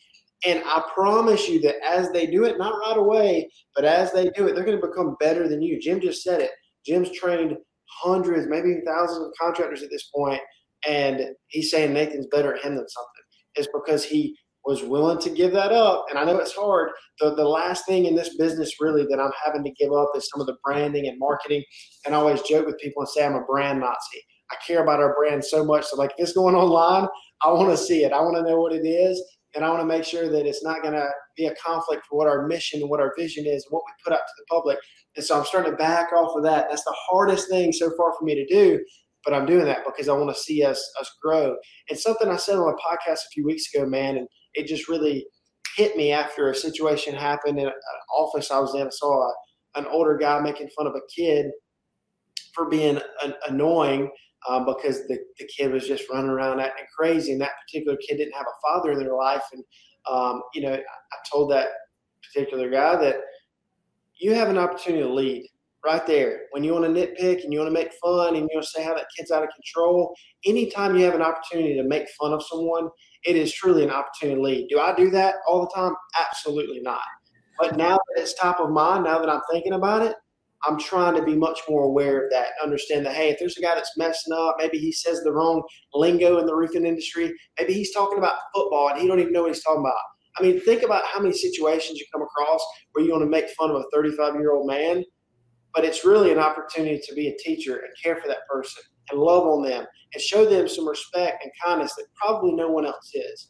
And 0.46 0.62
I 0.66 0.84
promise 0.94 1.48
you 1.48 1.62
that 1.62 1.76
as 1.84 2.12
they 2.12 2.28
do 2.28 2.44
it, 2.44 2.58
not 2.58 2.78
right 2.86 2.98
away, 2.98 3.50
but 3.76 3.86
as 3.86 4.12
they 4.12 4.30
do 4.32 4.48
it, 4.48 4.56
they're 4.56 4.66
going 4.66 4.80
to 4.80 4.88
become 4.88 5.16
better 5.22 5.48
than 5.48 5.62
you. 5.62 5.80
Jim 5.80 6.02
just 6.02 6.22
said 6.22 6.42
it. 6.42 6.52
Jim's 6.86 7.12
trained 7.12 7.56
hundreds, 8.04 8.48
maybe 8.48 8.82
thousands 8.86 9.26
of 9.26 9.32
contractors 9.40 9.82
at 9.84 9.90
this 9.90 10.10
point, 10.14 10.42
and 10.88 11.30
he's 11.48 11.72
saying 11.72 11.94
Nathan's 11.94 12.28
better 12.28 12.54
at 12.54 12.64
him 12.64 12.76
than 12.76 12.88
something. 12.88 13.24
It's 13.56 13.70
because 13.74 14.04
he 14.04 14.38
was 14.66 14.84
willing 14.84 15.20
to 15.20 15.30
give 15.30 15.52
that 15.54 15.72
up. 15.72 16.06
And 16.10 16.18
I 16.18 16.26
know 16.26 16.38
it's 16.38 16.56
hard. 16.56 16.90
The, 17.20 17.36
the 17.36 17.48
last 17.48 17.86
thing 17.86 18.06
in 18.06 18.16
this 18.16 18.36
business, 18.38 18.74
really, 18.80 19.06
that 19.10 19.20
I'm 19.20 19.32
having 19.44 19.64
to 19.64 19.72
give 19.72 19.94
up 19.94 20.10
is 20.16 20.30
some 20.32 20.42
of 20.42 20.48
the 20.48 20.58
branding 20.64 21.08
and 21.08 21.20
marketing. 21.20 21.64
And 22.06 22.16
I 22.16 22.18
always 22.18 22.42
joke 22.42 22.66
with 22.66 22.80
people 22.80 23.02
and 23.02 23.10
say 23.10 23.26
I'm 23.26 23.36
a 23.36 23.46
brand 23.46 23.80
Nazi. 23.80 24.22
I 24.52 24.56
care 24.66 24.84
about 24.84 25.00
our 25.00 25.16
brand 25.16 25.44
so 25.44 25.64
much. 25.64 25.86
So, 25.86 25.98
like, 25.98 26.12
if 26.18 26.24
it's 26.24 26.34
going 26.34 26.56
online, 26.56 27.08
I 27.44 27.52
want 27.52 27.70
to 27.70 27.78
see 27.78 28.04
it. 28.04 28.14
I 28.14 28.20
want 28.22 28.36
to 28.38 28.44
know 28.44 28.60
what 28.60 28.74
it 28.74 28.86
is. 28.88 29.22
And 29.56 29.64
I 29.64 29.70
want 29.70 29.82
to 29.82 29.86
make 29.86 30.04
sure 30.04 30.30
that 30.30 30.46
it's 30.46 30.64
not 30.64 30.82
going 30.82 30.94
to 30.94 31.08
be 31.38 31.46
a 31.46 31.56
conflict 31.56 32.04
for 32.10 32.18
what 32.18 32.28
our 32.28 32.46
mission 32.46 32.82
and 32.82 32.90
what 32.90 33.00
our 33.00 33.14
vision 33.18 33.46
is, 33.46 33.66
and 33.66 33.72
what 33.72 33.84
we 33.86 33.94
put 34.04 34.14
out 34.14 34.20
to 34.20 34.34
the 34.38 34.46
public. 34.50 34.78
And 35.16 35.26
so 35.26 35.38
I'm 35.40 35.46
starting 35.46 35.72
to 35.72 35.78
back 35.78 36.12
off 36.12 36.36
of 36.36 36.44
that. 36.44 36.68
That's 36.70 36.84
the 36.84 36.96
hardest 37.10 37.50
thing 37.50 37.72
so 37.72 37.90
far 37.96 38.14
for 38.18 38.26
me 38.26 38.36
to 38.36 38.46
do 38.46 38.80
but 39.26 39.34
I'm 39.34 39.46
doing 39.46 39.66
that 39.66 39.84
because 39.86 40.08
I 40.08 40.14
want 40.14 40.34
to 40.34 40.40
see 40.40 40.64
us 40.64 40.80
us 41.02 41.12
grow. 41.22 41.56
And 41.90 42.00
something 42.00 42.30
I 42.30 42.38
said 42.38 42.58
on 42.58 42.70
a 42.70 42.76
podcast 42.76 43.26
a 43.26 43.34
few 43.34 43.44
weeks 43.44 43.74
ago, 43.74 43.86
man, 43.86 44.18
and 44.18 44.28
it 44.56 44.68
just 44.68 44.88
really 44.88 45.28
hit 45.76 45.96
me 45.98 46.12
after 46.12 46.50
a 46.50 46.56
situation 46.56 47.14
happened 47.14 47.60
in 47.60 47.68
an 47.68 47.74
office 48.18 48.52
I 48.52 48.60
was 48.60 48.74
in. 48.76 48.88
I 48.88 48.90
saw 48.92 49.30
a, 49.30 49.34
an 49.80 49.86
older 49.88 50.18
guy 50.18 50.40
making 50.40 50.70
fun 50.70 50.88
of 50.88 50.96
a 50.96 51.02
kid 51.14 51.48
for 52.54 52.70
being 52.70 53.00
an, 53.24 53.34
annoying 53.48 54.10
um, 54.48 54.66
because 54.66 55.08
the, 55.08 55.18
the 55.40 55.48
kid 55.58 55.72
was 55.72 55.88
just 55.88 56.10
running 56.10 56.30
around 56.30 56.60
acting 56.60 56.86
crazy, 56.98 57.32
and 57.32 57.42
that 57.42 57.52
particular 57.66 57.98
kid 57.98 58.18
didn't 58.18 58.36
have 58.36 58.46
a 58.46 58.68
father 58.68 58.92
in 58.92 59.00
their 59.00 59.16
life. 59.16 59.44
And 59.54 59.64
um, 60.10 60.42
you 60.54 60.62
know, 60.62 60.74
I 60.74 61.18
told 61.32 61.52
that 61.52 61.68
particular 62.24 62.70
guy 62.70 62.96
that 62.98 63.16
you 64.18 64.34
have 64.34 64.50
an 64.50 64.58
opportunity 64.58 65.04
to 65.04 65.14
lead 65.14 65.48
right 65.86 66.06
there. 66.08 66.44
When 66.52 66.64
you 66.64 66.74
want 66.74 66.86
to 66.86 66.92
nitpick 66.92 67.44
and 67.44 67.54
you 67.54 67.60
want 67.60 67.70
to 67.70 67.74
make 67.74 67.92
fun 68.02 68.36
and 68.36 68.38
you 68.38 68.50
want 68.54 68.66
to 68.66 68.70
say 68.70 68.84
how 68.84 68.96
that 68.96 69.06
kid's 69.16 69.32
out 69.32 69.44
of 69.44 69.50
control, 69.54 70.16
anytime 70.46 70.96
you 70.96 71.06
have 71.06 71.16
an 71.16 71.22
opportunity 71.22 71.76
to 71.76 71.84
make 71.84 72.08
fun 72.20 72.34
of 72.34 72.44
someone, 72.44 72.90
it 73.26 73.36
is 73.36 73.54
truly 73.54 73.84
an 73.84 73.90
opportunity 73.90 74.42
lead. 74.42 74.68
Do 74.70 74.80
I 74.80 74.94
do 74.96 75.10
that 75.12 75.36
all 75.48 75.62
the 75.62 75.72
time? 75.76 75.94
Absolutely 76.20 76.80
not. 76.82 77.02
But 77.60 77.78
now 77.78 77.96
that 77.96 78.22
it's 78.22 78.34
top 78.34 78.60
of 78.60 78.70
mind, 78.70 79.06
now 79.06 79.20
that 79.20 79.30
I'm 79.30 79.42
thinking 79.52 79.74
about 79.74 80.04
it, 80.04 80.16
I'm 80.68 80.80
trying 80.80 81.16
to 81.16 81.24
be 81.24 81.36
much 81.36 81.60
more 81.70 81.84
aware 81.84 82.24
of 82.24 82.32
that. 82.32 82.50
Understand 82.64 83.06
that 83.06 83.14
hey, 83.14 83.30
if 83.30 83.40
there's 83.40 83.58
a 83.58 83.62
guy 83.62 83.76
that's 83.76 83.98
messing 83.98 84.34
up, 84.34 84.56
maybe 84.60 84.78
he 84.78 84.92
says 84.92 85.22
the 85.22 85.32
wrong 85.32 85.64
lingo 85.94 86.40
in 86.40 86.46
the 86.46 86.56
roofing 86.56 86.86
industry. 86.86 87.34
Maybe 87.60 87.74
he's 87.74 87.94
talking 87.94 88.18
about 88.18 88.36
football 88.54 88.90
and 88.90 89.00
he 89.00 89.08
don't 89.08 89.20
even 89.20 89.32
know 89.32 89.44
what 89.44 89.54
he's 89.54 89.64
talking 89.64 89.82
about. 89.82 89.94
I 90.38 90.44
mean, 90.44 90.60
think 90.62 90.84
about 90.84 91.06
how 91.06 91.20
many 91.20 91.34
situations 91.34 92.00
you 92.00 92.06
come 92.12 92.22
across 92.22 92.66
where 92.92 93.06
you 93.06 93.12
want 93.12 93.24
to 93.24 93.30
make 93.30 93.50
fun 93.52 93.70
of 93.70 93.78
a 93.78 93.84
35 93.94 94.36
year 94.36 94.54
old 94.54 94.68
man, 94.68 95.04
but 95.74 95.86
it's 95.86 96.04
really 96.04 96.32
an 96.32 96.40
opportunity 96.40 97.00
to 97.06 97.14
be 97.14 97.28
a 97.30 97.38
teacher 97.38 97.78
and 97.78 97.94
care 98.04 98.18
for 98.18 98.28
that 98.28 98.48
person 98.50 98.84
and 99.12 99.20
love 99.20 99.46
on 99.46 99.64
them 99.64 99.86
and 100.14 100.22
show 100.22 100.46
them 100.46 100.68
some 100.68 100.88
respect 100.88 101.44
and 101.44 101.52
kindness 101.64 101.94
that 101.96 102.06
probably 102.16 102.54
no 102.54 102.70
one 102.70 102.86
else 102.86 103.12
is. 103.14 103.50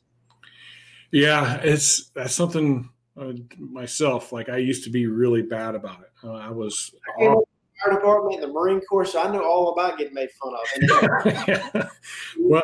Yeah, 1.11 1.59
it's 1.63 2.09
that's 2.15 2.33
something 2.33 2.89
uh, 3.19 3.33
myself. 3.57 4.31
Like 4.31 4.49
I 4.49 4.57
used 4.57 4.83
to 4.85 4.89
be 4.89 5.07
really 5.07 5.41
bad 5.41 5.75
about 5.75 6.01
it. 6.01 6.11
Uh, 6.23 6.33
I 6.33 6.49
was. 6.49 6.93
All- 7.19 7.47
fire 7.83 7.95
department, 7.95 8.41
the 8.41 8.47
Marine 8.47 8.81
Corps, 8.81 9.05
so 9.05 9.21
I 9.21 9.31
know 9.31 9.43
all 9.43 9.73
about 9.73 9.97
getting 9.97 10.13
made 10.13 10.29
fun 10.31 10.53
of. 10.53 11.47
yeah. 11.47 11.87
Well, 12.39 12.63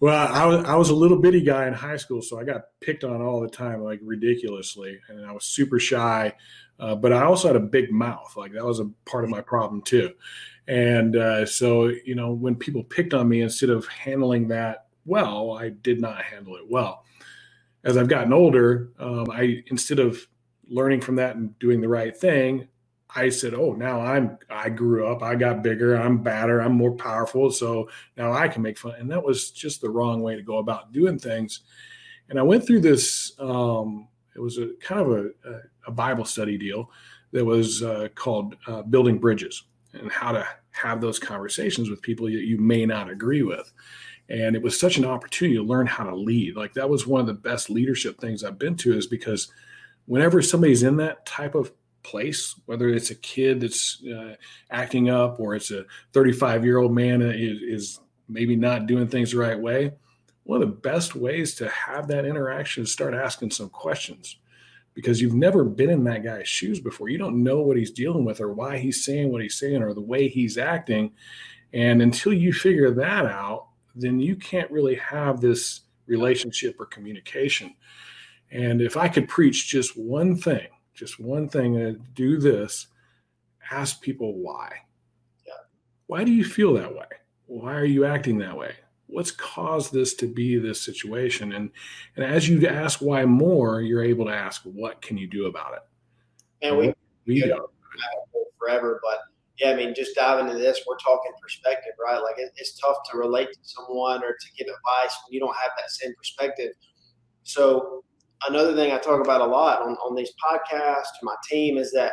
well, 0.00 0.32
I 0.32 0.46
was 0.46 0.64
I 0.64 0.74
was 0.74 0.90
a 0.90 0.94
little 0.94 1.18
bitty 1.18 1.42
guy 1.42 1.66
in 1.68 1.72
high 1.72 1.96
school, 1.96 2.22
so 2.22 2.38
I 2.38 2.44
got 2.44 2.62
picked 2.80 3.04
on 3.04 3.22
all 3.22 3.40
the 3.40 3.48
time, 3.48 3.82
like 3.82 4.00
ridiculously, 4.02 4.98
and 5.08 5.24
I 5.24 5.32
was 5.32 5.44
super 5.44 5.78
shy. 5.78 6.34
Uh, 6.78 6.94
but 6.94 7.12
I 7.12 7.24
also 7.24 7.48
had 7.48 7.56
a 7.56 7.60
big 7.60 7.92
mouth, 7.92 8.36
like 8.36 8.52
that 8.52 8.64
was 8.64 8.80
a 8.80 8.90
part 9.06 9.24
of 9.24 9.30
my 9.30 9.40
problem 9.40 9.82
too. 9.82 10.12
And 10.68 11.16
uh, 11.16 11.46
so, 11.46 11.86
you 11.88 12.14
know, 12.14 12.32
when 12.32 12.54
people 12.56 12.84
picked 12.84 13.14
on 13.14 13.28
me, 13.28 13.42
instead 13.42 13.70
of 13.70 13.86
handling 13.88 14.48
that 14.48 14.86
well, 15.06 15.52
I 15.52 15.70
did 15.70 16.00
not 16.00 16.22
handle 16.22 16.56
it 16.56 16.64
well. 16.68 17.04
As 17.84 17.96
I've 17.96 18.08
gotten 18.08 18.32
older, 18.32 18.90
um, 18.98 19.30
I 19.30 19.62
instead 19.68 19.98
of 19.98 20.26
learning 20.68 21.00
from 21.02 21.16
that 21.16 21.36
and 21.36 21.58
doing 21.58 21.80
the 21.80 21.88
right 21.88 22.16
thing, 22.16 22.68
I 23.14 23.30
said, 23.30 23.54
"Oh, 23.54 23.72
now 23.72 24.00
I'm 24.00 24.38
I 24.50 24.70
grew 24.70 25.06
up, 25.06 25.22
I 25.22 25.36
got 25.36 25.62
bigger, 25.62 25.96
I'm 25.96 26.18
badder, 26.22 26.60
I'm 26.60 26.72
more 26.72 26.96
powerful, 26.96 27.50
so 27.50 27.88
now 28.16 28.32
I 28.32 28.48
can 28.48 28.62
make 28.62 28.78
fun." 28.78 28.96
And 28.98 29.10
that 29.10 29.24
was 29.24 29.50
just 29.50 29.80
the 29.80 29.90
wrong 29.90 30.22
way 30.22 30.36
to 30.36 30.42
go 30.42 30.58
about 30.58 30.92
doing 30.92 31.18
things. 31.18 31.60
And 32.28 32.38
I 32.38 32.42
went 32.42 32.66
through 32.66 32.80
this. 32.82 33.32
Um, 33.38 34.08
it 34.38 34.42
was 34.42 34.58
a 34.58 34.68
kind 34.80 35.00
of 35.00 35.10
a, 35.10 35.60
a 35.88 35.90
Bible 35.90 36.24
study 36.24 36.56
deal 36.56 36.90
that 37.32 37.44
was 37.44 37.82
uh, 37.82 38.08
called 38.14 38.54
uh, 38.68 38.82
"Building 38.82 39.18
Bridges" 39.18 39.64
and 39.92 40.10
how 40.12 40.30
to 40.30 40.46
have 40.70 41.00
those 41.00 41.18
conversations 41.18 41.90
with 41.90 42.00
people 42.02 42.26
that 42.26 42.32
you 42.32 42.56
may 42.56 42.86
not 42.86 43.10
agree 43.10 43.42
with. 43.42 43.72
And 44.28 44.54
it 44.54 44.62
was 44.62 44.78
such 44.78 44.96
an 44.96 45.04
opportunity 45.04 45.56
to 45.56 45.64
learn 45.64 45.86
how 45.86 46.04
to 46.04 46.14
lead. 46.14 46.54
Like 46.54 46.74
that 46.74 46.88
was 46.88 47.06
one 47.06 47.20
of 47.20 47.26
the 47.26 47.34
best 47.34 47.68
leadership 47.68 48.20
things 48.20 48.44
I've 48.44 48.58
been 48.58 48.76
to, 48.76 48.96
is 48.96 49.08
because 49.08 49.52
whenever 50.06 50.40
somebody's 50.40 50.84
in 50.84 50.96
that 50.98 51.26
type 51.26 51.56
of 51.56 51.72
place, 52.04 52.54
whether 52.66 52.88
it's 52.88 53.10
a 53.10 53.16
kid 53.16 53.60
that's 53.60 54.02
uh, 54.06 54.34
acting 54.70 55.10
up 55.10 55.40
or 55.40 55.56
it's 55.56 55.72
a 55.72 55.84
35 56.12 56.64
year 56.64 56.78
old 56.78 56.94
man 56.94 57.22
is, 57.22 57.60
is 57.60 58.00
maybe 58.28 58.54
not 58.54 58.86
doing 58.86 59.08
things 59.08 59.32
the 59.32 59.38
right 59.38 59.58
way, 59.58 59.92
one 60.48 60.62
of 60.62 60.66
the 60.66 60.74
best 60.74 61.14
ways 61.14 61.54
to 61.56 61.68
have 61.68 62.08
that 62.08 62.24
interaction 62.24 62.84
is 62.84 62.90
start 62.90 63.12
asking 63.12 63.50
some 63.50 63.68
questions 63.68 64.38
because 64.94 65.20
you've 65.20 65.34
never 65.34 65.62
been 65.62 65.90
in 65.90 66.04
that 66.04 66.24
guy's 66.24 66.48
shoes 66.48 66.80
before. 66.80 67.10
You 67.10 67.18
don't 67.18 67.42
know 67.42 67.60
what 67.60 67.76
he's 67.76 67.90
dealing 67.90 68.24
with 68.24 68.40
or 68.40 68.54
why 68.54 68.78
he's 68.78 69.04
saying 69.04 69.30
what 69.30 69.42
he's 69.42 69.58
saying 69.58 69.82
or 69.82 69.92
the 69.92 70.00
way 70.00 70.26
he's 70.26 70.56
acting. 70.56 71.12
And 71.74 72.00
until 72.00 72.32
you 72.32 72.54
figure 72.54 72.90
that 72.92 73.26
out, 73.26 73.66
then 73.94 74.20
you 74.20 74.36
can't 74.36 74.70
really 74.70 74.94
have 74.94 75.42
this 75.42 75.82
relationship 76.06 76.80
or 76.80 76.86
communication. 76.86 77.74
And 78.50 78.80
if 78.80 78.96
I 78.96 79.08
could 79.08 79.28
preach 79.28 79.68
just 79.68 79.98
one 79.98 80.34
thing 80.34 80.68
just 80.94 81.20
one 81.20 81.48
thing 81.48 81.74
to 81.74 81.92
do 82.14 82.38
this 82.38 82.88
ask 83.70 84.00
people 84.00 84.34
why 84.34 84.72
yeah. 85.46 85.52
why 86.08 86.24
do 86.24 86.32
you 86.32 86.44
feel 86.44 86.74
that 86.74 86.92
way 86.92 87.06
why 87.46 87.74
are 87.74 87.84
you 87.84 88.04
acting 88.04 88.38
that 88.38 88.56
way 88.56 88.74
what's 89.18 89.32
caused 89.32 89.92
this 89.92 90.14
to 90.14 90.28
be 90.28 90.56
this 90.58 90.80
situation? 90.80 91.52
And 91.52 91.70
and 92.14 92.24
as 92.24 92.48
you 92.48 92.64
ask 92.68 93.00
why 93.00 93.24
more 93.24 93.82
you're 93.82 94.04
able 94.04 94.26
to 94.26 94.32
ask 94.32 94.62
what 94.62 95.02
can 95.02 95.18
you 95.18 95.26
do 95.26 95.46
about 95.46 95.74
it? 95.74 95.80
And 96.62 96.78
we, 96.78 96.94
we 97.26 97.40
go 97.42 97.70
forever 98.58 99.00
but 99.02 99.18
yeah 99.58 99.70
i 99.70 99.76
mean 99.76 99.94
just 99.94 100.14
diving 100.16 100.46
into 100.46 100.58
this 100.58 100.80
we're 100.86 100.96
talking 100.98 101.30
perspective 101.40 101.92
right? 102.04 102.22
Like 102.22 102.36
it, 102.38 102.52
it's 102.56 102.78
tough 102.78 102.96
to 103.10 103.18
relate 103.18 103.48
to 103.52 103.58
someone 103.62 104.22
or 104.22 104.36
to 104.38 104.46
give 104.56 104.66
advice 104.66 105.16
when 105.24 105.32
you 105.32 105.40
don't 105.40 105.56
have 105.56 105.72
that 105.78 105.90
same 105.90 106.14
perspective. 106.16 106.72
So 107.42 108.04
another 108.48 108.74
thing 108.76 108.92
I 108.92 108.98
talk 108.98 109.20
about 109.20 109.40
a 109.40 109.46
lot 109.46 109.82
on, 109.82 109.94
on 110.06 110.14
these 110.14 110.32
podcasts 110.44 111.10
to 111.18 111.24
my 111.24 111.34
team 111.48 111.76
is 111.76 111.90
that 111.92 112.12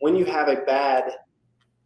when 0.00 0.16
you 0.16 0.24
have 0.24 0.48
a 0.48 0.56
bad 0.66 1.12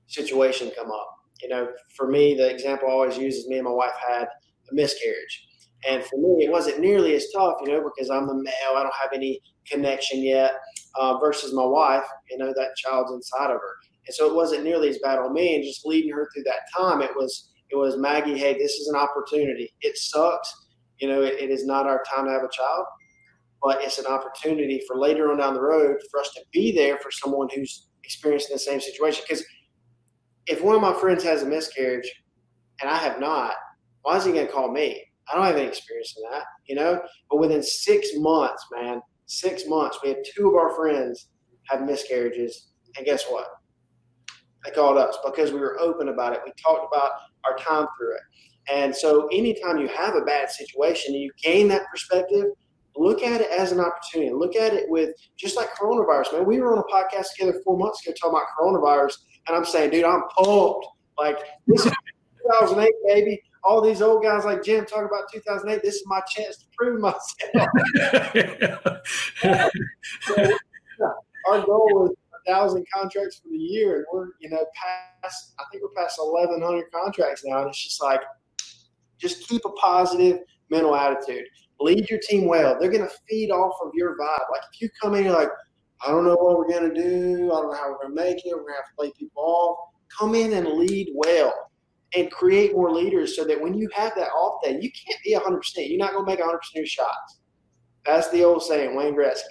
situation 0.06 0.70
come 0.76 0.90
up, 0.90 1.19
you 1.42 1.48
know, 1.48 1.68
for 1.96 2.08
me, 2.08 2.34
the 2.34 2.50
example 2.50 2.88
I 2.88 2.92
always 2.92 3.18
use 3.18 3.36
is 3.36 3.48
me 3.48 3.56
and 3.56 3.64
my 3.64 3.72
wife 3.72 3.94
had 4.08 4.24
a 4.24 4.74
miscarriage. 4.74 5.46
And 5.88 6.04
for 6.04 6.16
me, 6.16 6.44
it 6.44 6.50
wasn't 6.50 6.80
nearly 6.80 7.14
as 7.14 7.26
tough, 7.34 7.54
you 7.64 7.72
know, 7.72 7.82
because 7.82 8.10
I'm 8.10 8.26
the 8.26 8.34
male, 8.34 8.76
I 8.76 8.82
don't 8.82 8.94
have 9.00 9.12
any 9.14 9.40
connection 9.66 10.22
yet, 10.22 10.52
uh, 10.96 11.18
versus 11.18 11.54
my 11.54 11.64
wife, 11.64 12.04
you 12.30 12.36
know, 12.36 12.52
that 12.54 12.76
child's 12.76 13.12
inside 13.12 13.50
of 13.50 13.56
her. 13.56 13.76
And 14.06 14.14
so 14.14 14.26
it 14.26 14.34
wasn't 14.34 14.64
nearly 14.64 14.88
as 14.88 14.98
bad 15.02 15.18
on 15.18 15.32
me. 15.32 15.54
And 15.54 15.64
just 15.64 15.86
leading 15.86 16.12
her 16.12 16.28
through 16.34 16.44
that 16.44 16.60
time, 16.76 17.00
it 17.00 17.12
was, 17.16 17.50
it 17.70 17.76
was 17.76 17.96
Maggie, 17.96 18.36
hey, 18.36 18.54
this 18.54 18.72
is 18.72 18.88
an 18.88 18.96
opportunity. 18.96 19.72
It 19.80 19.96
sucks. 19.96 20.52
You 20.98 21.08
know, 21.08 21.22
it, 21.22 21.34
it 21.40 21.50
is 21.50 21.64
not 21.64 21.86
our 21.86 22.02
time 22.14 22.26
to 22.26 22.32
have 22.32 22.42
a 22.42 22.50
child, 22.52 22.84
but 23.62 23.82
it's 23.82 23.98
an 23.98 24.06
opportunity 24.06 24.82
for 24.86 24.98
later 24.98 25.30
on 25.30 25.38
down 25.38 25.54
the 25.54 25.62
road 25.62 25.96
for 26.10 26.20
us 26.20 26.30
to 26.34 26.42
be 26.52 26.72
there 26.72 26.98
for 26.98 27.10
someone 27.10 27.48
who's 27.54 27.86
experiencing 28.04 28.54
the 28.54 28.58
same 28.58 28.80
situation. 28.80 29.24
Because 29.26 29.44
if 30.50 30.62
one 30.62 30.74
of 30.74 30.82
my 30.82 30.92
friends 30.92 31.22
has 31.22 31.42
a 31.42 31.46
miscarriage 31.46 32.12
and 32.80 32.90
I 32.90 32.96
have 32.96 33.20
not, 33.20 33.54
why 34.02 34.16
is 34.16 34.24
he 34.24 34.32
going 34.32 34.46
to 34.46 34.52
call 34.52 34.70
me? 34.70 35.02
I 35.30 35.36
don't 35.36 35.46
have 35.46 35.56
any 35.56 35.68
experience 35.68 36.16
in 36.16 36.28
that, 36.30 36.42
you 36.66 36.74
know. 36.74 37.00
But 37.30 37.38
within 37.38 37.62
six 37.62 38.08
months, 38.16 38.66
man, 38.72 39.00
six 39.26 39.66
months, 39.68 39.98
we 40.02 40.08
had 40.10 40.18
two 40.36 40.48
of 40.48 40.56
our 40.56 40.74
friends 40.74 41.28
have 41.68 41.82
miscarriages, 41.82 42.72
and 42.96 43.06
guess 43.06 43.24
what? 43.28 43.46
They 44.64 44.72
called 44.72 44.98
us 44.98 45.16
because 45.24 45.52
we 45.52 45.60
were 45.60 45.78
open 45.78 46.08
about 46.08 46.32
it. 46.32 46.40
We 46.44 46.52
talked 46.60 46.92
about 46.92 47.12
our 47.44 47.56
time 47.56 47.86
through 47.96 48.16
it. 48.16 48.22
And 48.72 48.94
so, 48.94 49.28
anytime 49.28 49.78
you 49.78 49.86
have 49.88 50.16
a 50.16 50.22
bad 50.22 50.50
situation 50.50 51.14
and 51.14 51.22
you 51.22 51.30
gain 51.42 51.68
that 51.68 51.86
perspective, 51.90 52.46
look 52.96 53.22
at 53.22 53.40
it 53.40 53.50
as 53.50 53.70
an 53.70 53.80
opportunity. 53.80 54.32
Look 54.32 54.56
at 54.56 54.74
it 54.74 54.86
with 54.88 55.10
just 55.38 55.56
like 55.56 55.68
coronavirus, 55.80 56.32
man. 56.32 56.44
We 56.44 56.60
were 56.60 56.72
on 56.76 56.78
a 56.78 56.92
podcast 56.92 57.28
together 57.36 57.60
four 57.64 57.78
months 57.78 58.04
ago 58.04 58.14
talking 58.20 58.36
about 58.36 58.48
coronavirus, 58.58 59.14
and 59.50 59.58
I'm 59.58 59.64
saying, 59.64 59.90
dude, 59.90 60.04
I'm 60.04 60.22
pumped. 60.36 60.86
Like 61.18 61.38
this 61.66 61.84
is 61.84 61.92
2008, 62.46 62.92
baby. 63.06 63.42
All 63.64 63.82
these 63.82 64.00
old 64.00 64.22
guys 64.22 64.44
like 64.44 64.62
Jim 64.62 64.86
talking 64.86 65.06
about 65.06 65.24
2008. 65.32 65.82
This 65.82 65.96
is 65.96 66.04
my 66.06 66.20
chance 66.34 66.56
to 66.58 66.64
prove 66.78 67.00
myself. 67.00 67.68
so, 70.22 70.48
our 71.48 71.60
goal 71.66 72.06
is 72.10 72.16
a 72.32 72.50
thousand 72.50 72.86
contracts 72.94 73.40
for 73.40 73.48
the 73.50 73.58
year, 73.58 73.96
and 73.96 74.06
we're 74.12 74.28
you 74.40 74.48
know 74.48 74.64
past. 74.74 75.54
I 75.58 75.64
think 75.70 75.82
we're 75.82 76.00
past 76.00 76.18
1,100 76.22 76.84
contracts 76.92 77.44
now, 77.44 77.58
and 77.58 77.68
it's 77.68 77.82
just 77.82 78.00
like, 78.02 78.20
just 79.18 79.46
keep 79.48 79.62
a 79.64 79.70
positive 79.72 80.38
mental 80.70 80.94
attitude 80.94 81.46
lead 81.80 82.08
your 82.10 82.20
team 82.20 82.46
well. 82.46 82.76
They're 82.78 82.90
going 82.90 83.08
to 83.08 83.14
feed 83.28 83.50
off 83.50 83.74
of 83.82 83.92
your 83.94 84.10
vibe. 84.10 84.50
Like 84.52 84.62
if 84.72 84.80
you 84.80 84.90
come 85.00 85.14
in, 85.14 85.24
you're 85.24 85.32
like, 85.32 85.48
I 86.04 86.10
don't 86.10 86.24
know 86.24 86.36
what 86.36 86.58
we're 86.58 86.68
going 86.68 86.94
to 86.94 87.02
do. 87.02 87.52
I 87.52 87.60
don't 87.60 87.70
know 87.70 87.76
how 87.76 87.90
we're 87.90 87.98
going 87.98 88.16
to 88.16 88.22
make 88.22 88.38
it. 88.38 88.54
We're 88.54 88.62
going 88.62 88.72
to 88.72 88.76
have 88.76 88.86
to 88.86 88.94
play 88.96 89.12
people 89.18 89.42
off. 89.42 89.78
Come 90.18 90.34
in 90.34 90.54
and 90.54 90.66
lead 90.78 91.10
well 91.14 91.70
and 92.16 92.30
create 92.30 92.72
more 92.72 92.90
leaders 92.90 93.36
so 93.36 93.44
that 93.44 93.60
when 93.60 93.74
you 93.74 93.88
have 93.94 94.14
that 94.16 94.30
off 94.30 94.62
day, 94.64 94.78
you 94.80 94.90
can't 94.90 95.22
be 95.22 95.34
100%. 95.34 95.88
You're 95.88 95.98
not 95.98 96.12
going 96.12 96.24
to 96.24 96.30
make 96.30 96.40
100% 96.40 96.54
of 96.54 96.60
your 96.74 96.86
shots. 96.86 97.40
That's 98.04 98.30
the 98.30 98.44
old 98.44 98.62
saying, 98.62 98.96
Wayne 98.96 99.14
Gretzky. 99.14 99.42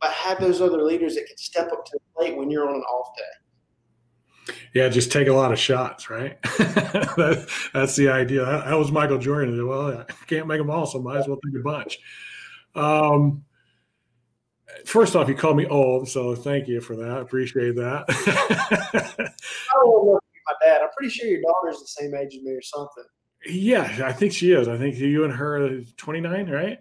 But 0.00 0.12
have 0.12 0.40
those 0.40 0.60
other 0.60 0.82
leaders 0.82 1.14
that 1.16 1.26
can 1.26 1.36
step 1.36 1.70
up 1.72 1.84
to 1.84 1.92
the 1.92 2.00
plate 2.16 2.36
when 2.36 2.50
you're 2.50 2.68
on 2.68 2.74
an 2.74 2.82
off 2.82 3.14
day. 3.16 4.54
Yeah, 4.74 4.88
just 4.88 5.12
take 5.12 5.28
a 5.28 5.32
lot 5.32 5.52
of 5.52 5.58
shots, 5.58 6.08
right? 6.08 6.40
that, 6.42 7.46
that's 7.74 7.96
the 7.96 8.08
idea. 8.08 8.44
That, 8.44 8.78
was 8.78 8.90
Michael 8.90 9.18
Jordan. 9.18 9.66
Well, 9.66 10.06
I 10.08 10.24
can't 10.26 10.46
make 10.46 10.58
them 10.58 10.70
all, 10.70 10.86
so 10.86 11.00
might 11.00 11.18
as 11.18 11.28
well 11.28 11.38
take 11.44 11.60
a 11.60 11.62
bunch. 11.62 11.98
Um, 12.74 13.44
first 14.84 15.16
off, 15.16 15.28
you 15.28 15.34
called 15.34 15.56
me 15.56 15.66
old, 15.66 16.08
so 16.08 16.34
thank 16.34 16.68
you 16.68 16.80
for 16.80 16.96
that. 16.96 17.10
I 17.10 17.20
appreciate 17.20 17.76
that. 17.76 18.04
I 18.08 19.74
don't 19.74 20.06
know 20.06 20.20
my 20.46 20.66
dad. 20.66 20.82
I'm 20.82 20.88
pretty 20.96 21.10
sure 21.10 21.28
your 21.28 21.40
daughter's 21.42 21.80
the 21.80 21.86
same 21.86 22.14
age 22.14 22.34
as 22.34 22.42
me 22.42 22.52
or 22.52 22.62
something. 22.62 23.04
Yeah, 23.46 24.02
I 24.04 24.12
think 24.12 24.32
she 24.32 24.52
is. 24.52 24.68
I 24.68 24.76
think 24.76 24.96
you 24.96 25.24
and 25.24 25.32
her 25.32 25.64
are 25.64 25.80
29, 25.96 26.50
right? 26.50 26.78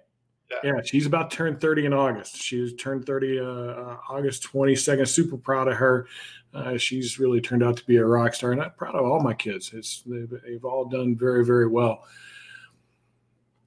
Yeah. 0.52 0.58
yeah, 0.64 0.82
she's 0.84 1.06
about 1.06 1.30
to 1.30 1.38
turn 1.38 1.58
30 1.58 1.86
in 1.86 1.94
August. 1.94 2.42
She's 2.42 2.74
turned 2.76 3.06
30 3.06 3.40
uh, 3.40 3.44
uh, 3.44 3.98
August 4.10 4.44
22nd. 4.52 5.08
Super 5.08 5.38
proud 5.38 5.68
of 5.68 5.76
her. 5.76 6.08
Uh, 6.54 6.76
she's 6.78 7.20
really 7.20 7.40
turned 7.40 7.64
out 7.64 7.78
to 7.78 7.86
be 7.86 7.98
a 7.98 8.06
rock 8.06 8.34
star, 8.34 8.52
and 8.52 8.62
I'm 8.62 8.72
proud 8.72 8.96
of 8.96 9.06
all 9.06 9.20
my 9.20 9.36
kids. 9.36 9.72
It's 9.74 10.02
they've, 10.02 10.34
they've 10.44 10.66
all 10.66 10.86
done 10.86 11.16
very, 11.16 11.46
very 11.46 11.68
well. 11.68 12.04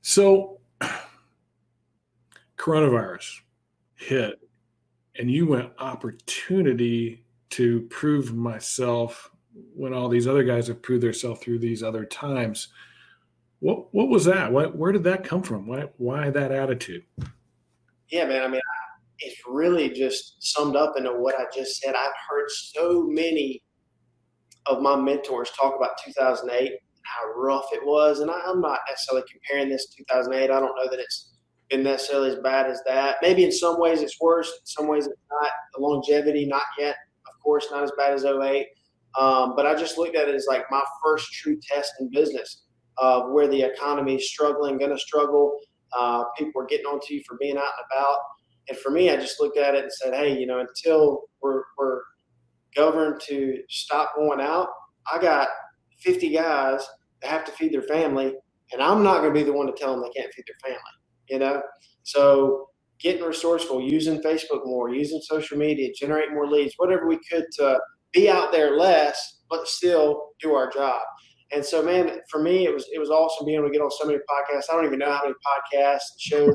So, 0.02 0.58
coronavirus 2.56 3.42
hit, 4.02 4.40
and 5.18 5.30
you 5.30 5.46
went 5.46 5.72
opportunity 5.78 7.24
to 7.50 7.82
prove 7.82 8.34
myself 8.34 9.30
when 9.74 9.92
all 9.92 10.08
these 10.08 10.26
other 10.26 10.44
guys 10.44 10.68
have 10.68 10.82
proved 10.82 11.02
themselves 11.02 11.40
through 11.40 11.58
these 11.58 11.82
other 11.82 12.04
times. 12.04 12.68
What 13.60 13.94
what 13.94 14.08
was 14.08 14.24
that? 14.24 14.52
What 14.52 14.76
where 14.76 14.92
did 14.92 15.04
that 15.04 15.24
come 15.24 15.42
from? 15.42 15.66
Why 15.66 15.88
why 15.98 16.30
that 16.30 16.50
attitude? 16.52 17.04
Yeah, 18.10 18.26
man. 18.26 18.42
I 18.42 18.48
mean, 18.48 18.60
it's 19.20 19.40
really 19.46 19.90
just 19.90 20.36
summed 20.42 20.76
up 20.76 20.94
into 20.96 21.12
what 21.12 21.34
I 21.38 21.44
just 21.54 21.80
said. 21.80 21.94
I've 21.94 22.10
heard 22.28 22.50
so 22.50 23.04
many 23.06 23.62
of 24.66 24.80
my 24.80 24.96
mentors 24.96 25.50
talk 25.58 25.74
about 25.76 25.92
2008, 26.04 26.72
how 27.02 27.40
rough 27.40 27.66
it 27.72 27.84
was, 27.84 28.20
and 28.20 28.30
I, 28.30 28.40
am 28.50 28.60
not 28.60 28.80
necessarily 28.88 29.26
comparing 29.30 29.70
this 29.70 29.86
to 29.86 30.04
2008. 30.04 30.44
I 30.44 30.60
don't 30.60 30.76
know 30.76 30.90
that 30.90 31.00
it's 31.00 31.31
been 31.72 31.82
necessarily 31.82 32.30
as 32.30 32.38
bad 32.38 32.70
as 32.70 32.80
that. 32.86 33.16
Maybe 33.22 33.44
in 33.44 33.50
some 33.50 33.80
ways 33.80 34.02
it's 34.02 34.20
worse. 34.20 34.48
In 34.48 34.66
some 34.66 34.88
ways 34.88 35.06
it's 35.06 35.20
not. 35.30 35.50
The 35.74 35.80
longevity, 35.80 36.46
not 36.46 36.62
yet, 36.78 36.96
of 37.26 37.42
course, 37.42 37.66
not 37.70 37.82
as 37.82 37.92
bad 37.96 38.12
as 38.12 38.24
08. 38.24 38.66
Um, 39.18 39.54
but 39.56 39.66
I 39.66 39.74
just 39.74 39.98
looked 39.98 40.16
at 40.16 40.28
it 40.28 40.34
as 40.34 40.46
like 40.48 40.64
my 40.70 40.82
first 41.02 41.32
true 41.32 41.58
test 41.70 41.92
in 42.00 42.10
business 42.10 42.64
of 42.98 43.30
where 43.32 43.48
the 43.48 43.62
economy 43.62 44.16
is 44.16 44.30
struggling, 44.30 44.78
going 44.78 44.90
to 44.90 44.98
struggle. 44.98 45.58
Uh, 45.98 46.24
people 46.38 46.62
are 46.62 46.66
getting 46.66 46.86
onto 46.86 47.14
you 47.14 47.22
for 47.26 47.36
being 47.40 47.56
out 47.56 47.64
and 47.64 47.86
about. 47.90 48.18
And 48.68 48.78
for 48.78 48.90
me, 48.90 49.10
I 49.10 49.16
just 49.16 49.40
looked 49.40 49.58
at 49.58 49.74
it 49.74 49.82
and 49.82 49.92
said, 49.92 50.14
hey, 50.14 50.38
you 50.38 50.46
know, 50.46 50.60
until 50.60 51.22
we're, 51.42 51.62
we're 51.78 52.00
governed 52.76 53.20
to 53.28 53.58
stop 53.68 54.14
going 54.14 54.40
out, 54.40 54.68
I 55.12 55.18
got 55.18 55.48
50 56.00 56.30
guys 56.30 56.86
that 57.20 57.30
have 57.30 57.44
to 57.46 57.52
feed 57.52 57.72
their 57.72 57.82
family, 57.82 58.34
and 58.72 58.82
I'm 58.82 59.02
not 59.02 59.20
going 59.20 59.32
to 59.32 59.38
be 59.38 59.44
the 59.44 59.52
one 59.52 59.66
to 59.66 59.72
tell 59.72 59.92
them 59.92 60.02
they 60.02 60.20
can't 60.20 60.32
feed 60.32 60.44
their 60.46 60.70
family, 60.70 60.80
you 61.32 61.40
know? 61.40 61.62
So 62.04 62.68
getting 63.00 63.24
resourceful, 63.24 63.82
using 63.82 64.22
Facebook 64.22 64.66
more, 64.66 64.90
using 64.94 65.20
social 65.22 65.58
media, 65.58 65.90
generate 65.98 66.32
more 66.32 66.48
leads, 66.48 66.74
whatever 66.78 67.08
we 67.08 67.20
could 67.30 67.46
to 67.58 67.80
be 68.14 68.30
out 68.30 68.52
there 68.52 68.78
less, 68.78 69.40
but 69.50 69.68
still 69.68 70.30
do 70.42 70.54
our 70.54 70.70
job. 70.70 71.02
And 71.52 71.64
so, 71.64 71.82
man, 71.82 72.20
for 72.30 72.42
me, 72.42 72.66
it 72.66 72.74
was 72.74 72.86
it 72.94 73.00
was 73.00 73.10
awesome 73.10 73.46
being 73.46 73.58
able 73.58 73.68
to 73.68 73.72
get 73.74 73.82
on 73.82 73.92
so 73.92 74.06
many 74.06 74.18
podcasts. 74.20 74.64
I 74.72 74.76
don't 74.76 74.86
even 74.86 75.00
know 75.00 75.12
how 75.12 75.22
many 75.24 75.34
podcasts 75.46 76.02
shows 76.20 76.54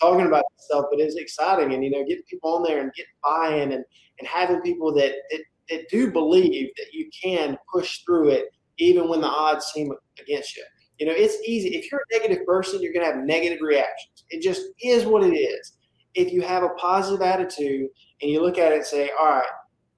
talking 0.00 0.26
about 0.26 0.44
stuff, 0.58 0.86
but 0.90 1.00
it's 1.00 1.16
exciting. 1.16 1.74
And 1.74 1.84
you 1.84 1.90
know, 1.90 2.04
getting 2.06 2.24
people 2.30 2.54
on 2.56 2.64
there 2.64 2.80
and 2.80 2.92
getting 2.94 3.12
buy-in 3.24 3.72
and 3.72 3.84
and 4.20 4.28
having 4.28 4.62
people 4.62 4.94
that 4.96 5.14
that, 5.30 5.40
that 5.70 5.88
do 5.90 6.12
believe 6.12 6.70
that 6.78 6.88
you 6.92 7.10
can 7.22 7.58
push 7.72 8.00
through 8.06 8.30
it 8.30 8.46
even 8.78 9.08
when 9.08 9.22
the 9.22 9.28
odds 9.28 9.66
seem 9.74 9.92
against 10.20 10.56
you. 10.56 10.64
You 11.00 11.06
know, 11.06 11.14
it's 11.16 11.36
easy. 11.48 11.70
If 11.70 11.90
you're 11.90 12.00
a 12.00 12.18
negative 12.18 12.46
person, 12.46 12.80
you're 12.82 12.92
going 12.92 13.06
to 13.06 13.12
have 13.12 13.24
negative 13.24 13.58
reactions. 13.62 14.24
It 14.28 14.42
just 14.42 14.62
is 14.82 15.06
what 15.06 15.24
it 15.24 15.34
is. 15.34 15.72
If 16.14 16.30
you 16.32 16.42
have 16.42 16.62
a 16.62 16.68
positive 16.70 17.22
attitude 17.22 17.88
and 18.20 18.30
you 18.30 18.42
look 18.42 18.58
at 18.58 18.72
it 18.72 18.76
and 18.76 18.84
say, 18.84 19.10
all 19.18 19.30
right, 19.30 19.48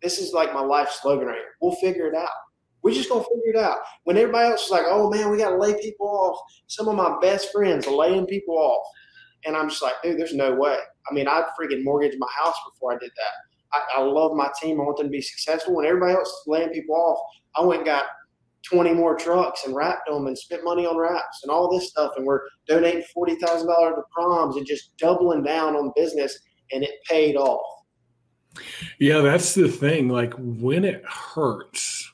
this 0.00 0.18
is 0.18 0.32
like 0.32 0.54
my 0.54 0.60
life 0.60 0.90
slogan 0.90 1.26
right 1.26 1.36
here. 1.36 1.56
We'll 1.60 1.76
figure 1.76 2.06
it 2.06 2.14
out. 2.14 2.28
We're 2.82 2.94
just 2.94 3.08
gonna 3.08 3.22
figure 3.22 3.52
it 3.54 3.56
out. 3.56 3.78
When 4.04 4.16
everybody 4.16 4.50
else 4.50 4.64
is 4.64 4.70
like, 4.70 4.86
"Oh 4.86 5.08
man, 5.08 5.30
we 5.30 5.38
gotta 5.38 5.56
lay 5.56 5.80
people 5.80 6.08
off," 6.08 6.40
some 6.66 6.88
of 6.88 6.96
my 6.96 7.16
best 7.20 7.52
friends 7.52 7.86
are 7.86 7.94
laying 7.94 8.26
people 8.26 8.58
off, 8.58 8.84
and 9.44 9.56
I'm 9.56 9.68
just 9.68 9.82
like, 9.82 9.94
"Dude, 10.02 10.18
there's 10.18 10.34
no 10.34 10.52
way." 10.52 10.76
I 11.08 11.14
mean, 11.14 11.28
I'd 11.28 11.44
freaking 11.58 11.84
mortgage 11.84 12.18
my 12.18 12.26
house 12.36 12.56
before 12.72 12.92
I 12.92 12.98
did 12.98 13.12
that. 13.16 13.32
I, 13.72 14.00
I 14.00 14.02
love 14.02 14.34
my 14.34 14.50
team. 14.60 14.80
I 14.80 14.84
want 14.84 14.96
them 14.96 15.06
to 15.06 15.10
be 15.10 15.22
successful. 15.22 15.76
When 15.76 15.86
everybody 15.86 16.14
else 16.14 16.28
is 16.28 16.42
laying 16.46 16.70
people 16.70 16.96
off, 16.96 17.18
I 17.54 17.64
went 17.64 17.82
and 17.82 17.86
got 17.86 18.04
20 18.70 18.94
more 18.94 19.16
trucks 19.16 19.64
and 19.64 19.74
wrapped 19.74 20.08
them 20.08 20.26
and 20.26 20.38
spent 20.38 20.64
money 20.64 20.86
on 20.86 20.96
wraps 20.96 21.40
and 21.42 21.50
all 21.50 21.70
this 21.70 21.90
stuff. 21.90 22.12
And 22.16 22.26
we're 22.26 22.42
donating 22.66 23.04
$40,000 23.16 23.66
to 23.66 24.02
proms 24.12 24.56
and 24.56 24.66
just 24.66 24.96
doubling 24.96 25.42
down 25.42 25.76
on 25.76 25.92
business. 25.96 26.38
And 26.72 26.82
it 26.82 26.92
paid 27.08 27.36
off. 27.36 27.64
Yeah, 28.98 29.20
that's 29.20 29.54
the 29.54 29.68
thing. 29.68 30.08
Like 30.08 30.34
when 30.38 30.84
it 30.84 31.04
hurts 31.04 32.12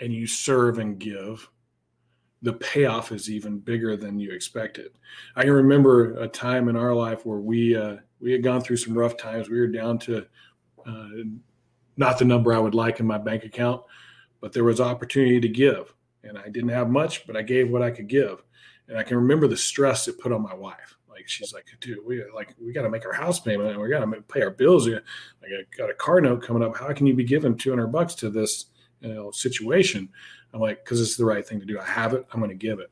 and 0.00 0.12
you 0.12 0.26
serve 0.26 0.78
and 0.78 0.98
give, 0.98 1.48
the 2.42 2.52
payoff 2.52 3.10
is 3.10 3.30
even 3.30 3.58
bigger 3.58 3.96
than 3.96 4.18
you 4.18 4.30
expected. 4.30 4.92
I 5.34 5.42
can 5.42 5.52
remember 5.52 6.14
a 6.18 6.28
time 6.28 6.68
in 6.68 6.76
our 6.76 6.94
life 6.94 7.24
where 7.24 7.38
we 7.38 7.74
uh, 7.74 7.96
we 8.20 8.32
had 8.32 8.42
gone 8.42 8.60
through 8.60 8.76
some 8.76 8.96
rough 8.96 9.16
times. 9.16 9.48
We 9.48 9.58
were 9.58 9.66
down 9.66 9.98
to 10.00 10.26
uh, 10.86 11.08
not 11.96 12.18
the 12.18 12.26
number 12.26 12.52
I 12.52 12.58
would 12.58 12.74
like 12.74 13.00
in 13.00 13.06
my 13.06 13.18
bank 13.18 13.44
account, 13.44 13.82
but 14.44 14.52
there 14.52 14.62
was 14.62 14.78
opportunity 14.78 15.40
to 15.40 15.48
give, 15.48 15.94
and 16.22 16.36
I 16.36 16.50
didn't 16.50 16.68
have 16.68 16.90
much, 16.90 17.26
but 17.26 17.34
I 17.34 17.40
gave 17.40 17.70
what 17.70 17.80
I 17.80 17.90
could 17.90 18.08
give. 18.08 18.44
And 18.88 18.98
I 18.98 19.02
can 19.02 19.16
remember 19.16 19.48
the 19.48 19.56
stress 19.56 20.06
it 20.06 20.20
put 20.20 20.32
on 20.32 20.42
my 20.42 20.52
wife. 20.52 20.98
Like 21.08 21.26
she's 21.26 21.54
like, 21.54 21.64
dude, 21.80 22.04
we 22.04 22.22
like 22.34 22.54
we 22.62 22.70
got 22.74 22.82
to 22.82 22.90
make 22.90 23.06
our 23.06 23.14
house 23.14 23.40
payment 23.40 23.70
and 23.70 23.80
we 23.80 23.88
got 23.88 24.04
to 24.04 24.20
pay 24.28 24.42
our 24.42 24.50
bills. 24.50 24.86
Like 24.86 25.02
I 25.44 25.64
got 25.78 25.88
a 25.88 25.94
car 25.94 26.20
note 26.20 26.42
coming 26.42 26.62
up. 26.62 26.76
How 26.76 26.92
can 26.92 27.06
you 27.06 27.14
be 27.14 27.24
giving 27.24 27.56
200 27.56 27.86
bucks 27.86 28.14
to 28.16 28.28
this 28.28 28.66
you 29.00 29.14
know 29.14 29.30
situation? 29.30 30.10
I'm 30.52 30.60
like, 30.60 30.84
because 30.84 31.00
it's 31.00 31.16
the 31.16 31.24
right 31.24 31.48
thing 31.48 31.58
to 31.60 31.64
do. 31.64 31.80
I 31.80 31.84
have 31.86 32.12
it. 32.12 32.26
I'm 32.30 32.38
going 32.38 32.50
to 32.50 32.54
give 32.54 32.80
it. 32.80 32.90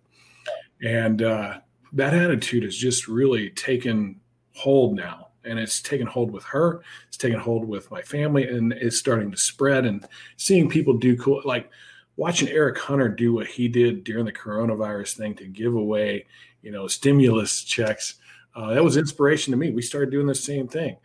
And 0.82 1.20
uh, 1.20 1.58
that 1.92 2.14
attitude 2.14 2.62
has 2.62 2.78
just 2.78 3.08
really 3.08 3.50
taken 3.50 4.22
hold 4.54 4.96
now. 4.96 5.31
And 5.44 5.58
it's 5.58 5.82
taken 5.82 6.06
hold 6.06 6.30
with 6.30 6.44
her. 6.44 6.82
It's 7.08 7.16
taken 7.16 7.40
hold 7.40 7.66
with 7.66 7.90
my 7.90 8.02
family, 8.02 8.46
and 8.46 8.72
it's 8.72 8.98
starting 8.98 9.30
to 9.30 9.36
spread. 9.36 9.84
And 9.86 10.06
seeing 10.36 10.68
people 10.68 10.94
do 10.94 11.16
cool, 11.16 11.42
like 11.44 11.70
watching 12.16 12.48
Eric 12.48 12.78
Hunter 12.78 13.08
do 13.08 13.32
what 13.32 13.46
he 13.46 13.68
did 13.68 14.04
during 14.04 14.24
the 14.24 14.32
coronavirus 14.32 15.16
thing 15.16 15.34
to 15.36 15.46
give 15.46 15.74
away, 15.74 16.26
you 16.62 16.70
know, 16.70 16.86
stimulus 16.86 17.62
checks. 17.64 18.14
Uh, 18.54 18.74
that 18.74 18.84
was 18.84 18.96
inspiration 18.96 19.50
to 19.50 19.56
me. 19.56 19.70
We 19.70 19.82
started 19.82 20.10
doing 20.10 20.26
the 20.26 20.34
same 20.34 20.68
thing. 20.68 20.96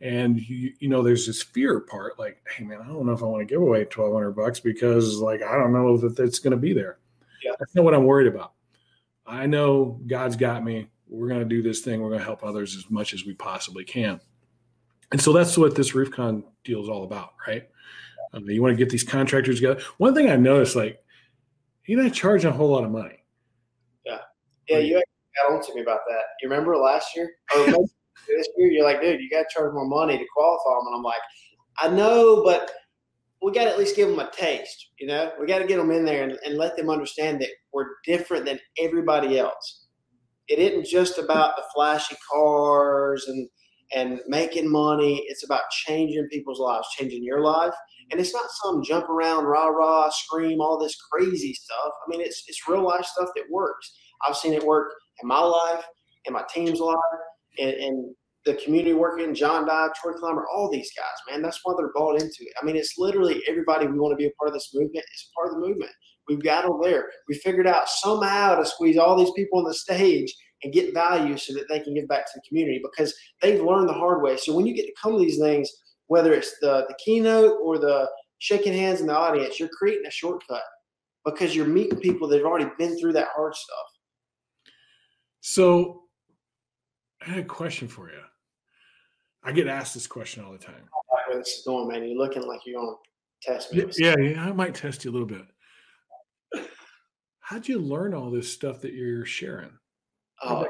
And 0.00 0.38
you, 0.38 0.74
you 0.78 0.88
know, 0.88 1.02
there's 1.02 1.26
this 1.26 1.42
fear 1.42 1.80
part, 1.80 2.18
like, 2.18 2.42
hey 2.56 2.64
man, 2.64 2.80
I 2.80 2.86
don't 2.86 3.06
know 3.06 3.12
if 3.12 3.22
I 3.22 3.26
want 3.26 3.40
to 3.40 3.52
give 3.52 3.62
away 3.62 3.84
twelve 3.84 4.12
hundred 4.12 4.32
bucks 4.32 4.60
because, 4.60 5.16
like, 5.16 5.42
I 5.42 5.56
don't 5.56 5.72
know 5.72 5.96
that 5.96 6.18
it's 6.18 6.38
going 6.38 6.52
to 6.52 6.56
be 6.56 6.72
there. 6.72 6.98
Yeah. 7.42 7.52
That's 7.58 7.74
not 7.74 7.84
what 7.84 7.94
I'm 7.94 8.04
worried 8.04 8.28
about. 8.28 8.52
I 9.26 9.46
know 9.46 10.00
God's 10.06 10.36
got 10.36 10.62
me. 10.62 10.88
We're 11.08 11.28
going 11.28 11.40
to 11.40 11.46
do 11.46 11.62
this 11.62 11.80
thing. 11.80 12.00
We're 12.00 12.10
going 12.10 12.20
to 12.20 12.24
help 12.24 12.44
others 12.44 12.76
as 12.76 12.90
much 12.90 13.14
as 13.14 13.24
we 13.24 13.34
possibly 13.34 13.84
can. 13.84 14.20
And 15.10 15.20
so 15.20 15.32
that's 15.32 15.56
what 15.56 15.74
this 15.74 15.92
RoofCon 15.92 16.44
deal 16.64 16.82
is 16.82 16.88
all 16.88 17.04
about, 17.04 17.34
right? 17.46 17.68
Um, 18.34 18.48
you 18.48 18.60
want 18.60 18.72
to 18.72 18.76
get 18.76 18.90
these 18.90 19.04
contractors 19.04 19.56
together. 19.56 19.80
One 19.96 20.14
thing 20.14 20.30
I 20.30 20.36
noticed, 20.36 20.76
like, 20.76 21.02
you're 21.86 22.02
not 22.02 22.12
charging 22.12 22.50
a 22.50 22.52
whole 22.52 22.68
lot 22.68 22.84
of 22.84 22.90
money. 22.90 23.24
Yeah. 24.04 24.18
Yeah, 24.68 24.78
you 24.78 24.94
got 24.94 25.52
on 25.52 25.62
to 25.64 25.74
me 25.74 25.80
about 25.80 26.00
that. 26.08 26.22
You 26.42 26.50
remember 26.50 26.76
last 26.76 27.16
year? 27.16 27.30
Or 28.28 28.34
this 28.36 28.48
year, 28.58 28.70
you're 28.70 28.84
like, 28.84 29.00
dude, 29.00 29.20
you 29.20 29.30
got 29.30 29.44
to 29.48 29.54
charge 29.54 29.72
more 29.72 29.86
money 29.86 30.18
to 30.18 30.24
qualify 30.34 30.70
them. 30.70 30.86
And 30.88 30.96
I'm 30.96 31.02
like, 31.02 31.20
I 31.78 31.88
know, 31.88 32.42
but 32.44 32.70
we 33.40 33.52
got 33.52 33.64
to 33.64 33.70
at 33.70 33.78
least 33.78 33.96
give 33.96 34.08
them 34.08 34.18
a 34.18 34.30
taste. 34.32 34.90
You 34.98 35.06
know, 35.06 35.32
we 35.40 35.46
got 35.46 35.60
to 35.60 35.66
get 35.66 35.76
them 35.76 35.90
in 35.90 36.04
there 36.04 36.24
and, 36.24 36.38
and 36.44 36.58
let 36.58 36.76
them 36.76 36.90
understand 36.90 37.40
that 37.40 37.50
we're 37.72 37.86
different 38.04 38.44
than 38.44 38.58
everybody 38.78 39.38
else. 39.38 39.77
It 40.48 40.58
isn't 40.58 40.86
just 40.86 41.18
about 41.18 41.56
the 41.56 41.64
flashy 41.74 42.16
cars 42.30 43.26
and 43.28 43.48
and 43.94 44.20
making 44.28 44.70
money. 44.70 45.24
It's 45.28 45.44
about 45.44 45.62
changing 45.70 46.28
people's 46.30 46.60
lives, 46.60 46.86
changing 46.98 47.24
your 47.24 47.40
life. 47.40 47.72
And 48.10 48.20
it's 48.20 48.34
not 48.34 48.50
some 48.62 48.82
jump 48.82 49.08
around, 49.08 49.44
rah 49.44 49.66
rah, 49.68 50.10
scream, 50.10 50.60
all 50.60 50.78
this 50.78 50.96
crazy 51.10 51.54
stuff. 51.54 51.92
I 52.06 52.10
mean, 52.10 52.20
it's 52.20 52.44
it's 52.48 52.68
real 52.68 52.82
life 52.86 53.04
stuff 53.04 53.30
that 53.36 53.44
works. 53.50 53.90
I've 54.26 54.36
seen 54.36 54.52
it 54.52 54.64
work 54.64 54.92
in 55.22 55.28
my 55.28 55.40
life, 55.40 55.84
in 56.24 56.32
my 56.32 56.42
team's 56.52 56.80
life, 56.80 56.96
and, 57.58 57.70
and 57.72 58.14
the 58.44 58.54
community 58.54 58.94
working, 58.94 59.34
John 59.34 59.66
Dye, 59.66 59.88
Troy 60.00 60.12
Climber, 60.14 60.46
all 60.54 60.70
these 60.70 60.90
guys, 60.96 61.32
man. 61.32 61.42
That's 61.42 61.60
why 61.64 61.74
they're 61.76 61.92
bought 61.94 62.20
into 62.20 62.40
it. 62.40 62.54
I 62.60 62.64
mean, 62.64 62.76
it's 62.76 62.94
literally 62.98 63.42
everybody 63.48 63.86
we 63.86 63.98
want 63.98 64.12
to 64.12 64.16
be 64.16 64.26
a 64.26 64.32
part 64.38 64.48
of 64.48 64.54
this 64.54 64.70
movement 64.74 65.04
is 65.14 65.30
part 65.36 65.48
of 65.48 65.54
the 65.60 65.68
movement. 65.68 65.92
We've 66.28 66.42
got 66.42 66.64
them 66.64 66.78
there. 66.82 67.08
We 67.28 67.36
figured 67.36 67.66
out 67.66 67.88
somehow 67.88 68.56
to 68.56 68.66
squeeze 68.66 68.98
all 68.98 69.16
these 69.16 69.32
people 69.32 69.60
on 69.60 69.64
the 69.64 69.74
stage 69.74 70.34
and 70.62 70.72
get 70.72 70.92
value 70.92 71.36
so 71.36 71.54
that 71.54 71.68
they 71.68 71.80
can 71.80 71.94
give 71.94 72.08
back 72.08 72.26
to 72.26 72.32
the 72.34 72.42
community 72.48 72.80
because 72.82 73.14
they've 73.40 73.62
learned 73.62 73.88
the 73.88 73.94
hard 73.94 74.22
way. 74.22 74.36
So 74.36 74.54
when 74.54 74.66
you 74.66 74.74
get 74.74 74.86
to 74.86 74.94
come 75.00 75.12
to 75.12 75.18
these 75.18 75.38
things, 75.38 75.70
whether 76.08 76.32
it's 76.32 76.58
the, 76.60 76.84
the 76.88 76.94
keynote 77.04 77.58
or 77.62 77.78
the 77.78 78.08
shaking 78.38 78.72
hands 78.72 79.00
in 79.00 79.06
the 79.06 79.16
audience, 79.16 79.58
you're 79.58 79.68
creating 79.68 80.06
a 80.06 80.10
shortcut 80.10 80.62
because 81.24 81.54
you're 81.54 81.66
meeting 81.66 82.00
people 82.00 82.28
that 82.28 82.38
have 82.38 82.46
already 82.46 82.70
been 82.78 82.98
through 82.98 83.12
that 83.12 83.28
hard 83.34 83.54
stuff. 83.54 83.86
So 85.40 86.02
I 87.22 87.30
had 87.30 87.38
a 87.38 87.44
question 87.44 87.88
for 87.88 88.10
you. 88.10 88.20
I 89.44 89.52
get 89.52 89.66
asked 89.66 89.94
this 89.94 90.06
question 90.06 90.44
all 90.44 90.52
the 90.52 90.58
time. 90.58 90.88
Where 91.28 91.38
this 91.38 91.58
is 91.58 91.64
going, 91.64 91.88
man? 91.88 92.04
You're 92.04 92.18
looking 92.18 92.42
like 92.46 92.60
you're 92.66 92.80
going 92.80 92.94
to 92.94 93.52
test 93.52 93.72
me. 93.72 93.84
Yeah, 93.96 94.14
yeah, 94.18 94.44
I 94.44 94.52
might 94.52 94.74
test 94.74 95.04
you 95.04 95.10
a 95.10 95.12
little 95.12 95.26
bit. 95.26 95.42
How'd 97.48 97.66
you 97.66 97.78
learn 97.78 98.12
all 98.12 98.30
this 98.30 98.52
stuff 98.52 98.82
that 98.82 98.92
you're 98.92 99.24
sharing? 99.24 99.70
Oh, 100.42 100.66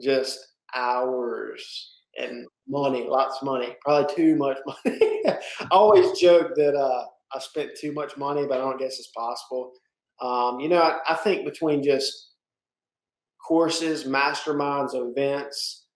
just 0.00 0.38
hours 0.76 1.96
and 2.16 2.46
money, 2.68 3.04
lots 3.08 3.38
of 3.40 3.46
money, 3.46 3.74
probably 3.82 4.14
too 4.14 4.36
much 4.36 4.58
money. 4.64 5.22
I 5.26 5.38
always 5.72 6.16
joke 6.20 6.54
that 6.54 6.76
uh, 6.76 7.04
I 7.34 7.40
spent 7.40 7.72
too 7.76 7.90
much 7.90 8.16
money, 8.16 8.46
but 8.46 8.58
I 8.58 8.60
don't 8.60 8.78
guess 8.78 9.00
it's 9.00 9.10
possible. 9.10 9.72
Um, 10.22 10.60
you 10.60 10.68
know, 10.68 10.82
I, 10.82 10.98
I, 11.08 11.14
think 11.16 11.44
between 11.44 11.82
just 11.82 12.34
courses, 13.44 14.04
masterminds, 14.04 14.90
events, 14.94 15.86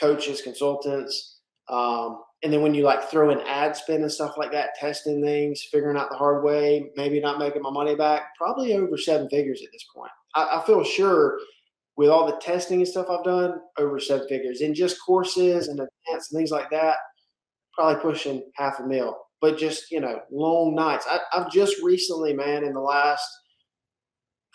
coaches, 0.00 0.42
consultants, 0.42 1.38
um, 1.68 2.22
and 2.42 2.52
then 2.52 2.62
when 2.62 2.74
you 2.74 2.84
like 2.84 3.10
throw 3.10 3.30
in 3.30 3.40
ad 3.40 3.76
spend 3.76 4.02
and 4.02 4.12
stuff 4.12 4.36
like 4.36 4.52
that, 4.52 4.74
testing 4.76 5.22
things, 5.22 5.66
figuring 5.72 5.96
out 5.96 6.10
the 6.10 6.16
hard 6.16 6.44
way, 6.44 6.90
maybe 6.96 7.20
not 7.20 7.38
making 7.38 7.62
my 7.62 7.70
money 7.70 7.96
back, 7.96 8.36
probably 8.36 8.74
over 8.74 8.96
seven 8.96 9.28
figures 9.28 9.60
at 9.62 9.68
this 9.72 9.84
point. 9.94 10.12
I, 10.36 10.60
I 10.60 10.66
feel 10.66 10.84
sure 10.84 11.38
with 11.96 12.10
all 12.10 12.26
the 12.26 12.36
testing 12.40 12.78
and 12.78 12.86
stuff 12.86 13.08
I've 13.10 13.24
done, 13.24 13.54
over 13.76 13.98
seven 13.98 14.28
figures. 14.28 14.60
In 14.60 14.72
just 14.72 15.04
courses 15.04 15.66
and 15.66 15.80
events 15.80 16.30
and 16.30 16.38
things 16.38 16.52
like 16.52 16.70
that, 16.70 16.96
probably 17.74 18.00
pushing 18.00 18.42
half 18.54 18.78
a 18.78 18.86
mil. 18.86 19.18
But 19.40 19.58
just, 19.58 19.90
you 19.90 20.00
know, 20.00 20.20
long 20.30 20.76
nights. 20.76 21.06
I, 21.08 21.18
I've 21.32 21.50
just 21.50 21.82
recently, 21.82 22.34
man, 22.34 22.64
in 22.64 22.72
the 22.72 22.80
last 22.80 23.28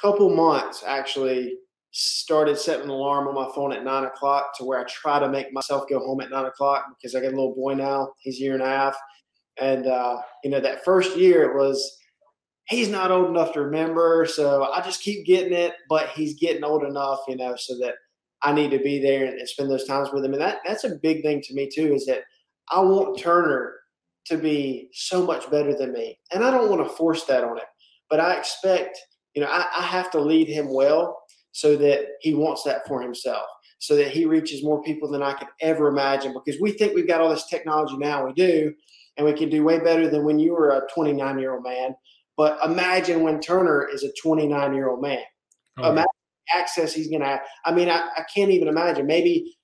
couple 0.01 0.33
months, 0.33 0.83
actually 0.87 1.57
started 1.95 2.57
setting 2.57 2.85
an 2.85 2.89
alarm 2.89 3.27
on 3.27 3.35
my 3.35 3.47
phone 3.53 3.71
at 3.71 3.83
nine 3.83 4.03
o'clock 4.03 4.57
to 4.57 4.63
where 4.63 4.79
I 4.79 4.83
try 4.85 5.19
to 5.19 5.29
make 5.29 5.53
myself 5.53 5.87
go 5.87 5.99
home 5.99 6.21
at 6.21 6.31
nine 6.31 6.45
o'clock 6.45 6.85
because 6.89 7.15
I 7.15 7.21
got 7.21 7.27
a 7.27 7.35
little 7.35 7.53
boy 7.53 7.75
now. 7.75 8.13
He's 8.19 8.39
a 8.39 8.41
year 8.41 8.53
and 8.53 8.63
a 8.63 8.67
half. 8.67 8.97
And, 9.61 9.85
uh, 9.85 10.17
you 10.43 10.49
know, 10.49 10.59
that 10.59 10.83
first 10.83 11.15
year 11.15 11.43
it 11.43 11.55
was, 11.55 11.99
he's 12.67 12.89
not 12.89 13.11
old 13.11 13.29
enough 13.29 13.53
to 13.53 13.61
remember. 13.61 14.25
So 14.25 14.71
I 14.71 14.81
just 14.81 15.03
keep 15.03 15.23
getting 15.27 15.53
it, 15.53 15.73
but 15.87 16.09
he's 16.09 16.33
getting 16.33 16.63
old 16.63 16.83
enough, 16.83 17.19
you 17.27 17.35
know, 17.35 17.55
so 17.55 17.77
that 17.77 17.93
I 18.41 18.53
need 18.53 18.71
to 18.71 18.79
be 18.79 18.99
there 18.99 19.25
and, 19.25 19.47
spend 19.47 19.69
those 19.69 19.85
times 19.85 20.09
with 20.11 20.25
him. 20.25 20.33
And 20.33 20.41
that 20.41 20.59
that's 20.65 20.85
a 20.85 20.95
big 20.95 21.21
thing 21.21 21.41
to 21.41 21.53
me 21.53 21.69
too, 21.69 21.93
is 21.93 22.07
that 22.07 22.23
I 22.71 22.79
want 22.79 23.19
Turner 23.19 23.75
to 24.25 24.37
be 24.37 24.89
so 24.93 25.23
much 25.23 25.51
better 25.51 25.75
than 25.75 25.93
me. 25.93 26.17
And 26.33 26.43
I 26.43 26.49
don't 26.49 26.71
want 26.71 26.87
to 26.87 26.95
force 26.95 27.25
that 27.25 27.43
on 27.43 27.57
him, 27.57 27.65
but 28.09 28.19
I 28.19 28.33
expect, 28.33 28.97
you 29.35 29.43
know, 29.43 29.49
I, 29.49 29.67
I 29.77 29.81
have 29.83 30.09
to 30.11 30.19
lead 30.19 30.47
him 30.47 30.73
well 30.73 31.22
so 31.53 31.77
that 31.77 32.07
he 32.19 32.33
wants 32.33 32.63
that 32.63 32.85
for 32.87 33.01
himself. 33.01 33.45
So 33.79 33.95
that 33.95 34.11
he 34.11 34.25
reaches 34.25 34.63
more 34.63 34.83
people 34.83 35.09
than 35.09 35.23
I 35.23 35.33
could 35.33 35.47
ever 35.61 35.87
imagine. 35.87 36.33
Because 36.33 36.59
we 36.61 36.71
think 36.71 36.93
we've 36.93 37.07
got 37.07 37.21
all 37.21 37.29
this 37.29 37.47
technology 37.47 37.97
now, 37.97 38.25
we 38.25 38.33
do, 38.33 38.73
and 39.17 39.25
we 39.25 39.33
can 39.33 39.49
do 39.49 39.63
way 39.63 39.79
better 39.79 40.09
than 40.09 40.23
when 40.23 40.39
you 40.39 40.53
were 40.53 40.69
a 40.71 40.87
29 40.93 41.39
year 41.39 41.53
old 41.53 41.63
man 41.63 41.95
but 42.37 42.59
imagine 42.63 43.21
when 43.21 43.39
Turner 43.39 43.87
is 43.87 44.03
a 44.03 44.11
29 44.21 44.73
year 44.73 44.89
old 44.89 45.01
man. 45.01 45.19
Oh, 45.77 45.91
imagine 45.91 46.07
yeah. 46.53 46.59
access 46.59 46.93
he's 46.93 47.07
going 47.09 47.21
to 47.21 47.27
have. 47.27 47.41
I 47.65 47.71
mean, 47.71 47.89
I, 47.89 48.09
I 48.17 48.23
can't 48.33 48.51
even 48.51 48.67
imagine. 48.67 49.05
Maybe, 49.05 49.55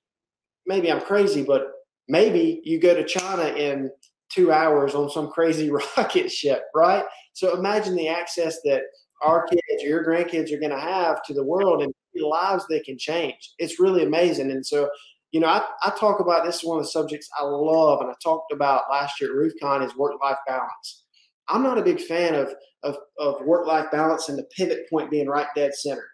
maybe 0.66 0.90
I'm 0.90 1.00
crazy, 1.00 1.42
but 1.42 1.66
maybe 2.08 2.60
you 2.64 2.80
go 2.80 2.94
to 2.94 3.04
China 3.04 3.44
in 3.54 3.90
two 4.32 4.52
hours 4.52 4.94
on 4.94 5.10
some 5.10 5.28
crazy 5.28 5.70
rocket 5.96 6.30
ship, 6.30 6.62
right? 6.74 7.04
So 7.32 7.56
imagine 7.56 7.96
the 7.96 8.08
access 8.08 8.60
that 8.64 8.82
our 9.22 9.46
kids 9.46 9.82
or 9.82 9.86
your 9.86 10.04
grandkids 10.04 10.52
are 10.52 10.58
going 10.58 10.70
to 10.70 10.80
have 10.80 11.22
to 11.24 11.34
the 11.34 11.44
world 11.44 11.82
and 11.82 11.92
the 12.14 12.26
lives 12.26 12.64
they 12.68 12.80
can 12.80 12.98
change. 12.98 13.52
It's 13.58 13.80
really 13.80 14.02
amazing. 14.04 14.50
And 14.50 14.64
so, 14.64 14.88
you 15.32 15.40
know, 15.40 15.48
I, 15.48 15.64
I 15.84 15.90
talk 15.98 16.20
about 16.20 16.44
this 16.44 16.56
is 16.56 16.64
one 16.64 16.78
of 16.78 16.84
the 16.84 16.90
subjects 16.90 17.28
I 17.38 17.44
love, 17.44 18.00
and 18.00 18.10
I 18.10 18.14
talked 18.22 18.52
about 18.52 18.90
last 18.90 19.20
year 19.20 19.30
at 19.30 19.36
RoofCon 19.36 19.84
is 19.86 19.96
work 19.96 20.14
life 20.22 20.38
balance. 20.46 21.04
I'm 21.48 21.62
not 21.62 21.78
a 21.78 21.82
big 21.82 22.00
fan 22.00 22.34
of, 22.34 22.52
of, 22.82 22.96
of 23.18 23.42
work 23.44 23.66
life 23.66 23.90
balance 23.90 24.28
and 24.28 24.38
the 24.38 24.48
pivot 24.56 24.88
point 24.88 25.10
being 25.10 25.28
right 25.28 25.46
dead 25.54 25.74
center. 25.74 26.06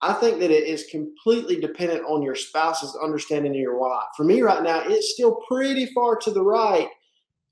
I 0.00 0.12
think 0.12 0.38
that 0.38 0.52
it 0.52 0.64
is 0.64 0.86
completely 0.90 1.60
dependent 1.60 2.04
on 2.04 2.22
your 2.22 2.36
spouse's 2.36 2.96
understanding 3.02 3.52
of 3.52 3.58
your 3.58 3.78
why. 3.78 4.04
For 4.16 4.22
me 4.24 4.42
right 4.42 4.62
now, 4.62 4.82
it's 4.84 5.12
still 5.12 5.40
pretty 5.48 5.86
far 5.86 6.16
to 6.16 6.30
the 6.30 6.42
right, 6.42 6.88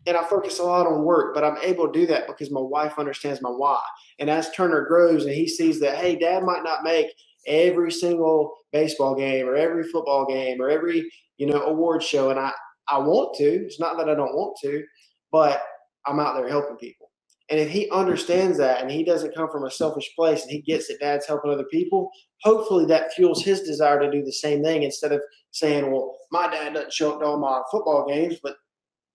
and 0.07 0.17
I 0.17 0.25
focus 0.25 0.59
a 0.59 0.63
lot 0.65 0.87
on 0.87 1.05
work, 1.05 1.35
but 1.35 1.45
I'm 1.45 1.59
able 1.63 1.87
to 1.91 1.99
do 1.99 2.07
that 2.07 2.27
because 2.27 2.51
my 2.51 2.61
wife 2.61 2.95
understands 2.99 3.43
my 3.43 3.51
why. 3.51 3.83
And 4.19 4.31
as 4.31 4.51
Turner 4.53 4.87
grows 4.87 5.25
and 5.25 5.35
he 5.35 5.49
sees 5.49 5.81
that, 5.81 5.99
hey, 5.99 6.17
dad 6.17 6.45
might 6.45 6.63
not 6.63 6.85
make 6.85 7.09
every 7.47 7.91
single 7.91 8.53
baseball 8.73 9.15
game 9.15 9.49
or 9.49 9.57
every 9.57 9.85
football 9.85 10.27
game 10.27 10.61
or 10.61 10.69
every, 10.69 11.11
you 11.39 11.47
know, 11.47 11.63
award 11.63 12.03
show, 12.03 12.31
and 12.31 12.39
I, 12.39 12.53
I 12.89 12.99
want 12.99 13.37
to. 13.39 13.45
It's 13.45 13.81
not 13.81 13.97
that 13.99 14.09
I 14.09 14.15
don't 14.15 14.35
want 14.35 14.57
to, 14.63 14.85
but 15.33 15.63
I'm 16.07 16.21
out 16.21 16.37
there 16.37 16.49
helping 16.49 16.77
people. 16.77 17.11
And 17.49 17.61
if 17.61 17.69
he 17.69 17.89
understands 17.91 18.59
that 18.59 18.83
and 18.83 18.91
he 18.91 19.05
doesn't 19.05 19.35
come 19.35 19.49
from 19.51 19.65
a 19.65 19.71
selfish 19.71 20.11
place 20.17 20.43
and 20.43 20.51
he 20.51 20.63
gets 20.63 20.89
that 20.89 20.99
dad's 21.01 21.27
helping 21.27 21.53
other 21.53 21.67
people, 21.71 22.11
hopefully 22.43 22.87
that 22.87 23.13
fuels 23.13 23.43
his 23.43 23.63
desire 23.63 24.01
to 24.01 24.11
do 24.11 24.25
the 24.25 24.33
same 24.33 24.65
thing 24.65 24.83
instead 24.83 25.13
of 25.13 25.21
saying, 25.53 25.91
well, 25.91 26.17
my 26.33 26.49
dad 26.51 26.75
doesn't 26.75 26.93
show 26.93 27.13
up 27.13 27.21
to 27.21 27.27
all 27.27 27.39
my 27.39 27.63
football 27.71 28.05
games, 28.07 28.37
but, 28.43 28.57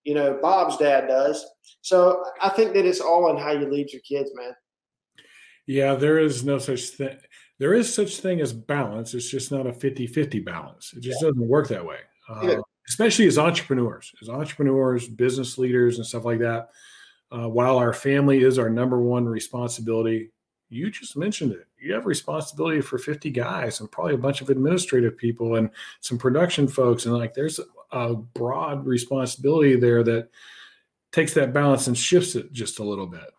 you 0.03 0.13
know, 0.13 0.39
Bob's 0.41 0.77
dad 0.77 1.07
does. 1.07 1.45
So 1.81 2.23
I 2.41 2.49
think 2.49 2.73
that 2.73 2.85
it's 2.85 3.01
all 3.01 3.29
in 3.29 3.37
how 3.37 3.51
you 3.51 3.69
lead 3.69 3.91
your 3.91 4.01
kids, 4.01 4.31
man. 4.35 4.53
Yeah, 5.67 5.95
there 5.95 6.19
is 6.19 6.43
no 6.43 6.57
such 6.57 6.81
thing. 6.89 7.17
There 7.59 7.73
is 7.73 7.93
such 7.93 8.17
thing 8.17 8.41
as 8.41 8.51
balance. 8.53 9.13
It's 9.13 9.29
just 9.29 9.51
not 9.51 9.67
a 9.67 9.73
50 9.73 10.07
50 10.07 10.39
balance. 10.39 10.93
It 10.95 11.03
just 11.03 11.21
yeah. 11.21 11.29
doesn't 11.29 11.47
work 11.47 11.67
that 11.67 11.85
way. 11.85 11.99
Uh, 12.27 12.61
especially 12.87 13.27
as 13.27 13.37
entrepreneurs, 13.37 14.11
as 14.21 14.29
entrepreneurs, 14.29 15.07
business 15.07 15.57
leaders, 15.57 15.97
and 15.97 16.05
stuff 16.05 16.25
like 16.25 16.39
that 16.39 16.69
uh, 17.31 17.47
while 17.47 17.77
our 17.77 17.93
family 17.93 18.43
is 18.43 18.59
our 18.59 18.69
number 18.69 18.99
one 18.99 19.25
responsibility, 19.25 20.31
you 20.69 20.91
just 20.91 21.15
mentioned 21.15 21.53
it. 21.53 21.65
You 21.81 21.93
have 21.93 22.05
responsibility 22.05 22.81
for 22.81 22.97
50 22.97 23.29
guys 23.31 23.79
and 23.79 23.91
probably 23.91 24.13
a 24.13 24.19
bunch 24.19 24.41
of 24.41 24.49
administrative 24.49 25.17
people 25.17 25.55
and 25.55 25.69
some 25.99 26.17
production 26.17 26.67
folks. 26.67 27.05
And 27.05 27.17
like 27.17 27.33
there's 27.33 27.59
a 27.91 28.13
broad 28.13 28.85
responsibility 28.85 29.75
there 29.75 30.03
that 30.03 30.29
takes 31.11 31.33
that 31.33 31.53
balance 31.53 31.87
and 31.87 31.97
shifts 31.97 32.35
it 32.35 32.53
just 32.53 32.79
a 32.79 32.83
little 32.83 33.07
bit. 33.07 33.29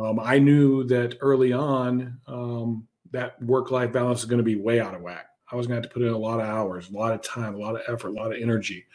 Um, 0.00 0.20
I 0.20 0.38
knew 0.38 0.84
that 0.84 1.16
early 1.20 1.52
on 1.52 2.18
um, 2.26 2.86
that 3.12 3.40
work 3.42 3.70
life 3.70 3.92
balance 3.92 4.20
is 4.20 4.26
going 4.26 4.38
to 4.38 4.44
be 4.44 4.56
way 4.56 4.80
out 4.80 4.94
of 4.94 5.02
whack. 5.02 5.26
I 5.50 5.56
was 5.56 5.66
going 5.66 5.80
to 5.80 5.86
have 5.86 5.92
to 5.92 5.94
put 5.94 6.06
in 6.06 6.12
a 6.12 6.18
lot 6.18 6.40
of 6.40 6.46
hours, 6.46 6.88
a 6.88 6.92
lot 6.92 7.12
of 7.12 7.22
time, 7.22 7.54
a 7.54 7.58
lot 7.58 7.74
of 7.74 7.82
effort, 7.86 8.08
a 8.08 8.12
lot 8.12 8.32
of 8.32 8.40
energy 8.40 8.86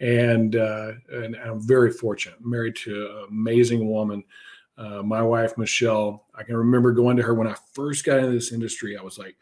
and 0.00 0.56
uh, 0.56 0.92
and 1.12 1.36
I'm 1.36 1.60
very 1.60 1.90
fortunate. 1.90 2.38
I'm 2.42 2.50
married 2.50 2.76
to 2.76 3.06
an 3.06 3.26
amazing 3.30 3.88
woman. 3.88 4.24
Uh, 4.76 5.02
my 5.02 5.22
wife 5.22 5.56
Michelle. 5.56 6.26
I 6.34 6.42
can 6.42 6.56
remember 6.56 6.92
going 6.92 7.16
to 7.16 7.22
her 7.22 7.34
when 7.34 7.46
I 7.46 7.54
first 7.72 8.04
got 8.04 8.18
into 8.18 8.32
this 8.32 8.52
industry. 8.52 8.96
I 8.96 9.02
was 9.02 9.18
like, 9.18 9.36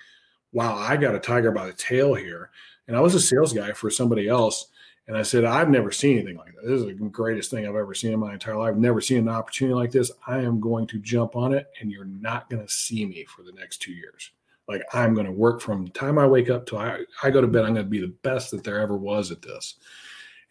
"Wow, 0.52 0.76
I 0.76 0.96
got 0.96 1.14
a 1.14 1.20
tiger 1.20 1.50
by 1.50 1.66
the 1.66 1.72
tail 1.72 2.14
here." 2.14 2.50
And 2.88 2.96
I 2.96 3.00
was 3.00 3.14
a 3.14 3.20
sales 3.20 3.52
guy 3.52 3.72
for 3.72 3.90
somebody 3.90 4.28
else, 4.28 4.66
and 5.06 5.16
I 5.16 5.22
said, 5.22 5.44
"I've 5.44 5.70
never 5.70 5.90
seen 5.90 6.18
anything 6.18 6.36
like 6.36 6.54
that. 6.54 6.66
This 6.66 6.80
is 6.80 6.86
the 6.86 6.92
greatest 6.92 7.50
thing 7.50 7.66
I've 7.66 7.76
ever 7.76 7.94
seen 7.94 8.12
in 8.12 8.20
my 8.20 8.34
entire 8.34 8.56
life. 8.56 8.70
I've 8.70 8.78
never 8.78 9.00
seen 9.00 9.18
an 9.18 9.28
opportunity 9.28 9.74
like 9.74 9.90
this. 9.90 10.10
I 10.26 10.38
am 10.38 10.60
going 10.60 10.86
to 10.88 10.98
jump 10.98 11.36
on 11.36 11.54
it, 11.54 11.68
and 11.80 11.90
you're 11.90 12.04
not 12.04 12.50
going 12.50 12.64
to 12.64 12.72
see 12.72 13.06
me 13.06 13.24
for 13.24 13.42
the 13.42 13.52
next 13.52 13.78
two 13.78 13.92
years." 13.92 14.30
Like 14.68 14.82
I'm 14.92 15.12
going 15.14 15.26
to 15.26 15.32
work 15.32 15.60
from 15.60 15.84
the 15.84 15.90
time 15.90 16.18
I 16.18 16.26
wake 16.26 16.48
up 16.48 16.66
till 16.66 16.78
I, 16.78 17.00
I 17.22 17.30
go 17.30 17.40
to 17.40 17.48
bed. 17.48 17.64
I'm 17.64 17.74
going 17.74 17.84
to 17.84 17.90
be 17.90 18.00
the 18.00 18.14
best 18.22 18.52
that 18.52 18.62
there 18.64 18.78
ever 18.80 18.96
was 18.96 19.30
at 19.30 19.42
this 19.42 19.76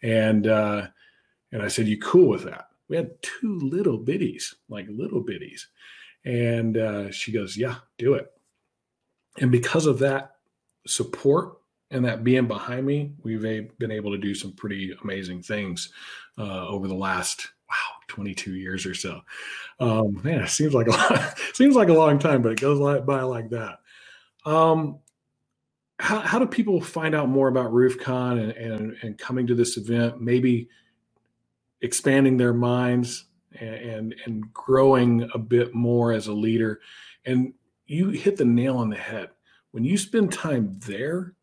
and 0.02 0.46
uh, 0.46 0.86
and 1.52 1.62
I 1.62 1.68
said, 1.68 1.86
"You 1.86 1.98
cool 1.98 2.28
with 2.28 2.44
that?" 2.44 2.68
We 2.92 2.98
had 2.98 3.22
two 3.22 3.58
little 3.58 3.98
bitties, 3.98 4.54
like 4.68 4.84
little 4.90 5.24
bitties, 5.24 5.62
and 6.26 6.76
uh, 6.76 7.10
she 7.10 7.32
goes, 7.32 7.56
"Yeah, 7.56 7.76
do 7.96 8.12
it." 8.12 8.30
And 9.38 9.50
because 9.50 9.86
of 9.86 9.98
that 10.00 10.32
support 10.86 11.56
and 11.90 12.04
that 12.04 12.22
being 12.22 12.46
behind 12.46 12.84
me, 12.84 13.14
we've 13.22 13.40
been 13.40 13.90
able 13.90 14.10
to 14.10 14.18
do 14.18 14.34
some 14.34 14.52
pretty 14.52 14.94
amazing 15.02 15.40
things 15.40 15.90
uh, 16.36 16.68
over 16.68 16.86
the 16.86 16.94
last 16.94 17.48
wow 17.66 17.96
22 18.08 18.56
years 18.56 18.84
or 18.84 18.92
so. 18.92 19.22
Um, 19.80 20.20
man, 20.22 20.42
it 20.42 20.50
seems 20.50 20.74
like 20.74 20.88
a 20.88 20.90
lot, 21.14 21.38
seems 21.54 21.74
like 21.74 21.88
a 21.88 21.94
long 21.94 22.18
time, 22.18 22.42
but 22.42 22.52
it 22.52 22.60
goes 22.60 22.78
by 23.06 23.22
like 23.22 23.48
that. 23.48 23.78
Um, 24.44 24.98
how, 25.98 26.20
how 26.20 26.38
do 26.38 26.46
people 26.46 26.78
find 26.82 27.14
out 27.14 27.30
more 27.30 27.48
about 27.48 27.72
RoofCon 27.72 28.38
and, 28.38 28.52
and, 28.52 28.96
and 29.00 29.16
coming 29.16 29.46
to 29.46 29.54
this 29.54 29.78
event? 29.78 30.20
Maybe 30.20 30.68
expanding 31.82 32.36
their 32.36 32.54
minds 32.54 33.26
and, 33.60 34.14
and, 34.24 34.52
growing 34.54 35.28
a 35.34 35.38
bit 35.38 35.74
more 35.74 36.12
as 36.12 36.26
a 36.26 36.32
leader. 36.32 36.80
And 37.26 37.52
you 37.86 38.10
hit 38.10 38.36
the 38.38 38.44
nail 38.44 38.78
on 38.78 38.88
the 38.88 38.96
head. 38.96 39.28
When 39.72 39.84
you 39.84 39.98
spend 39.98 40.32
time 40.32 40.78
there, 40.86 41.34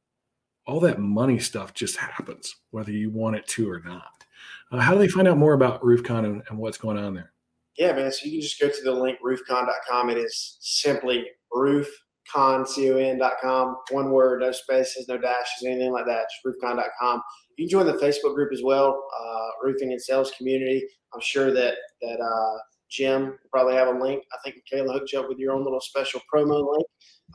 all 0.66 0.80
that 0.80 1.00
money 1.00 1.38
stuff 1.40 1.74
just 1.74 1.98
happens, 1.98 2.56
whether 2.72 2.92
you 2.92 3.12
want 3.12 3.36
it 3.36 3.48
to 3.50 3.70
or 3.70 3.82
not. 3.82 4.26
Uh, 4.72 4.80
how 4.80 4.94
do 4.94 5.00
they 5.00 5.08
find 5.08 5.28
out 5.28 5.38
more 5.38 5.54
about 5.54 5.82
RoofCon 5.82 6.26
and, 6.26 6.44
and 6.50 6.58
what's 6.58 6.78
going 6.78 6.98
on 6.98 7.14
there? 7.14 7.32
Yeah, 7.78 7.94
man. 7.94 8.12
So 8.12 8.26
you 8.26 8.34
can 8.34 8.42
just 8.42 8.60
go 8.60 8.70
to 8.70 8.82
the 8.84 8.92
link 8.92 9.20
roofcon.com. 9.24 10.10
It 10.10 10.18
is 10.18 10.58
simply 10.60 11.28
roof 11.52 11.88
con, 12.32 12.66
C-O-N.com, 12.66 13.76
one 13.92 14.12
word, 14.12 14.42
no 14.42 14.52
spaces, 14.52 15.08
no 15.08 15.18
dashes, 15.18 15.66
anything 15.66 15.92
like 15.92 16.06
that, 16.06 16.28
just 16.30 16.46
roofcon.com. 16.46 17.22
you 17.58 17.66
can 17.66 17.70
join 17.70 17.86
the 17.86 17.94
Facebook 17.94 18.36
group 18.36 18.52
as 18.54 18.62
well, 18.64 19.04
uh, 19.20 19.48
roofing 19.64 19.92
and 19.92 20.02
sales 20.02 20.32
community. 20.38 20.84
I'm 21.14 21.22
sure 21.22 21.52
that 21.52 21.76
that 22.02 22.20
uh, 22.20 22.60
Jim 22.90 23.26
will 23.26 23.38
probably 23.52 23.76
have 23.76 23.88
a 23.88 24.00
link. 24.00 24.24
I 24.34 24.38
think 24.44 24.58
Michaela 24.58 24.94
hooked 24.94 25.14
you 25.14 25.20
up 25.20 25.30
with 25.30 25.38
your 25.38 25.54
own 25.54 25.64
little 25.64 25.82
special 25.82 26.22
promo 26.34 26.72
link 26.72 26.86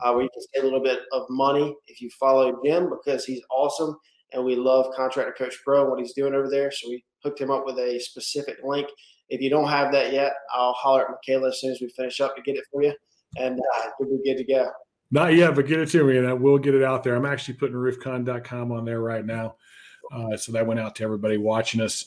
uh, 0.01 0.11
where 0.13 0.23
you 0.23 0.29
can 0.33 0.43
save 0.53 0.63
a 0.63 0.65
little 0.65 0.83
bit 0.83 0.99
of 1.11 1.23
money 1.29 1.75
if 1.87 2.01
you 2.01 2.09
follow 2.19 2.59
Jim 2.63 2.89
because 2.89 3.25
he's 3.25 3.41
awesome 3.49 3.95
and 4.33 4.43
we 4.43 4.55
love 4.55 4.93
Contractor 4.95 5.35
Coach 5.37 5.57
Pro 5.63 5.81
and 5.81 5.89
what 5.89 5.99
he's 5.99 6.13
doing 6.13 6.33
over 6.33 6.49
there. 6.49 6.71
So 6.71 6.89
we 6.89 7.03
hooked 7.23 7.39
him 7.39 7.51
up 7.51 7.65
with 7.65 7.77
a 7.77 7.99
specific 7.99 8.57
link. 8.63 8.87
If 9.29 9.41
you 9.41 9.49
don't 9.49 9.69
have 9.69 9.91
that 9.93 10.11
yet, 10.11 10.33
I'll 10.53 10.73
holler 10.73 11.03
at 11.03 11.11
Michaela 11.11 11.49
as 11.49 11.61
soon 11.61 11.71
as 11.71 11.79
we 11.81 11.89
finish 11.89 12.19
up 12.19 12.35
to 12.35 12.41
get 12.41 12.57
it 12.57 12.65
for 12.71 12.83
you, 12.83 12.93
and 13.37 13.59
uh, 13.59 13.89
we'll 13.99 14.17
be 14.17 14.23
good 14.23 14.37
to 14.37 14.43
go. 14.43 14.71
Not 15.11 15.35
yet, 15.35 15.55
but 15.55 15.67
get 15.67 15.79
it 15.79 15.89
to 15.89 16.03
me, 16.03 16.17
and 16.17 16.27
I 16.27 16.33
will 16.33 16.57
get 16.57 16.75
it 16.75 16.83
out 16.83 17.03
there. 17.03 17.15
I'm 17.15 17.25
actually 17.25 17.55
putting 17.55 17.75
roofcon.com 17.75 18.71
on 18.71 18.85
there 18.85 19.01
right 19.01 19.25
now, 19.25 19.55
uh, 20.11 20.35
so 20.35 20.51
that 20.51 20.65
went 20.65 20.79
out 20.79 20.95
to 20.95 21.03
everybody 21.03 21.37
watching 21.37 21.81
us. 21.81 22.05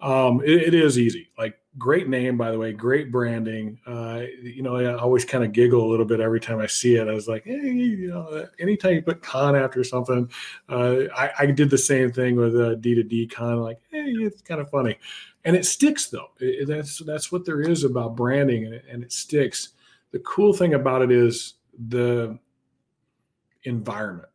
Um, 0.00 0.42
it, 0.44 0.62
it 0.62 0.74
is 0.74 0.98
easy. 0.98 1.30
Like 1.38 1.58
great 1.78 2.08
name, 2.08 2.36
by 2.36 2.50
the 2.50 2.58
way, 2.58 2.72
great 2.72 3.10
branding. 3.10 3.78
Uh, 3.86 4.22
you 4.42 4.62
know, 4.62 4.76
I 4.76 4.94
always 4.98 5.24
kind 5.24 5.44
of 5.44 5.52
giggle 5.52 5.84
a 5.84 5.90
little 5.90 6.04
bit 6.04 6.20
every 6.20 6.40
time 6.40 6.58
I 6.58 6.66
see 6.66 6.96
it. 6.96 7.08
I 7.08 7.12
was 7.12 7.28
like, 7.28 7.44
hey, 7.44 7.70
you 7.72 8.08
know, 8.08 8.46
anytime 8.58 8.94
you 8.94 9.02
put 9.02 9.22
con 9.22 9.56
after 9.56 9.82
something, 9.82 10.30
uh, 10.68 10.96
I, 11.16 11.30
I, 11.40 11.46
did 11.46 11.70
the 11.70 11.78
same 11.78 12.12
thing 12.12 12.36
with 12.36 12.54
uh, 12.56 12.74
D 12.76 12.94
to 12.94 13.02
D 13.02 13.26
con. 13.26 13.60
Like, 13.60 13.80
hey, 13.90 14.04
it's 14.06 14.42
kind 14.42 14.60
of 14.60 14.70
funny, 14.70 14.98
and 15.44 15.56
it 15.56 15.66
sticks 15.66 16.06
though. 16.08 16.30
It, 16.38 16.66
that's 16.68 16.98
that's 16.98 17.32
what 17.32 17.44
there 17.44 17.60
is 17.60 17.84
about 17.84 18.16
branding, 18.16 18.66
and 18.66 18.74
it, 18.74 18.84
and 18.90 19.02
it 19.02 19.12
sticks. 19.12 19.70
The 20.14 20.20
cool 20.20 20.52
thing 20.52 20.74
about 20.74 21.02
it 21.02 21.10
is 21.10 21.54
the 21.88 22.38
environment. 23.64 24.28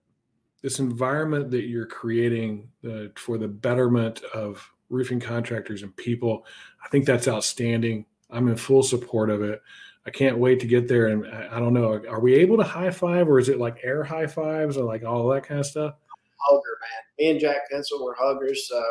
This 0.61 0.80
environment 0.80 1.51
that 1.51 1.67
you're 1.67 1.86
creating 1.86 2.67
uh, 2.86 3.05
for 3.15 3.38
the 3.38 3.47
betterment 3.47 4.21
of 4.34 4.69
roofing 4.89 5.21
contractors 5.21 5.82
and 5.82 5.95
people. 5.95 6.45
I 6.84 6.89
think 6.89 7.05
that's 7.05 7.30
outstanding. 7.30 8.05
I'm 8.30 8.49
in 8.49 8.57
full 8.57 8.84
support 8.84 9.30
of 9.30 9.41
it. 9.41 9.61
I 10.05 10.09
can't 10.09 10.38
wait 10.38 10.59
to 10.59 10.67
get 10.67 10.89
there. 10.89 11.07
And 11.07 11.25
I, 11.25 11.55
I 11.55 11.59
don't 11.59 11.73
know, 11.73 12.03
are 12.09 12.19
we 12.19 12.36
able 12.36 12.57
to 12.57 12.63
high 12.63 12.91
five 12.91 13.30
or 13.30 13.39
is 13.39 13.47
it 13.47 13.57
like 13.57 13.80
air 13.82 14.03
high 14.03 14.27
fives 14.27 14.75
or 14.75 14.84
like 14.84 15.05
all 15.05 15.30
that 15.30 15.45
kind 15.45 15.61
of 15.61 15.65
stuff? 15.65 15.95
Hugger, 16.39 16.77
man. 16.82 17.03
Me 17.19 17.32
and 17.32 17.39
Jack 17.39 17.71
Pencil 17.71 18.03
were 18.03 18.17
huggers. 18.19 18.67
So. 18.67 18.84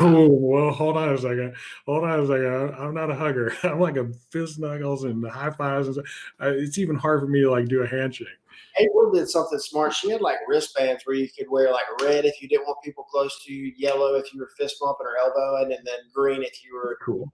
Oh 0.00 0.28
well, 0.28 0.70
hold 0.70 0.96
on 0.96 1.12
a 1.12 1.18
second. 1.18 1.54
Hold 1.86 2.04
on 2.04 2.20
a 2.20 2.26
second. 2.26 2.74
I'm 2.78 2.94
not 2.94 3.10
a 3.10 3.14
hugger. 3.14 3.52
I'm 3.64 3.80
like 3.80 3.96
a 3.96 4.12
fist 4.30 4.58
knuckles 4.58 5.04
and 5.04 5.26
high 5.28 5.50
fives. 5.50 5.96
And 5.96 6.06
it's 6.40 6.78
even 6.78 6.96
hard 6.96 7.20
for 7.20 7.26
me 7.26 7.40
to 7.40 7.50
like 7.50 7.66
do 7.66 7.82
a 7.82 7.86
handshake. 7.86 8.28
April 8.78 9.10
did 9.12 9.28
something 9.28 9.58
smart. 9.58 9.92
She 9.92 10.10
had 10.10 10.20
like 10.20 10.38
wristbands 10.48 11.02
where 11.04 11.16
you 11.16 11.28
could 11.36 11.50
wear 11.50 11.70
like 11.72 11.84
red 12.00 12.24
if 12.24 12.40
you 12.40 12.48
didn't 12.48 12.66
want 12.66 12.82
people 12.82 13.04
close 13.04 13.42
to 13.44 13.52
you, 13.52 13.72
yellow 13.76 14.14
if 14.14 14.32
you 14.32 14.40
were 14.40 14.50
fist 14.56 14.76
bumping 14.80 15.06
or 15.06 15.16
elbowing, 15.18 15.76
and 15.76 15.86
then 15.86 15.98
green 16.14 16.42
if 16.42 16.64
you 16.64 16.74
were 16.74 16.98
cool. 17.04 17.30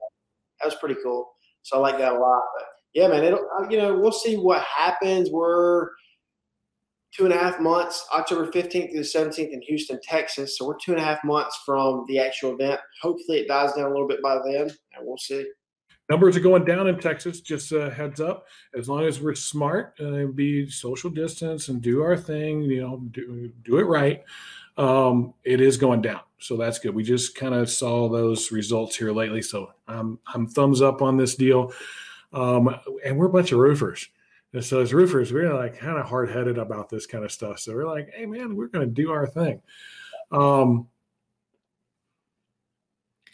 That 0.60 0.66
was 0.66 0.74
pretty 0.76 0.96
cool. 1.02 1.34
So 1.62 1.76
I 1.76 1.80
like 1.80 1.98
that 1.98 2.14
a 2.14 2.18
lot. 2.18 2.42
But 2.56 2.66
yeah, 2.94 3.08
man, 3.08 3.24
it'll 3.24 3.46
uh, 3.58 3.68
you 3.68 3.78
know 3.78 3.94
we'll 3.94 4.10
see 4.10 4.36
what 4.36 4.62
happens. 4.62 5.30
We're 5.30 5.90
two 7.12 7.24
and 7.24 7.32
a 7.32 7.38
half 7.38 7.60
months, 7.60 8.06
October 8.12 8.50
15th 8.50 8.90
through 8.90 9.00
the 9.00 9.00
17th 9.00 9.50
in 9.50 9.62
Houston, 9.62 9.98
Texas. 10.02 10.58
So 10.58 10.66
we're 10.66 10.76
two 10.76 10.92
and 10.92 11.00
a 11.00 11.04
half 11.04 11.22
months 11.24 11.60
from 11.64 12.04
the 12.08 12.18
actual 12.18 12.54
event. 12.54 12.80
Hopefully 13.00 13.38
it 13.38 13.48
dies 13.48 13.72
down 13.72 13.86
a 13.86 13.90
little 13.90 14.08
bit 14.08 14.22
by 14.22 14.38
then, 14.44 14.62
and 14.62 15.06
we'll 15.06 15.18
see. 15.18 15.46
Numbers 16.10 16.38
are 16.38 16.40
going 16.40 16.64
down 16.64 16.86
in 16.86 16.98
Texas. 16.98 17.40
Just 17.40 17.70
a 17.72 17.90
heads 17.90 18.20
up. 18.20 18.46
As 18.74 18.88
long 18.88 19.04
as 19.04 19.20
we're 19.20 19.34
smart 19.34 19.94
and 19.98 20.34
be 20.34 20.68
social 20.70 21.10
distance 21.10 21.68
and 21.68 21.82
do 21.82 22.02
our 22.02 22.16
thing, 22.16 22.62
you 22.62 22.80
know, 22.80 22.96
do 23.10 23.52
do 23.64 23.76
it 23.78 23.84
right. 23.84 24.24
Um, 24.78 25.34
it 25.44 25.60
is 25.60 25.76
going 25.76 26.00
down, 26.00 26.20
so 26.38 26.56
that's 26.56 26.78
good. 26.78 26.94
We 26.94 27.02
just 27.02 27.34
kind 27.34 27.54
of 27.54 27.68
saw 27.68 28.08
those 28.08 28.50
results 28.50 28.96
here 28.96 29.12
lately, 29.12 29.42
so 29.42 29.72
I'm 29.86 30.18
I'm 30.32 30.46
thumbs 30.46 30.80
up 30.80 31.02
on 31.02 31.18
this 31.18 31.34
deal. 31.34 31.74
Um, 32.32 32.74
and 33.04 33.18
we're 33.18 33.26
a 33.26 33.30
bunch 33.30 33.52
of 33.52 33.58
roofers. 33.58 34.08
And 34.54 34.64
so 34.64 34.80
as 34.80 34.94
roofers, 34.94 35.32
we're 35.32 35.52
like 35.52 35.78
kind 35.78 35.98
of 35.98 36.06
hard 36.06 36.30
headed 36.30 36.58
about 36.58 36.88
this 36.88 37.06
kind 37.06 37.24
of 37.24 37.32
stuff. 37.32 37.58
So 37.58 37.74
we're 37.74 37.86
like, 37.86 38.10
hey 38.14 38.26
man, 38.26 38.56
we're 38.56 38.68
going 38.68 38.86
to 38.86 38.92
do 38.92 39.10
our 39.10 39.26
thing. 39.26 39.60
Um, 40.30 40.88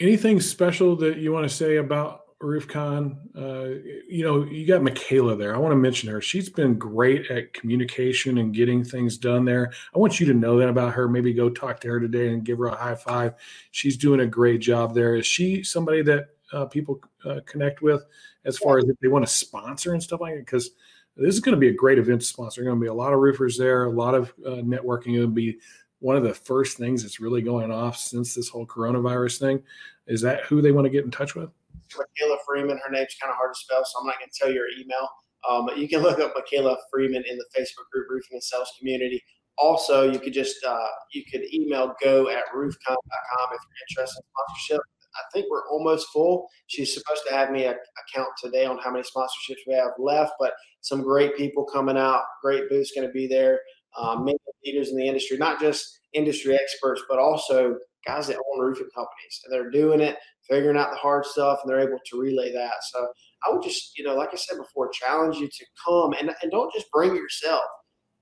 anything 0.00 0.40
special 0.40 0.96
that 0.96 1.18
you 1.18 1.32
want 1.32 1.48
to 1.48 1.54
say 1.54 1.76
about 1.76 2.24
RoofCon. 2.44 3.16
Uh, 3.36 3.80
you 4.08 4.24
know, 4.24 4.44
you 4.44 4.66
got 4.66 4.82
Michaela 4.82 5.36
there. 5.36 5.54
I 5.54 5.58
want 5.58 5.72
to 5.72 5.76
mention 5.76 6.08
her. 6.10 6.20
She's 6.20 6.48
been 6.48 6.78
great 6.78 7.30
at 7.30 7.52
communication 7.52 8.38
and 8.38 8.54
getting 8.54 8.84
things 8.84 9.16
done 9.16 9.44
there. 9.44 9.72
I 9.94 9.98
want 9.98 10.20
you 10.20 10.26
to 10.26 10.34
know 10.34 10.58
that 10.58 10.68
about 10.68 10.94
her. 10.94 11.08
Maybe 11.08 11.32
go 11.32 11.48
talk 11.48 11.80
to 11.80 11.88
her 11.88 12.00
today 12.00 12.28
and 12.28 12.44
give 12.44 12.58
her 12.58 12.66
a 12.66 12.76
high 12.76 12.94
five. 12.94 13.34
She's 13.70 13.96
doing 13.96 14.20
a 14.20 14.26
great 14.26 14.60
job 14.60 14.94
there. 14.94 15.16
Is 15.16 15.26
she 15.26 15.62
somebody 15.62 16.02
that 16.02 16.28
uh, 16.52 16.66
people 16.66 17.00
uh, 17.24 17.40
connect 17.46 17.82
with 17.82 18.04
as 18.44 18.58
far 18.58 18.78
as 18.78 18.84
if 18.84 18.98
they 19.00 19.08
want 19.08 19.26
to 19.26 19.32
sponsor 19.32 19.94
and 19.94 20.02
stuff 20.02 20.20
like 20.20 20.34
that? 20.34 20.40
Because 20.40 20.70
this 21.16 21.34
is 21.34 21.40
going 21.40 21.54
to 21.54 21.60
be 21.60 21.68
a 21.68 21.74
great 21.74 21.98
event 21.98 22.20
to 22.20 22.26
sponsor. 22.26 22.60
There's 22.60 22.68
going 22.68 22.80
to 22.80 22.84
be 22.84 22.88
a 22.88 22.94
lot 22.94 23.12
of 23.12 23.20
roofers 23.20 23.56
there, 23.56 23.84
a 23.84 23.90
lot 23.90 24.14
of 24.14 24.32
uh, 24.46 24.62
networking. 24.62 25.16
It'll 25.16 25.28
be 25.28 25.58
one 26.00 26.16
of 26.16 26.22
the 26.22 26.34
first 26.34 26.76
things 26.76 27.02
that's 27.02 27.20
really 27.20 27.40
going 27.40 27.70
off 27.70 27.96
since 27.96 28.34
this 28.34 28.48
whole 28.48 28.66
coronavirus 28.66 29.38
thing. 29.38 29.62
Is 30.06 30.20
that 30.22 30.42
who 30.44 30.60
they 30.60 30.72
want 30.72 30.84
to 30.86 30.90
get 30.90 31.04
in 31.04 31.10
touch 31.10 31.34
with? 31.34 31.50
Michaela 31.96 32.38
Freeman. 32.46 32.78
Her 32.84 32.90
name's 32.90 33.16
kind 33.20 33.30
of 33.30 33.36
hard 33.36 33.54
to 33.54 33.58
spell, 33.58 33.84
so 33.84 34.00
I'm 34.00 34.06
not 34.06 34.18
going 34.18 34.30
to 34.30 34.38
tell 34.38 34.52
you 34.52 34.60
her 34.60 34.80
email. 34.80 35.08
Um, 35.48 35.66
but 35.66 35.78
you 35.78 35.88
can 35.88 36.02
look 36.02 36.18
up 36.20 36.32
Michaela 36.34 36.76
Freeman 36.92 37.22
in 37.28 37.36
the 37.36 37.44
Facebook 37.56 37.90
group 37.92 38.08
Roofing 38.10 38.34
and 38.34 38.42
Sales 38.42 38.72
Community. 38.78 39.22
Also, 39.56 40.10
you 40.10 40.18
could 40.18 40.32
just 40.32 40.64
uh, 40.64 40.86
you 41.12 41.22
could 41.30 41.42
email 41.54 41.94
go 42.02 42.28
at 42.28 42.44
roofcon.com 42.54 43.48
if 43.52 43.60
you're 43.62 43.88
interested 43.88 44.20
in 44.20 44.24
sponsorship. 44.32 44.80
I 45.16 45.22
think 45.32 45.46
we're 45.50 45.68
almost 45.70 46.08
full. 46.12 46.48
She's 46.66 46.94
supposed 46.94 47.22
to 47.26 47.34
have 47.34 47.50
me 47.50 47.64
a, 47.64 47.72
a 47.72 48.02
count 48.14 48.28
today 48.42 48.64
on 48.66 48.78
how 48.78 48.90
many 48.90 49.04
sponsorships 49.04 49.60
we 49.66 49.74
have 49.74 49.92
left, 49.98 50.32
but 50.38 50.52
some 50.80 51.02
great 51.02 51.36
people 51.36 51.64
coming 51.64 51.96
out. 51.96 52.22
Great 52.42 52.68
booths 52.68 52.92
going 52.94 53.06
to 53.06 53.12
be 53.12 53.26
there. 53.26 53.60
Um, 53.98 54.24
many 54.24 54.38
leaders 54.64 54.90
in 54.90 54.96
the 54.96 55.06
industry, 55.06 55.36
not 55.36 55.60
just 55.60 56.00
industry 56.12 56.54
experts, 56.54 57.02
but 57.08 57.18
also 57.18 57.76
guys 58.06 58.26
that 58.26 58.36
own 58.36 58.60
roofing 58.60 58.88
companies 58.94 59.40
and 59.44 59.52
they're 59.52 59.70
doing 59.70 60.00
it 60.00 60.16
figuring 60.48 60.76
out 60.76 60.90
the 60.90 60.96
hard 60.96 61.24
stuff, 61.24 61.60
and 61.62 61.70
they're 61.70 61.86
able 61.86 61.98
to 62.04 62.20
relay 62.20 62.52
that. 62.52 62.74
So 62.92 63.06
I 63.46 63.52
would 63.52 63.62
just, 63.62 63.98
you 63.98 64.04
know, 64.04 64.14
like 64.14 64.30
I 64.32 64.36
said 64.36 64.58
before, 64.58 64.90
challenge 64.90 65.36
you 65.36 65.48
to 65.48 65.66
come 65.84 66.14
and, 66.18 66.30
and 66.42 66.50
don't 66.50 66.72
just 66.74 66.90
bring 66.90 67.14
yourself. 67.14 67.62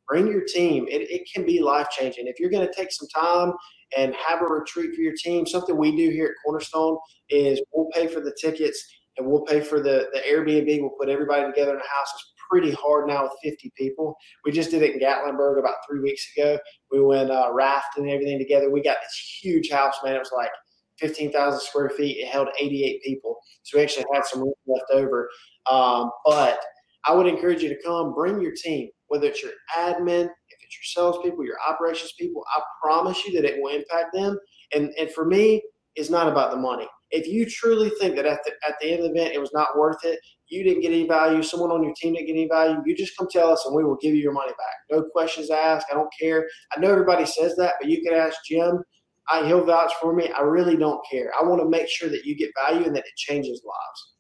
Bring 0.09 0.27
your 0.27 0.43
team. 0.45 0.87
It, 0.89 1.11
it 1.11 1.29
can 1.33 1.47
be 1.47 1.61
life 1.61 1.89
changing. 1.91 2.27
If 2.27 2.39
you're 2.39 2.51
going 2.51 2.67
to 2.67 2.75
take 2.75 2.93
some 2.93 3.09
time 3.09 3.53
and 3.97 4.15
have 4.15 4.43
a 4.43 4.47
retreat 4.47 4.95
for 4.95 5.01
your 5.01 5.15
team, 5.17 5.47
something 5.47 5.77
we 5.77 5.95
do 5.95 6.11
here 6.11 6.27
at 6.27 6.33
Cornerstone 6.45 6.99
is 7.31 7.61
we'll 7.73 7.91
pay 7.93 8.07
for 8.07 8.21
the 8.21 8.35
tickets 8.41 8.85
and 9.17 9.27
we'll 9.27 9.43
pay 9.43 9.61
for 9.61 9.81
the, 9.81 10.09
the 10.13 10.21
Airbnb. 10.21 10.81
We'll 10.81 10.97
put 10.99 11.09
everybody 11.09 11.45
together 11.47 11.73
in 11.73 11.77
a 11.77 11.81
house. 11.81 12.13
It's 12.15 12.33
pretty 12.51 12.73
hard 12.73 13.09
now 13.09 13.25
with 13.25 13.33
50 13.43 13.73
people. 13.77 14.17
We 14.45 14.53
just 14.53 14.71
did 14.71 14.83
it 14.83 14.95
in 14.95 15.01
Gatlinburg 15.01 15.59
about 15.59 15.77
three 15.89 16.01
weeks 16.01 16.27
ago. 16.37 16.59
We 16.91 17.03
went 17.03 17.31
uh, 17.31 17.51
rafting 17.53 18.05
and 18.05 18.13
everything 18.13 18.39
together. 18.39 18.71
We 18.71 18.83
got 18.83 18.99
this 19.03 19.39
huge 19.43 19.71
house, 19.71 19.95
man. 20.05 20.15
It 20.15 20.19
was 20.19 20.33
like 20.35 20.51
15,000 20.99 21.61
square 21.61 21.91
feet. 21.91 22.19
It 22.19 22.29
held 22.29 22.49
88 22.61 23.03
people. 23.03 23.39
So 23.63 23.79
we 23.79 23.85
actually 23.85 24.07
had 24.13 24.25
some 24.25 24.41
room 24.41 24.55
left 24.67 24.85
over. 24.93 25.29
Um, 25.71 26.11
but 26.25 26.59
I 27.07 27.15
would 27.15 27.27
encourage 27.27 27.63
you 27.63 27.69
to 27.69 27.83
come, 27.83 28.15
bring 28.15 28.41
your 28.41 28.53
team, 28.53 28.89
whether 29.09 29.27
it's 29.27 29.43
your 29.43 29.53
admin, 29.77 30.29
it's 30.73 30.97
your 30.97 31.13
salespeople, 31.13 31.45
your 31.45 31.59
operations 31.69 32.13
people. 32.19 32.45
I 32.57 32.61
promise 32.83 33.25
you 33.27 33.33
that 33.35 33.45
it 33.45 33.61
will 33.61 33.75
impact 33.75 34.15
them. 34.15 34.39
And, 34.75 34.91
and 34.99 35.11
for 35.11 35.25
me, 35.25 35.63
it's 35.95 36.11
not 36.11 36.29
about 36.29 36.51
the 36.51 36.57
money. 36.57 36.87
If 37.11 37.27
you 37.29 37.45
truly 37.45 37.91
think 38.01 38.17
that 38.17 38.25
at 38.25 38.41
the, 38.45 38.53
at 38.67 38.77
the 38.81 38.91
end 38.91 39.05
of 39.05 39.13
the 39.13 39.21
event 39.21 39.35
it 39.35 39.41
was 39.41 39.53
not 39.53 39.77
worth 39.79 40.03
it, 40.05 40.19
you 40.49 40.65
didn't 40.65 40.83
get 40.83 40.93
any 40.93 41.07
value, 41.07 41.43
someone 41.43 41.71
on 41.71 41.83
your 41.83 41.93
team 42.01 42.15
didn't 42.15 42.27
get 42.27 42.33
any 42.33 42.49
value, 42.49 42.77
you 42.87 42.97
just 42.97 43.17
come 43.19 43.29
tell 43.31 43.51
us 43.51 43.65
and 43.67 43.75
we 43.75 43.85
will 43.85 43.99
give 44.01 44.15
you 44.15 44.23
your 44.23 44.33
money 44.33 44.53
back. 44.53 44.77
No 44.91 45.03
questions 45.13 45.51
asked. 45.51 45.87
I 45.91 45.95
don't 45.95 46.13
care. 46.19 46.47
I 46.75 46.81
know 46.81 46.91
everybody 46.91 47.27
says 47.27 47.55
that, 47.57 47.75
but 47.81 47.91
you 47.91 48.03
can 48.03 48.15
ask 48.15 48.37
Jim 48.49 48.83
I, 49.29 49.47
he'll 49.47 49.65
vouch 49.65 49.93
for 50.01 50.15
me. 50.15 50.31
I 50.37 50.43
really 50.43 50.77
don't 50.77 51.01
care. 51.11 51.31
I 51.39 51.45
want 51.45 51.61
to 51.63 51.69
make 51.69 51.89
sure 51.89 52.09
that 52.09 52.25
you 52.25 52.37
get 52.37 52.51
value 52.67 52.87
and 52.87 52.97
that 52.97 53.05
it 53.05 53.17
changes 53.17 53.63
lives. 53.65 54.12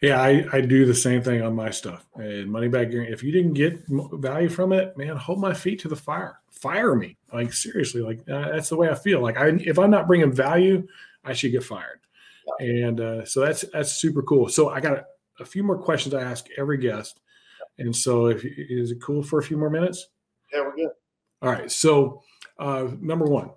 Yeah, 0.00 0.20
I, 0.20 0.44
I 0.52 0.60
do 0.60 0.84
the 0.84 0.94
same 0.94 1.22
thing 1.22 1.42
on 1.42 1.54
my 1.54 1.70
stuff. 1.70 2.06
And 2.14 2.50
money 2.50 2.68
back 2.68 2.90
guarantee. 2.90 3.12
If 3.12 3.22
you 3.22 3.32
didn't 3.32 3.54
get 3.54 3.80
value 3.88 4.48
from 4.48 4.72
it, 4.72 4.96
man, 4.96 5.16
hold 5.16 5.40
my 5.40 5.54
feet 5.54 5.80
to 5.80 5.88
the 5.88 5.96
fire. 5.96 6.38
Fire 6.50 6.94
me. 6.94 7.16
Like 7.32 7.52
seriously, 7.52 8.02
like 8.02 8.20
uh, 8.28 8.50
that's 8.52 8.68
the 8.68 8.76
way 8.76 8.88
I 8.88 8.94
feel. 8.94 9.20
Like 9.20 9.38
I, 9.38 9.48
if 9.48 9.78
I'm 9.78 9.90
not 9.90 10.06
bringing 10.06 10.32
value, 10.32 10.86
I 11.24 11.32
should 11.32 11.52
get 11.52 11.64
fired. 11.64 12.00
Yeah. 12.60 12.86
And 12.86 13.00
uh, 13.00 13.24
so 13.24 13.40
that's 13.40 13.62
that's 13.72 13.92
super 13.92 14.22
cool. 14.22 14.48
So 14.48 14.70
I 14.70 14.80
got 14.80 14.98
a, 14.98 15.04
a, 15.40 15.44
few 15.44 15.62
more 15.62 15.78
questions 15.78 16.14
I 16.14 16.22
ask 16.22 16.46
every 16.58 16.78
guest. 16.78 17.20
And 17.78 17.94
so, 17.94 18.26
if 18.26 18.44
is 18.44 18.90
it 18.90 19.00
cool 19.00 19.22
for 19.22 19.38
a 19.38 19.42
few 19.42 19.56
more 19.56 19.70
minutes? 19.70 20.08
Yeah, 20.52 20.60
we're 20.60 20.76
good. 20.76 20.90
All 21.40 21.50
right. 21.50 21.70
So, 21.70 22.22
uh, 22.58 22.88
number 23.00 23.24
one, 23.24 23.50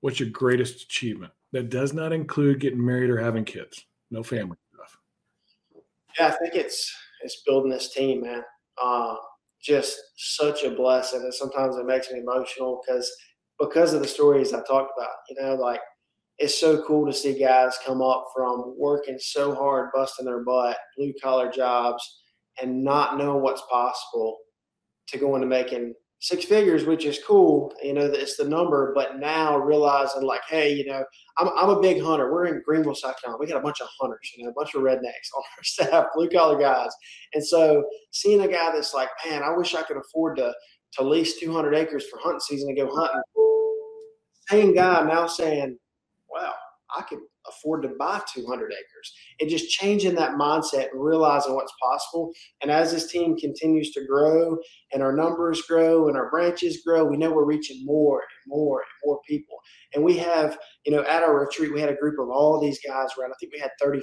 what's 0.00 0.18
your 0.18 0.30
greatest 0.30 0.82
achievement? 0.82 1.32
That 1.52 1.70
does 1.70 1.92
not 1.92 2.12
include 2.12 2.58
getting 2.58 2.84
married 2.84 3.10
or 3.10 3.20
having 3.20 3.44
kids. 3.44 3.86
No 4.10 4.22
family. 4.22 4.56
Yeah, 6.18 6.28
I 6.28 6.30
think 6.32 6.54
it's 6.54 6.92
it's 7.22 7.42
building 7.46 7.70
this 7.70 7.92
team, 7.92 8.22
man. 8.22 8.42
Uh, 8.82 9.14
just 9.62 9.96
such 10.16 10.62
a 10.64 10.70
blessing, 10.70 11.20
and 11.22 11.34
sometimes 11.34 11.76
it 11.76 11.86
makes 11.86 12.10
me 12.10 12.20
emotional 12.20 12.80
because 12.86 13.10
because 13.58 13.94
of 13.94 14.00
the 14.02 14.08
stories 14.08 14.52
I 14.52 14.58
talked 14.58 14.92
about. 14.96 15.10
You 15.28 15.36
know, 15.42 15.54
like 15.54 15.80
it's 16.38 16.58
so 16.60 16.82
cool 16.86 17.06
to 17.06 17.12
see 17.12 17.38
guys 17.38 17.78
come 17.86 18.02
up 18.02 18.26
from 18.36 18.74
working 18.78 19.18
so 19.20 19.54
hard, 19.54 19.90
busting 19.94 20.26
their 20.26 20.44
butt, 20.44 20.78
blue 20.96 21.12
collar 21.22 21.50
jobs, 21.50 22.02
and 22.62 22.84
not 22.84 23.18
knowing 23.18 23.42
what's 23.42 23.62
possible 23.70 24.38
to 25.08 25.18
go 25.18 25.34
into 25.36 25.46
making 25.48 25.94
six 26.24 26.46
figures, 26.46 26.86
which 26.86 27.04
is 27.04 27.20
cool. 27.22 27.70
You 27.82 27.92
know, 27.92 28.06
it's 28.06 28.38
the 28.38 28.48
number, 28.48 28.92
but 28.94 29.18
now 29.18 29.58
realizing 29.58 30.22
like, 30.22 30.40
hey, 30.48 30.72
you 30.72 30.86
know, 30.86 31.04
I'm, 31.36 31.50
I'm 31.54 31.68
a 31.68 31.80
big 31.82 32.00
hunter. 32.00 32.32
We're 32.32 32.46
in 32.46 32.62
Greenville, 32.64 32.94
South 32.94 33.20
Carolina. 33.20 33.38
We 33.38 33.46
got 33.46 33.58
a 33.58 33.62
bunch 33.62 33.82
of 33.82 33.88
hunters, 34.00 34.32
you 34.34 34.42
know, 34.42 34.50
a 34.50 34.54
bunch 34.54 34.74
of 34.74 34.80
rednecks 34.80 35.28
on 35.36 35.42
our 35.58 35.62
staff, 35.64 36.06
blue 36.14 36.30
collar 36.30 36.58
guys. 36.58 36.92
And 37.34 37.46
so 37.46 37.84
seeing 38.10 38.40
a 38.40 38.48
guy 38.48 38.72
that's 38.72 38.94
like, 38.94 39.10
man, 39.26 39.42
I 39.42 39.54
wish 39.54 39.74
I 39.74 39.82
could 39.82 39.98
afford 39.98 40.38
to 40.38 40.54
to 40.94 41.04
lease 41.04 41.38
200 41.40 41.74
acres 41.74 42.06
for 42.08 42.18
hunting 42.22 42.40
season 42.40 42.74
to 42.74 42.82
go 42.82 42.88
hunting. 42.94 43.20
Same 44.48 44.74
guy 44.74 45.02
now 45.02 45.26
saying, 45.26 45.76
wow, 46.30 46.54
I 46.96 47.02
could 47.02 47.18
afford 47.48 47.82
to 47.82 47.90
buy 47.98 48.20
200 48.34 48.72
acres. 48.72 49.12
And 49.40 49.50
just 49.50 49.70
changing 49.70 50.14
that 50.16 50.32
mindset 50.32 50.90
and 50.92 51.02
realizing 51.02 51.54
what's 51.54 51.72
possible. 51.82 52.32
And 52.62 52.70
as 52.70 52.92
this 52.92 53.10
team 53.10 53.36
continues 53.36 53.92
to 53.92 54.06
grow 54.06 54.56
and 54.92 55.02
our 55.02 55.14
numbers 55.14 55.62
grow 55.62 56.08
and 56.08 56.16
our 56.16 56.30
branches 56.30 56.82
grow, 56.84 57.04
we 57.04 57.16
know 57.16 57.32
we're 57.32 57.44
reaching 57.44 57.84
more 57.84 58.20
and 58.20 58.52
more 58.58 58.80
and 58.80 58.88
more 59.04 59.20
people. 59.28 59.56
And 59.94 60.04
we 60.04 60.16
have, 60.18 60.58
you 60.84 60.92
know, 60.92 61.02
at 61.02 61.22
our 61.22 61.38
retreat, 61.38 61.72
we 61.72 61.80
had 61.80 61.90
a 61.90 61.96
group 61.96 62.18
of 62.18 62.28
all 62.30 62.60
these 62.60 62.80
guys 62.86 63.08
around. 63.18 63.32
I 63.32 63.34
think 63.40 63.52
we 63.52 63.60
had 63.60 63.70
35, 63.82 64.02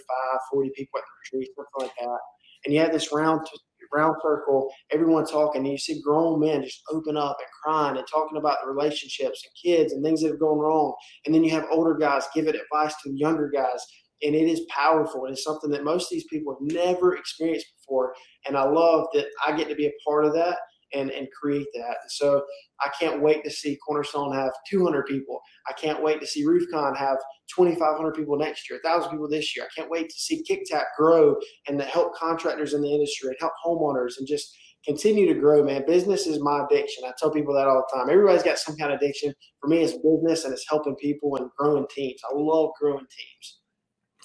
40 0.52 0.72
people 0.76 1.00
at 1.00 1.04
the 1.04 1.38
retreat, 1.38 1.50
something 1.56 1.88
like 1.88 1.96
that. 2.00 2.20
And 2.66 2.74
you 2.74 2.80
had 2.80 2.94
this 2.94 3.12
round 3.12 3.46
round 3.94 4.16
circle, 4.22 4.72
everyone 4.92 5.26
talking, 5.26 5.62
and 5.62 5.72
you 5.72 5.78
see 5.78 6.02
grown 6.02 6.40
men 6.40 6.64
just 6.64 6.82
open 6.92 7.18
up 7.18 7.38
and 7.40 7.48
crying 7.64 7.98
and 7.98 8.08
talking 8.08 8.38
about 8.38 8.58
the 8.62 8.72
relationships 8.72 9.44
and 9.46 9.72
kids 9.74 9.94
and 9.94 10.04
things 10.04 10.22
that 10.22 10.30
have 10.30 10.40
gone 10.40 10.60
wrong. 10.60 10.94
And 11.26 11.34
then 11.34 11.44
you 11.44 11.52
have 11.52 11.66
older 11.72 11.96
guys 11.96 12.28
giving 12.34 12.56
advice 12.56 12.96
to 13.04 13.12
younger 13.16 13.50
guys. 13.54 13.86
And 14.24 14.36
it 14.36 14.48
is 14.48 14.62
powerful. 14.70 15.26
It's 15.26 15.44
something 15.44 15.72
that 15.72 15.84
most 15.84 16.04
of 16.04 16.10
these 16.12 16.28
people 16.30 16.54
have 16.54 16.74
never 16.76 17.16
experienced 17.16 17.68
before. 17.80 18.14
And 18.46 18.56
I 18.56 18.64
love 18.64 19.08
that 19.14 19.26
I 19.48 19.56
get 19.58 19.68
to 19.70 19.76
be 19.76 19.88
a 19.88 19.92
part 20.06 20.26
of 20.26 20.34
that 20.34 20.58
and, 20.94 21.10
and 21.12 21.28
create 21.32 21.68
that. 21.74 21.98
So 22.10 22.44
I 22.82 22.90
can't 23.00 23.22
wait 23.22 23.44
to 23.44 23.52
see 23.52 23.78
Cornerstone 23.86 24.34
have 24.34 24.52
200 24.70 25.06
people. 25.06 25.40
I 25.70 25.74
can't 25.74 26.02
wait 26.02 26.20
to 26.22 26.28
see 26.28 26.46
RoofCon 26.46 26.98
have 26.98 27.18
2,500 27.56 28.14
people 28.14 28.38
next 28.38 28.70
year, 28.70 28.80
1,000 28.84 29.12
people 29.12 29.30
this 29.30 29.56
year. 29.56 29.66
I 29.66 29.80
can't 29.80 29.92
wait 29.92 30.10
to 30.10 30.16
see 30.16 30.44
KickTap 30.50 30.86
grow 30.98 31.36
and 31.68 31.78
to 31.80 31.86
help 31.86 32.16
contractors 32.16 32.74
in 32.74 32.82
the 32.82 32.94
industry 32.94 33.30
and 33.30 33.38
help 33.40 33.54
homeowners 33.66 34.14
and 34.18 34.28
just 34.28 34.56
continue 34.86 35.32
to 35.32 35.40
grow, 35.40 35.64
man. 35.64 35.84
Business 35.86 36.26
is 36.26 36.40
my 36.42 36.66
addiction. 36.66 37.04
I 37.06 37.12
tell 37.18 37.32
people 37.32 37.54
that 37.54 37.68
all 37.68 37.86
the 37.90 37.98
time. 37.98 38.10
Everybody's 38.10 38.44
got 38.44 38.58
some 38.58 38.76
kind 38.78 38.92
of 38.92 39.00
addiction. 39.00 39.34
For 39.60 39.68
me, 39.68 39.80
it's 39.84 39.94
business 39.94 40.46
and 40.46 40.54
it's 40.54 40.66
helping 40.68 40.96
people 40.96 41.36
and 41.38 41.50
growing 41.58 41.86
teams. 41.94 42.20
I 42.30 42.36
love 42.36 42.72
growing 42.80 43.06
teams. 43.06 43.60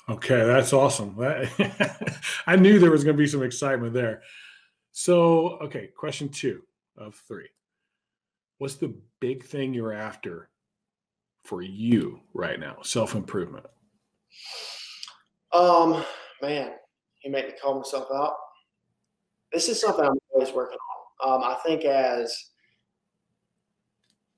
Okay, 0.08 0.44
that's 0.44 0.72
awesome. 0.72 1.16
I 2.46 2.56
knew 2.56 2.78
there 2.78 2.92
was 2.92 3.02
going 3.02 3.16
to 3.16 3.22
be 3.22 3.26
some 3.26 3.42
excitement 3.42 3.92
there. 3.92 4.22
So, 4.98 5.58
okay, 5.60 5.90
question 5.94 6.30
two 6.30 6.62
of 6.96 7.16
three. 7.28 7.50
What's 8.56 8.76
the 8.76 8.94
big 9.20 9.44
thing 9.44 9.74
you're 9.74 9.92
after 9.92 10.48
for 11.44 11.60
you 11.60 12.20
right 12.32 12.58
now? 12.58 12.78
Self 12.80 13.14
improvement. 13.14 13.66
Um, 15.52 16.02
man, 16.40 16.72
you 17.22 17.30
make 17.30 17.46
me 17.46 17.52
call 17.62 17.76
myself 17.76 18.08
out. 18.10 18.36
This 19.52 19.68
is 19.68 19.78
something 19.78 20.02
I'm 20.02 20.16
always 20.32 20.54
working 20.54 20.78
on. 21.22 21.34
Um, 21.34 21.44
I 21.44 21.58
think 21.66 21.84
as 21.84 22.34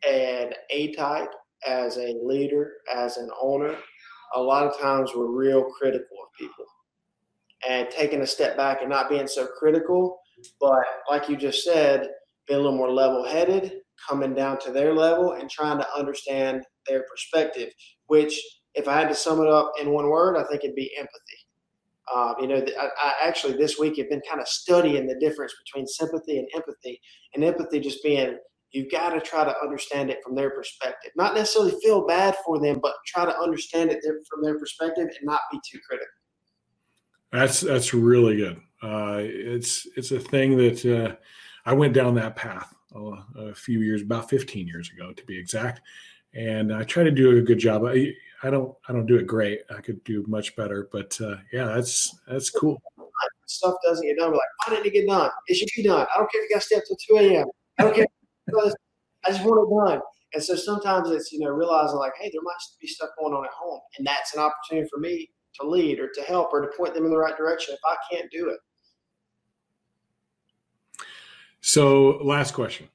an 0.04 0.54
A 0.70 0.92
type, 0.96 1.30
as 1.64 1.98
a 1.98 2.18
leader, 2.20 2.72
as 2.92 3.16
an 3.16 3.30
owner, 3.40 3.76
a 4.34 4.40
lot 4.40 4.66
of 4.66 4.76
times 4.80 5.12
we're 5.14 5.30
real 5.30 5.62
critical 5.62 6.16
of 6.20 6.32
people. 6.36 6.64
And 7.68 7.88
taking 7.90 8.22
a 8.22 8.26
step 8.26 8.56
back 8.56 8.80
and 8.80 8.90
not 8.90 9.08
being 9.08 9.28
so 9.28 9.46
critical 9.46 10.18
but 10.60 10.84
like 11.10 11.28
you 11.28 11.36
just 11.36 11.64
said, 11.64 12.08
being 12.46 12.60
a 12.60 12.62
little 12.62 12.76
more 12.76 12.90
level 12.90 13.24
headed, 13.24 13.80
coming 14.08 14.34
down 14.34 14.58
to 14.60 14.70
their 14.70 14.94
level 14.94 15.32
and 15.32 15.50
trying 15.50 15.78
to 15.78 15.86
understand 15.96 16.62
their 16.86 17.04
perspective, 17.10 17.70
which 18.06 18.40
if 18.74 18.86
I 18.88 18.94
had 18.94 19.08
to 19.08 19.14
sum 19.14 19.40
it 19.40 19.48
up 19.48 19.72
in 19.80 19.90
one 19.90 20.08
word, 20.08 20.36
I 20.36 20.44
think 20.44 20.64
it'd 20.64 20.76
be 20.76 20.92
empathy. 20.96 21.12
Uh, 22.12 22.34
you 22.40 22.46
know, 22.46 22.64
I, 22.80 22.88
I, 23.00 23.14
actually 23.22 23.54
this 23.54 23.78
week 23.78 23.98
have 23.98 24.08
been 24.08 24.22
kind 24.26 24.40
of 24.40 24.48
studying 24.48 25.06
the 25.06 25.18
difference 25.20 25.52
between 25.66 25.86
sympathy 25.86 26.38
and 26.38 26.48
empathy, 26.54 27.00
and 27.34 27.44
empathy 27.44 27.80
just 27.80 28.02
being 28.02 28.38
you've 28.70 28.90
got 28.90 29.10
to 29.10 29.20
try 29.20 29.44
to 29.44 29.54
understand 29.62 30.10
it 30.10 30.18
from 30.24 30.34
their 30.34 30.50
perspective, 30.50 31.10
not 31.16 31.34
necessarily 31.34 31.74
feel 31.82 32.06
bad 32.06 32.34
for 32.44 32.60
them, 32.60 32.78
but 32.82 32.94
try 33.06 33.24
to 33.24 33.38
understand 33.38 33.90
it 33.90 33.98
from 34.02 34.42
their 34.42 34.58
perspective 34.58 35.04
and 35.04 35.22
not 35.22 35.40
be 35.50 35.58
too 35.70 35.78
critical. 35.86 36.08
That's 37.30 37.60
that's 37.60 37.92
really 37.92 38.36
good. 38.36 38.58
Uh, 38.82 39.18
it's 39.20 39.86
it's 39.96 40.12
a 40.12 40.20
thing 40.20 40.56
that 40.56 40.84
uh, 40.84 41.16
I 41.64 41.72
went 41.72 41.94
down 41.94 42.14
that 42.14 42.36
path 42.36 42.74
a, 42.94 43.12
a, 43.36 43.54
few 43.54 43.80
years, 43.80 44.02
about 44.02 44.30
15 44.30 44.66
years 44.66 44.90
ago 44.90 45.12
to 45.12 45.24
be 45.24 45.36
exact, 45.36 45.80
and 46.34 46.72
I 46.72 46.84
try 46.84 47.02
to 47.02 47.10
do 47.10 47.36
a 47.36 47.42
good 47.42 47.58
job. 47.58 47.84
I, 47.84 48.12
I 48.42 48.50
don't 48.50 48.74
I 48.88 48.92
don't 48.92 49.06
do 49.06 49.16
it 49.16 49.26
great. 49.26 49.62
I 49.76 49.80
could 49.80 50.02
do 50.04 50.24
much 50.28 50.54
better, 50.54 50.88
but 50.92 51.18
uh, 51.20 51.36
yeah, 51.52 51.64
that's 51.64 52.16
that's 52.28 52.50
cool. 52.50 52.80
Stuff 53.46 53.74
doesn't 53.84 54.06
get 54.06 54.18
done. 54.18 54.30
We're 54.30 54.36
like, 54.36 54.42
why 54.66 54.74
didn't 54.74 54.86
it 54.86 54.92
get 54.92 55.08
done? 55.08 55.30
It 55.48 55.54
should 55.54 55.68
be 55.74 55.82
done. 55.82 56.06
I 56.14 56.18
don't 56.18 56.30
care 56.30 56.44
if 56.44 56.50
you 56.50 56.54
got 56.54 56.60
to 56.60 56.66
stay 56.66 56.76
up 56.76 56.82
till 56.86 57.18
2 57.18 57.34
a.m. 57.34 57.46
I 57.78 57.82
don't 57.82 57.94
care. 57.94 58.06
I 59.26 59.30
just 59.30 59.44
want 59.44 59.88
it 59.88 59.90
done. 59.90 60.00
And 60.34 60.44
so 60.44 60.54
sometimes 60.54 61.10
it's 61.10 61.32
you 61.32 61.40
know 61.40 61.50
realizing 61.50 61.96
like, 61.96 62.12
hey, 62.20 62.30
there 62.32 62.42
might 62.42 62.56
be 62.80 62.86
stuff 62.86 63.10
going 63.18 63.34
on 63.34 63.44
at 63.44 63.50
home, 63.50 63.80
and 63.98 64.06
that's 64.06 64.34
an 64.34 64.40
opportunity 64.40 64.88
for 64.92 65.00
me 65.00 65.28
to 65.60 65.66
lead 65.66 65.98
or 65.98 66.08
to 66.08 66.22
help 66.22 66.50
or 66.52 66.60
to 66.60 66.68
point 66.76 66.94
them 66.94 67.04
in 67.04 67.10
the 67.10 67.18
right 67.18 67.36
direction 67.36 67.74
if 67.74 67.80
I 67.84 67.96
can't 68.14 68.30
do 68.30 68.50
it. 68.50 68.58
So, 71.60 72.18
last 72.22 72.54
question. 72.54 72.88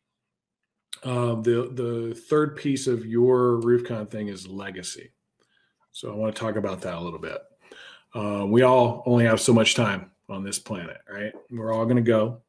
Um, 1.04 1.44
the 1.44 1.70
the 1.74 2.16
third 2.16 2.56
piece 2.56 2.88
of 2.88 3.06
your 3.06 3.62
RoofCon 3.62 4.10
thing 4.10 4.30
is 4.30 4.48
legacy. 4.48 5.12
So, 5.92 6.12
I 6.12 6.16
want 6.16 6.36
to 6.36 6.40
talk 6.40 6.56
about 6.56 6.82
that 6.82 6.96
a 6.96 7.00
little 7.02 7.20
bit. 7.20 7.40
Uh, 8.16 8.46
we 8.48 8.62
all 8.62 9.04
only 9.06 9.26
have 9.26 9.42
so 9.42 9.54
much 9.54 9.76
time 9.76 10.12
on 10.30 10.44
this 10.44 10.60
planet, 10.60 10.98
right? 11.12 11.34
We're 11.52 11.74
all 11.74 11.86
going 11.86 11.98
to 11.98 12.02
go, 12.02 12.42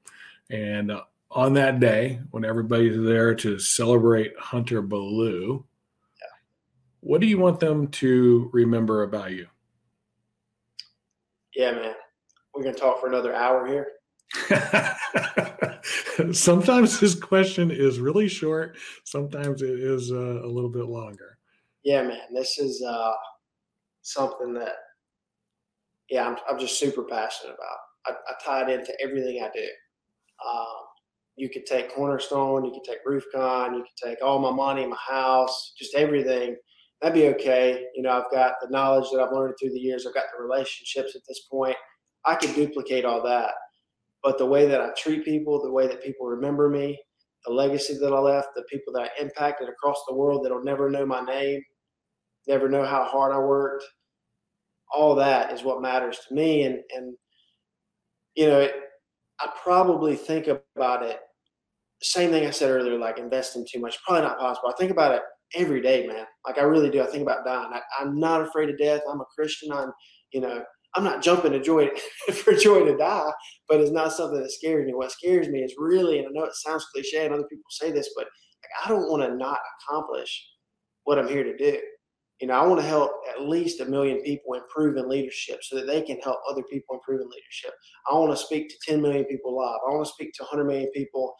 and 0.51 0.91
uh, 0.91 1.03
on 1.35 1.53
that 1.55 1.81
day 1.81 2.21
when 2.31 2.45
everybody's 2.45 3.03
there 3.03 3.35
to 3.35 3.59
celebrate 3.59 4.33
Hunter 4.39 4.81
Ballou, 4.81 5.65
yeah. 6.21 6.29
what 7.01 7.21
do 7.21 7.27
you 7.27 7.39
want 7.39 7.59
them 7.59 7.89
to 7.89 8.51
remember 8.53 9.03
about 9.03 9.33
you? 9.33 9.49
Yeah, 11.55 11.73
man. 11.73 11.95
We're 12.55 12.63
going 12.63 12.75
to 12.75 12.81
talk 12.81 13.01
for 13.01 13.09
another 13.09 13.35
hour 13.35 13.67
here. 13.67 13.89
sometimes 16.33 17.01
this 17.01 17.15
question 17.15 17.71
is 17.71 18.01
really 18.01 18.29
short. 18.29 18.77
Sometimes 19.05 19.63
it 19.63 19.79
is 19.81 20.11
uh, 20.11 20.43
a 20.43 20.49
little 20.49 20.71
bit 20.71 20.87
longer. 20.87 21.39
Yeah, 21.85 22.03
man. 22.03 22.35
This 22.35 22.59
is 22.59 22.83
uh, 22.83 23.13
something 24.03 24.55
that, 24.55 24.75
yeah, 26.11 26.27
I'm, 26.27 26.37
I'm 26.49 26.59
just 26.59 26.79
super 26.79 27.03
passionate 27.03 27.55
about. 27.55 27.79
I, 28.07 28.13
I 28.13 28.35
tie 28.45 28.71
it 28.71 28.81
into 28.81 28.93
everything 29.03 29.43
I 29.43 29.51
do. 29.55 29.67
Um, 30.47 30.85
you 31.37 31.49
could 31.49 31.67
take 31.67 31.95
Cornerstone, 31.95 32.65
you 32.65 32.71
could 32.71 32.85
take 32.85 33.05
RoofCon, 33.07 33.75
you 33.75 33.83
could 33.83 34.09
take 34.09 34.19
all 34.23 34.39
my 34.39 34.53
money, 34.53 34.87
my 34.87 34.97
house, 35.09 35.73
just 35.79 35.95
everything. 35.95 36.57
That'd 37.01 37.15
be 37.15 37.29
okay. 37.29 37.87
You 37.95 38.03
know, 38.03 38.11
I've 38.11 38.31
got 38.31 38.55
the 38.63 38.71
knowledge 38.71 39.07
that 39.13 39.21
I've 39.21 39.33
learned 39.33 39.55
through 39.61 39.73
the 39.73 39.81
years. 39.81 40.07
I've 40.07 40.15
got 40.15 40.27
the 40.35 40.43
relationships 40.43 41.17
at 41.17 41.23
this 41.27 41.41
point. 41.51 41.77
I 42.25 42.37
could 42.37 42.55
duplicate 42.55 43.05
all 43.05 43.23
that 43.25 43.53
but 44.25 44.39
the 44.39 44.47
way 44.47 44.67
that 44.67 44.81
I 44.81 44.89
treat 44.97 45.25
people, 45.25 45.63
the 45.63 45.71
way 45.71 45.87
that 45.87 46.03
people 46.03 46.27
remember 46.27 46.71
me, 46.71 46.99
the 47.47 47.53
legacy 47.53 47.99
that 48.01 48.13
I 48.13 48.19
left, 48.19 48.49
the 48.57 48.65
people 48.71 48.93
that 48.95 49.03
I 49.03 49.23
impacted 49.23 49.69
across 49.69 50.03
the 50.09 50.15
world 50.15 50.45
that'll 50.45 50.65
never 50.65 50.89
know 50.89 51.05
my 51.05 51.21
name, 51.21 51.63
never 52.49 52.69
know 52.69 52.87
how 52.87 53.05
hard 53.05 53.35
I 53.35 53.39
worked, 53.39 53.85
all 54.91 55.15
that 55.17 55.53
is 55.53 55.63
what 55.63 55.83
matters 55.83 56.19
to 56.27 56.35
me. 56.35 56.63
And, 56.63 56.79
and 56.97 57.15
you 58.35 58.47
know, 58.47 58.61
it, 58.61 58.75
I 59.41 59.51
probably 59.63 60.17
think 60.17 60.49
about 60.49 61.03
it. 61.03 61.21
Same 62.01 62.31
thing 62.31 62.47
I 62.47 62.51
said 62.51 62.71
earlier, 62.71 62.99
like 62.99 63.19
investing 63.19 63.67
too 63.71 63.81
much, 63.81 63.99
probably 64.07 64.23
not 64.23 64.39
possible. 64.39 64.71
I 64.71 64.75
think 64.79 64.91
about 64.91 65.15
it 65.15 65.23
every 65.55 65.83
day, 65.83 66.07
man. 66.07 66.25
Like 66.47 66.59
I 66.59 66.63
really 66.63 66.91
do. 66.91 67.03
I 67.03 67.07
think 67.07 67.23
about 67.23 67.45
dying. 67.45 67.71
I, 67.73 67.81
I'm 68.01 68.19
not 68.19 68.41
afraid 68.41 68.71
of 68.71 68.79
death. 68.79 69.03
I'm 69.11 69.21
a 69.21 69.27
Christian. 69.37 69.71
I'm, 69.71 69.93
you 70.33 70.41
know, 70.41 70.65
I'm 70.97 71.05
not 71.05 71.23
jumping 71.23 71.53
to 71.53 71.61
joy 71.61 71.91
for 72.33 72.55
joy 72.55 72.85
to 72.85 72.97
die, 72.97 73.33
but 73.69 73.81
it's 73.81 73.91
not 73.91 74.13
something 74.13 74.41
that 74.41 74.53
scares 74.53 74.87
me. 74.87 74.95
What 74.95 75.13
scares 75.13 75.49
me 75.49 75.61
is 75.61 75.75
really, 75.79 76.19
and 76.19 76.29
I 76.29 76.31
know 76.33 76.45
it 76.45 76.55
sounds 76.55 76.87
cliche, 76.87 77.25
and 77.25 77.35
other 77.35 77.49
people 77.49 77.65
say 77.71 77.91
this, 77.91 78.11
but 78.17 78.25
like, 78.25 78.85
I 78.85 78.89
don't 78.89 79.11
want 79.11 79.23
to 79.23 79.37
not 79.37 79.59
accomplish 79.89 80.47
what 81.05 81.19
I'm 81.19 81.29
here 81.29 81.45
to 81.45 81.57
do. 81.57 81.79
You 82.41 82.49
know, 82.49 82.55
I 82.55 82.67
want 82.67 82.81
to 82.81 82.87
help 82.87 83.13
at 83.31 83.47
least 83.47 83.81
a 83.81 83.85
million 83.85 84.21
people 84.23 84.55
improve 84.55 84.97
in 84.97 85.09
leadership 85.09 85.61
so 85.63 85.77
that 85.77 85.87
they 85.87 86.03
can 86.03 86.19
help 86.19 86.39
other 86.51 86.63
people 86.71 86.97
improve 86.97 87.21
in 87.21 87.29
leadership. 87.29 87.73
I 88.11 88.15
want 88.15 88.33
to 88.33 88.37
speak 88.37 88.69
to 88.69 88.75
10 88.91 89.01
million 89.01 89.25
people 89.25 89.57
live. 89.57 89.79
I 89.87 89.95
want 89.95 90.05
to 90.05 90.13
speak 90.13 90.33
to 90.35 90.43
100 90.43 90.65
million 90.65 90.91
people 90.93 91.35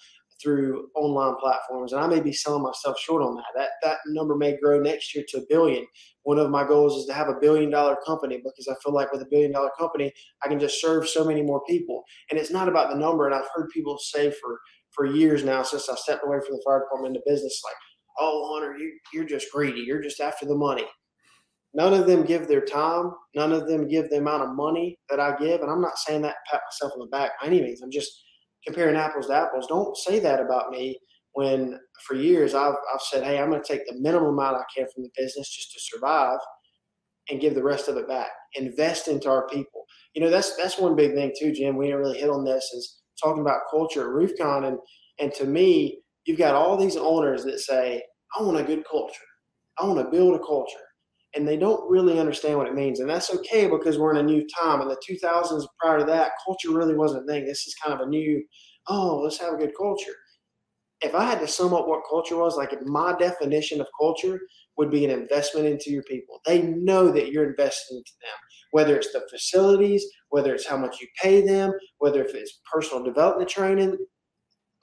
through 0.45 0.89
online 0.95 1.35
platforms. 1.41 1.93
And 1.93 2.03
I 2.03 2.07
may 2.07 2.21
be 2.21 2.33
selling 2.33 2.63
myself 2.63 2.99
short 3.01 3.23
on 3.23 3.35
that. 3.37 3.47
That 3.57 3.71
that 3.83 3.99
number 4.09 4.37
may 4.37 4.59
grow 4.63 4.81
next 4.81 5.15
year 5.15 5.25
to 5.31 5.39
a 5.39 5.47
billion. 5.49 5.87
One 6.25 6.39
of 6.39 6.51
my 6.51 6.67
goals 6.67 6.97
is 6.97 7.07
to 7.07 7.15
have 7.15 7.29
a 7.29 7.41
billion 7.41 7.71
dollar 7.71 7.97
company 8.07 8.37
because 8.37 8.69
I 8.71 8.75
feel 8.85 8.95
like 8.95 9.13
with 9.13 9.23
a 9.23 9.29
billion 9.31 9.53
dollar 9.53 9.71
company, 9.79 10.13
I 10.45 10.49
can 10.49 10.61
just 10.61 10.81
serve 10.81 11.09
so 11.09 11.25
many 11.25 11.43
more 11.43 11.63
people. 11.69 12.05
And 12.31 12.39
it's 12.39 12.53
not 12.53 12.69
about 12.69 12.91
the 12.91 12.99
number. 12.99 13.27
And 13.27 13.35
I've 13.35 13.49
heard 13.57 13.71
people 13.71 13.99
say 13.99 14.31
for 14.31 14.61
for 14.93 15.07
years 15.07 15.43
now 15.43 15.63
since 15.65 15.89
I 15.89 15.97
stepped 15.97 16.25
away 16.25 16.39
from 16.47 16.57
the 16.57 16.63
fire 16.65 16.81
department 16.81 17.17
into 17.17 17.25
business, 17.27 17.61
like, 17.65 17.77
oh 18.21 18.53
Hunter, 18.55 18.77
you 18.79 18.93
you're 19.15 19.25
just 19.25 19.51
greedy. 19.51 19.81
You're 19.81 20.03
just 20.03 20.21
after 20.21 20.47
the 20.47 20.55
money. 20.55 20.87
None 21.75 21.93
of 21.93 22.07
them 22.07 22.25
give 22.25 22.47
their 22.47 22.65
time. 22.65 23.13
None 23.35 23.53
of 23.53 23.67
them 23.69 23.89
give 23.89 24.09
the 24.09 24.19
amount 24.19 24.45
of 24.45 24.55
money 24.55 24.97
that 25.11 25.19
I 25.19 25.37
give. 25.37 25.61
And 25.61 25.71
I'm 25.71 25.81
not 25.81 25.99
saying 25.99 26.23
that 26.23 26.37
pat 26.51 26.61
myself 26.71 26.93
on 26.95 27.01
the 27.01 27.11
back 27.11 27.33
by 27.41 27.49
any 27.49 27.61
means. 27.61 27.83
I'm 27.83 27.91
just 27.91 28.24
comparing 28.67 28.97
apples 28.97 29.27
to 29.27 29.35
apples. 29.35 29.67
Don't 29.67 29.97
say 29.97 30.19
that 30.21 30.41
about 30.41 30.71
me 30.71 30.99
when 31.33 31.79
for 32.07 32.15
years 32.15 32.55
I've, 32.55 32.75
I've 32.93 33.01
said, 33.01 33.25
hey, 33.25 33.39
I'm 33.39 33.51
going 33.51 33.63
to 33.63 33.69
take 33.69 33.87
the 33.87 33.99
minimum 33.99 34.31
amount 34.35 34.57
I 34.57 34.65
can 34.75 34.87
from 34.93 35.03
the 35.03 35.11
business 35.17 35.49
just 35.51 35.73
to 35.73 35.81
survive 35.81 36.39
and 37.31 37.41
give 37.41 37.55
the 37.55 37.63
rest 37.63 37.89
of 37.89 37.97
it 37.97 38.09
back. 38.09 38.29
Invest 38.55 39.09
into 39.09 39.29
our 39.29 39.49
people. 39.49 39.85
You 40.15 40.23
know, 40.23 40.31
that's 40.31 40.57
that's 40.57 40.79
one 40.79 40.95
big 40.95 41.15
thing 41.15 41.33
too, 41.39 41.53
Jim. 41.53 41.77
We 41.77 41.87
didn't 41.87 42.01
really 42.01 42.19
hit 42.19 42.31
on 42.31 42.45
this 42.45 42.65
is 42.75 43.01
talking 43.23 43.41
about 43.41 43.63
culture 43.71 44.03
at 44.03 44.15
RoofCon. 44.15 44.69
And 44.69 44.79
and 45.19 45.33
to 45.35 45.45
me, 45.45 46.01
you've 46.25 46.39
got 46.39 46.55
all 46.55 46.77
these 46.77 46.97
owners 46.97 47.45
that 47.45 47.61
say, 47.61 48.03
I 48.39 48.43
want 48.43 48.59
a 48.59 48.63
good 48.63 48.85
culture. 48.89 49.25
I 49.79 49.87
want 49.87 49.99
to 49.99 50.11
build 50.17 50.35
a 50.35 50.45
culture 50.45 50.84
and 51.35 51.47
they 51.47 51.57
don't 51.57 51.89
really 51.91 52.19
understand 52.19 52.59
what 52.59 52.69
it 52.69 52.75
means. 52.75 53.01
And 53.01 53.11
that's 53.11 53.35
okay 53.35 53.67
because 53.69 53.99
we're 53.99 54.13
in 54.13 54.25
a 54.25 54.29
new 54.29 54.47
time. 54.61 54.81
In 54.81 54.89
the 54.89 54.97
2000s, 55.09 55.65
prior 55.81 55.99
to 55.99 56.05
that, 56.05 56.33
culture 56.45 56.71
really 56.71 56.95
wasn't 56.95 57.25
a 57.25 57.27
thing. 57.27 57.45
This 57.45 57.67
is 57.67 57.75
kind 57.85 57.99
of 57.99 58.07
a 58.07 58.11
new, 58.11 58.43
oh, 58.89 59.19
let's 59.19 59.41
have 59.41 59.55
a 59.55 59.59
good 59.59 59.73
culture. 59.77 60.15
If 61.01 61.15
I 61.15 61.25
had 61.25 61.41
to 61.41 61.49
sum 61.49 61.75
up 61.75 61.89
what 61.89 62.03
culture 62.09 62.37
was, 62.37 62.57
like 62.57 62.75
my 62.87 63.15
definition 63.19 63.81
of 63.81 63.89
culture 64.01 64.41
would 64.77 64.91
be 64.91 65.05
an 65.05 65.11
investment 65.11 65.67
into 65.67 65.91
your 65.91 66.03
people. 66.05 66.41
They 66.47 66.63
know 66.63 67.11
that 67.11 67.31
you're 67.31 67.49
investing 67.49 67.99
into 67.99 68.13
them, 68.23 68.39
whether 68.71 68.97
it's 68.97 69.13
the 69.13 69.23
facilities, 69.31 70.05
whether 70.31 70.55
it's 70.55 70.67
how 70.67 70.77
much 70.77 71.01
you 71.01 71.09
pay 71.21 71.45
them, 71.45 71.73
whether 71.99 72.25
if 72.25 72.35
it's 72.35 72.61
personal 72.73 73.05
development 73.05 73.51
training, 73.51 73.99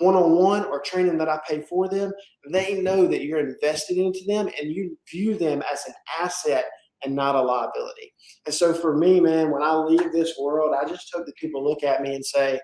one 0.02 0.16
on 0.16 0.32
one 0.32 0.66
or 0.66 0.82
training 0.82 1.18
that 1.20 1.30
I 1.30 1.39
pay 1.47 1.62
for 1.62 1.88
them, 1.88 2.12
they 2.52 2.82
know 2.82 3.08
that 3.08 3.24
you're 3.24 3.39
invested 3.39 3.97
into 3.97 4.22
them 4.28 4.47
and 4.60 4.72
you 4.72 4.97
view 5.10 5.38
them 5.38 5.64
as 5.72 5.82
an 5.88 5.93
asset 6.20 6.66
and 7.04 7.16
not 7.16 7.36
a 7.36 7.41
liability. 7.41 8.14
And 8.45 8.54
so 8.54 8.74
for 8.74 8.97
me, 8.97 9.20
man, 9.20 9.52
when 9.52 9.64
I 9.64 9.76
leave 9.76 10.12
this 10.12 10.36
world, 10.39 10.76
I 10.80 10.88
just 10.88 11.10
hope 11.14 11.26
that 11.26 11.36
people 11.36 11.64
look 11.64 11.84
at 11.84 12.02
me 12.02 12.16
and 12.16 12.26
say, 12.26 12.60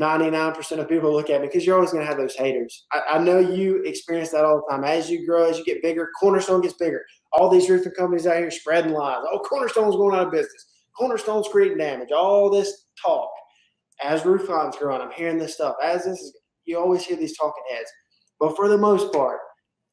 99% 0.00 0.78
of 0.80 0.88
people 0.88 1.12
look 1.12 1.30
at 1.30 1.40
me 1.40 1.46
because 1.46 1.64
you're 1.64 1.76
always 1.76 1.92
going 1.92 2.02
to 2.02 2.08
have 2.08 2.18
those 2.18 2.34
haters. 2.34 2.84
I, 2.92 3.00
I, 3.12 3.18
know 3.18 3.38
you 3.38 3.80
experience 3.84 4.30
that 4.30 4.44
all 4.44 4.56
the 4.56 4.74
time. 4.74 4.82
As 4.82 5.08
you 5.08 5.24
grow, 5.24 5.48
as 5.48 5.56
you 5.56 5.64
get 5.64 5.82
bigger, 5.82 6.10
Cornerstone 6.18 6.62
gets 6.62 6.74
bigger. 6.74 7.00
All 7.32 7.48
these 7.48 7.70
roofing 7.70 7.92
companies 7.92 8.26
out 8.26 8.38
here 8.38 8.50
spreading 8.50 8.92
lies. 8.92 9.22
Oh, 9.30 9.38
Cornerstone's 9.38 9.94
going 9.94 10.16
out 10.16 10.26
of 10.26 10.32
business. 10.32 10.66
Cornerstone's 10.98 11.46
creating 11.46 11.78
damage. 11.78 12.10
All 12.10 12.50
this 12.50 12.86
talk 13.00 13.30
as 14.02 14.24
roof 14.24 14.48
lines 14.48 14.76
grow 14.76 14.94
on, 14.94 15.00
I'm 15.00 15.12
hearing 15.12 15.38
this 15.38 15.54
stuff. 15.54 15.76
As 15.82 16.04
this 16.04 16.20
is, 16.20 16.36
you 16.64 16.78
always 16.78 17.04
hear 17.04 17.16
these 17.16 17.36
talking 17.36 17.62
heads. 17.70 17.90
But 18.40 18.56
for 18.56 18.68
the 18.68 18.78
most 18.78 19.12
part, 19.12 19.38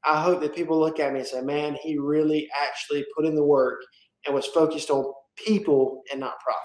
I 0.03 0.21
hope 0.21 0.41
that 0.41 0.55
people 0.55 0.79
look 0.79 0.99
at 0.99 1.13
me 1.13 1.19
and 1.19 1.27
say, 1.27 1.41
man, 1.41 1.77
he 1.81 1.97
really 1.97 2.49
actually 2.59 3.05
put 3.15 3.25
in 3.25 3.35
the 3.35 3.43
work 3.43 3.79
and 4.25 4.33
was 4.33 4.47
focused 4.47 4.89
on 4.89 5.05
people 5.35 6.01
and 6.11 6.19
not 6.19 6.39
profit. 6.39 6.61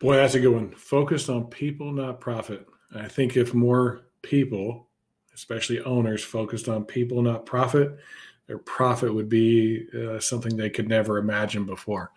Boy, 0.00 0.16
that's 0.16 0.34
a 0.34 0.40
good 0.40 0.54
one. 0.54 0.70
Focused 0.70 1.28
on 1.28 1.46
people, 1.46 1.92
not 1.92 2.20
profit. 2.20 2.66
I 2.94 3.08
think 3.08 3.36
if 3.36 3.52
more 3.52 4.06
people, 4.22 4.88
especially 5.34 5.80
owners, 5.80 6.24
focused 6.24 6.68
on 6.68 6.84
people, 6.84 7.20
not 7.20 7.44
profit, 7.44 7.98
their 8.46 8.58
profit 8.58 9.14
would 9.14 9.28
be 9.28 9.86
uh, 9.94 10.18
something 10.18 10.56
they 10.56 10.70
could 10.70 10.88
never 10.88 11.18
imagine 11.18 11.64
before. 11.64 12.12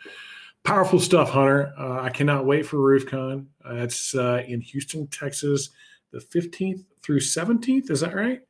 Powerful 0.63 0.99
stuff, 0.99 1.29
Hunter. 1.31 1.73
Uh, 1.77 2.01
I 2.01 2.09
cannot 2.09 2.45
wait 2.45 2.65
for 2.65 2.77
RoofCon. 2.77 3.45
Uh, 3.65 3.75
it's 3.75 4.13
uh, 4.13 4.43
in 4.47 4.61
Houston, 4.61 5.07
Texas, 5.07 5.69
the 6.11 6.19
15th 6.19 6.85
through 7.01 7.19
17th. 7.19 7.89
Is 7.89 8.01
that 8.01 8.15
right? 8.15 8.41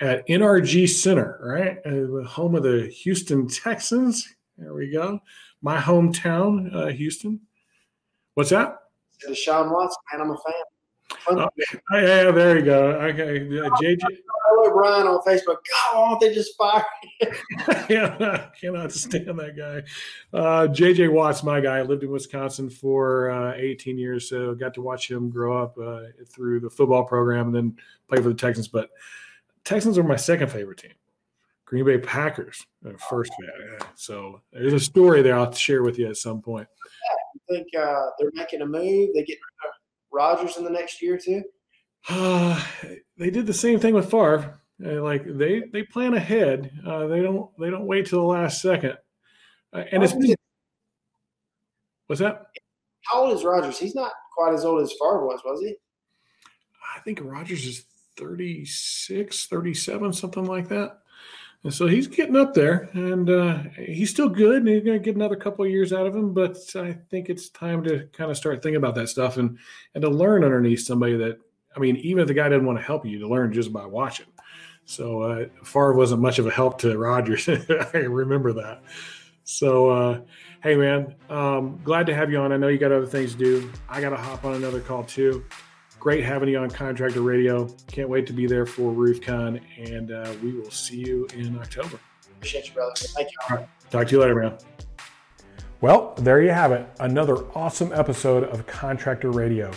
At 0.00 0.26
NRG 0.26 0.88
Center, 0.88 1.38
right? 1.42 1.78
Uh, 1.84 2.26
home 2.26 2.54
of 2.54 2.62
the 2.62 2.86
Houston 3.02 3.46
Texans. 3.46 4.34
There 4.56 4.72
we 4.72 4.90
go. 4.90 5.20
My 5.60 5.76
hometown, 5.76 6.74
uh, 6.74 6.86
Houston. 6.86 7.40
What's 8.34 8.50
that? 8.50 8.78
Deshaun 9.28 9.70
Watson, 9.70 10.02
and 10.12 10.22
I'm 10.22 10.30
a 10.30 10.36
fan. 10.36 10.54
Oh, 11.28 11.48
yeah, 11.92 12.30
there 12.30 12.58
you 12.58 12.64
go. 12.64 12.92
Okay, 12.92 13.38
uh, 13.58 13.70
JJ. 13.80 14.00
I 14.04 14.70
Brian 14.72 15.06
on 15.06 15.20
Facebook. 15.22 15.56
God, 15.70 15.94
why 15.94 16.08
don't 16.10 16.20
they 16.20 16.34
just 16.34 16.56
fired. 16.56 16.84
yeah, 17.90 18.16
I 18.20 18.50
cannot 18.58 18.92
stand 18.92 19.26
that 19.38 19.56
guy. 19.56 20.38
Uh, 20.38 20.66
JJ 20.68 21.12
Watt's, 21.12 21.42
my 21.42 21.60
guy, 21.60 21.82
lived 21.82 22.02
in 22.02 22.10
Wisconsin 22.10 22.70
for 22.70 23.30
uh, 23.30 23.54
18 23.56 23.98
years, 23.98 24.28
so 24.28 24.54
got 24.54 24.74
to 24.74 24.82
watch 24.82 25.10
him 25.10 25.30
grow 25.30 25.62
up 25.62 25.76
uh, 25.78 26.02
through 26.28 26.60
the 26.60 26.70
football 26.70 27.04
program 27.04 27.46
and 27.46 27.54
then 27.54 27.76
play 28.08 28.22
for 28.22 28.28
the 28.28 28.34
Texans. 28.34 28.68
But 28.68 28.90
Texans 29.64 29.98
are 29.98 30.04
my 30.04 30.16
second 30.16 30.50
favorite 30.50 30.78
team. 30.78 30.92
Green 31.64 31.84
Bay 31.84 31.98
Packers, 31.98 32.66
first 33.08 33.30
fan. 33.40 33.78
So 33.94 34.40
there's 34.52 34.72
a 34.72 34.80
story 34.80 35.22
there 35.22 35.36
I'll 35.36 35.52
share 35.52 35.84
with 35.84 36.00
you 36.00 36.08
at 36.08 36.16
some 36.16 36.42
point. 36.42 36.66
Yeah, 37.48 37.54
think 37.54 37.68
uh, 37.78 38.06
they're 38.18 38.30
making 38.34 38.62
a 38.62 38.66
move. 38.66 39.10
They 39.14 39.22
get 39.22 39.38
Rodgers 40.12 40.56
in 40.56 40.64
the 40.64 40.70
next 40.70 41.02
year 41.02 41.18
too? 41.18 41.42
Uh, 42.08 42.62
they 43.16 43.30
did 43.30 43.46
the 43.46 43.54
same 43.54 43.78
thing 43.78 43.94
with 43.94 44.10
Favre. 44.10 44.60
Uh, 44.84 45.02
like 45.02 45.24
they 45.26 45.62
they 45.72 45.82
plan 45.82 46.14
ahead. 46.14 46.70
Uh, 46.86 47.06
they 47.06 47.20
don't 47.20 47.50
they 47.58 47.68
don't 47.68 47.86
wait 47.86 48.06
till 48.06 48.20
the 48.20 48.26
last 48.26 48.62
second. 48.62 48.96
Uh, 49.72 49.84
and 49.92 50.02
it's 50.02 50.14
what's 52.06 52.20
that? 52.20 52.46
How 53.06 53.24
old 53.24 53.36
is 53.36 53.44
Rodgers? 53.44 53.78
He's 53.78 53.94
not 53.94 54.12
quite 54.34 54.54
as 54.54 54.64
old 54.64 54.82
as 54.82 54.92
Favre 54.92 55.26
was, 55.26 55.40
was 55.44 55.60
he? 55.60 55.74
I 56.96 57.00
think 57.00 57.20
Rodgers 57.22 57.66
is 57.66 57.84
36, 58.16 59.46
37, 59.46 60.12
something 60.12 60.44
like 60.44 60.68
that. 60.68 60.98
And 61.62 61.74
so 61.74 61.86
he's 61.86 62.06
getting 62.06 62.36
up 62.36 62.54
there, 62.54 62.88
and 62.94 63.28
uh, 63.28 63.58
he's 63.76 64.08
still 64.08 64.30
good. 64.30 64.58
And 64.58 64.68
he's 64.68 64.82
going 64.82 64.98
to 64.98 65.04
get 65.04 65.14
another 65.14 65.36
couple 65.36 65.64
of 65.64 65.70
years 65.70 65.92
out 65.92 66.06
of 66.06 66.16
him. 66.16 66.32
But 66.32 66.56
I 66.74 66.96
think 67.10 67.28
it's 67.28 67.50
time 67.50 67.84
to 67.84 68.06
kind 68.12 68.30
of 68.30 68.36
start 68.36 68.62
thinking 68.62 68.76
about 68.76 68.94
that 68.94 69.08
stuff 69.08 69.36
and 69.36 69.58
and 69.94 70.02
to 70.02 70.08
learn 70.08 70.42
underneath 70.42 70.80
somebody 70.80 71.16
that 71.18 71.38
I 71.76 71.80
mean, 71.80 71.96
even 71.96 72.22
if 72.22 72.28
the 72.28 72.34
guy 72.34 72.48
didn't 72.48 72.66
want 72.66 72.78
to 72.78 72.84
help 72.84 73.04
you, 73.04 73.18
to 73.18 73.28
learn 73.28 73.52
just 73.52 73.72
by 73.72 73.84
watching. 73.84 74.26
So 74.86 75.22
uh, 75.22 75.46
Favre 75.62 75.92
wasn't 75.92 76.22
much 76.22 76.38
of 76.38 76.46
a 76.46 76.50
help 76.50 76.78
to 76.80 76.96
Rodgers. 76.96 77.48
I 77.94 77.98
remember 77.98 78.54
that. 78.54 78.82
So 79.44 79.90
uh, 79.90 80.20
hey, 80.62 80.76
man, 80.76 81.14
um, 81.28 81.78
glad 81.84 82.06
to 82.06 82.14
have 82.14 82.30
you 82.30 82.38
on. 82.38 82.52
I 82.52 82.56
know 82.56 82.68
you 82.68 82.78
got 82.78 82.90
other 82.90 83.06
things 83.06 83.32
to 83.32 83.38
do. 83.38 83.72
I 83.88 84.00
got 84.00 84.10
to 84.10 84.16
hop 84.16 84.44
on 84.44 84.54
another 84.54 84.80
call 84.80 85.04
too 85.04 85.44
great 86.00 86.24
having 86.24 86.48
you 86.48 86.58
on 86.58 86.70
Contractor 86.70 87.20
Radio. 87.20 87.68
Can't 87.86 88.08
wait 88.08 88.26
to 88.26 88.32
be 88.32 88.46
there 88.46 88.64
for 88.64 88.90
RoofCon, 88.90 89.60
and 89.78 90.10
uh, 90.10 90.32
we 90.42 90.52
will 90.52 90.70
see 90.70 90.96
you 90.96 91.28
in 91.34 91.56
October. 91.58 92.00
Appreciate 92.36 92.68
you, 92.68 92.72
brother. 92.72 92.92
Thank 92.96 93.28
you. 93.28 93.36
All 93.50 93.56
right. 93.58 93.68
Talk 93.90 94.06
to 94.06 94.12
you 94.14 94.20
later, 94.22 94.34
man. 94.34 94.56
Well, 95.82 96.14
there 96.16 96.40
you 96.40 96.50
have 96.50 96.72
it. 96.72 96.88
Another 97.00 97.44
awesome 97.54 97.92
episode 97.92 98.44
of 98.44 98.66
Contractor 98.66 99.30
Radio. 99.30 99.70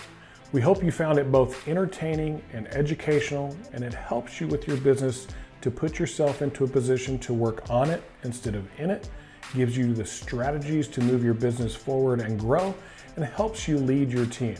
We 0.53 0.61
hope 0.61 0.81
you 0.81 0.91
found 0.91 1.19
it 1.19 1.29
both 1.29 1.67
entertaining 1.67 2.41
and 2.53 2.69
educational, 2.69 3.55
and 3.73 3.83
it 3.83 3.93
helps 3.93 4.39
you 4.39 4.47
with 4.47 4.65
your 4.65 4.77
business 4.77 5.27
to 5.59 5.69
put 5.69 5.99
yourself 5.99 6.41
into 6.41 6.63
a 6.63 6.67
position 6.67 7.19
to 7.19 7.33
work 7.33 7.69
on 7.69 7.89
it 7.89 8.01
instead 8.23 8.55
of 8.55 8.65
in 8.77 8.89
it, 8.89 9.09
gives 9.53 9.75
you 9.75 9.93
the 9.93 10.05
strategies 10.05 10.87
to 10.87 11.01
move 11.01 11.21
your 11.21 11.33
business 11.33 11.75
forward 11.75 12.21
and 12.21 12.39
grow, 12.39 12.73
and 13.17 13.25
helps 13.25 13.67
you 13.67 13.77
lead 13.77 14.09
your 14.09 14.25
team. 14.25 14.55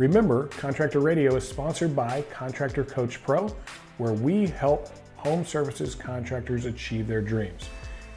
Remember, 0.00 0.46
Contractor 0.46 1.00
Radio 1.00 1.36
is 1.36 1.46
sponsored 1.46 1.94
by 1.94 2.22
Contractor 2.32 2.84
Coach 2.84 3.22
Pro, 3.22 3.54
where 3.98 4.14
we 4.14 4.46
help 4.46 4.88
home 5.16 5.44
services 5.44 5.94
contractors 5.94 6.64
achieve 6.64 7.06
their 7.06 7.20
dreams. 7.20 7.68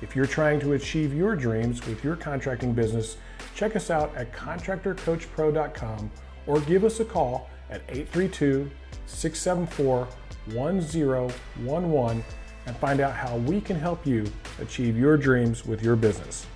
If 0.02 0.16
you're 0.16 0.26
trying 0.26 0.62
to 0.62 0.74
achieve 0.74 1.14
your 1.14 1.36
dreams 1.36 1.86
with 1.86 2.02
your 2.02 2.16
contracting 2.16 2.72
business, 2.72 3.18
check 3.54 3.76
us 3.76 3.90
out 3.90 4.16
at 4.16 4.32
contractorcoachpro.com 4.32 6.10
or 6.48 6.62
give 6.62 6.86
us 6.86 7.02
a 7.02 7.06
call 7.06 7.50
at 7.70 7.82
832 7.90 8.72
674 9.06 10.08
1011 10.54 12.24
and 12.66 12.78
find 12.78 13.02
out 13.02 13.14
how 13.14 13.36
we 13.40 13.60
can 13.60 13.78
help 13.78 14.08
you 14.08 14.26
achieve 14.62 14.98
your 14.98 15.18
dreams 15.18 15.66
with 15.66 15.84
your 15.84 15.98
business. 15.98 16.48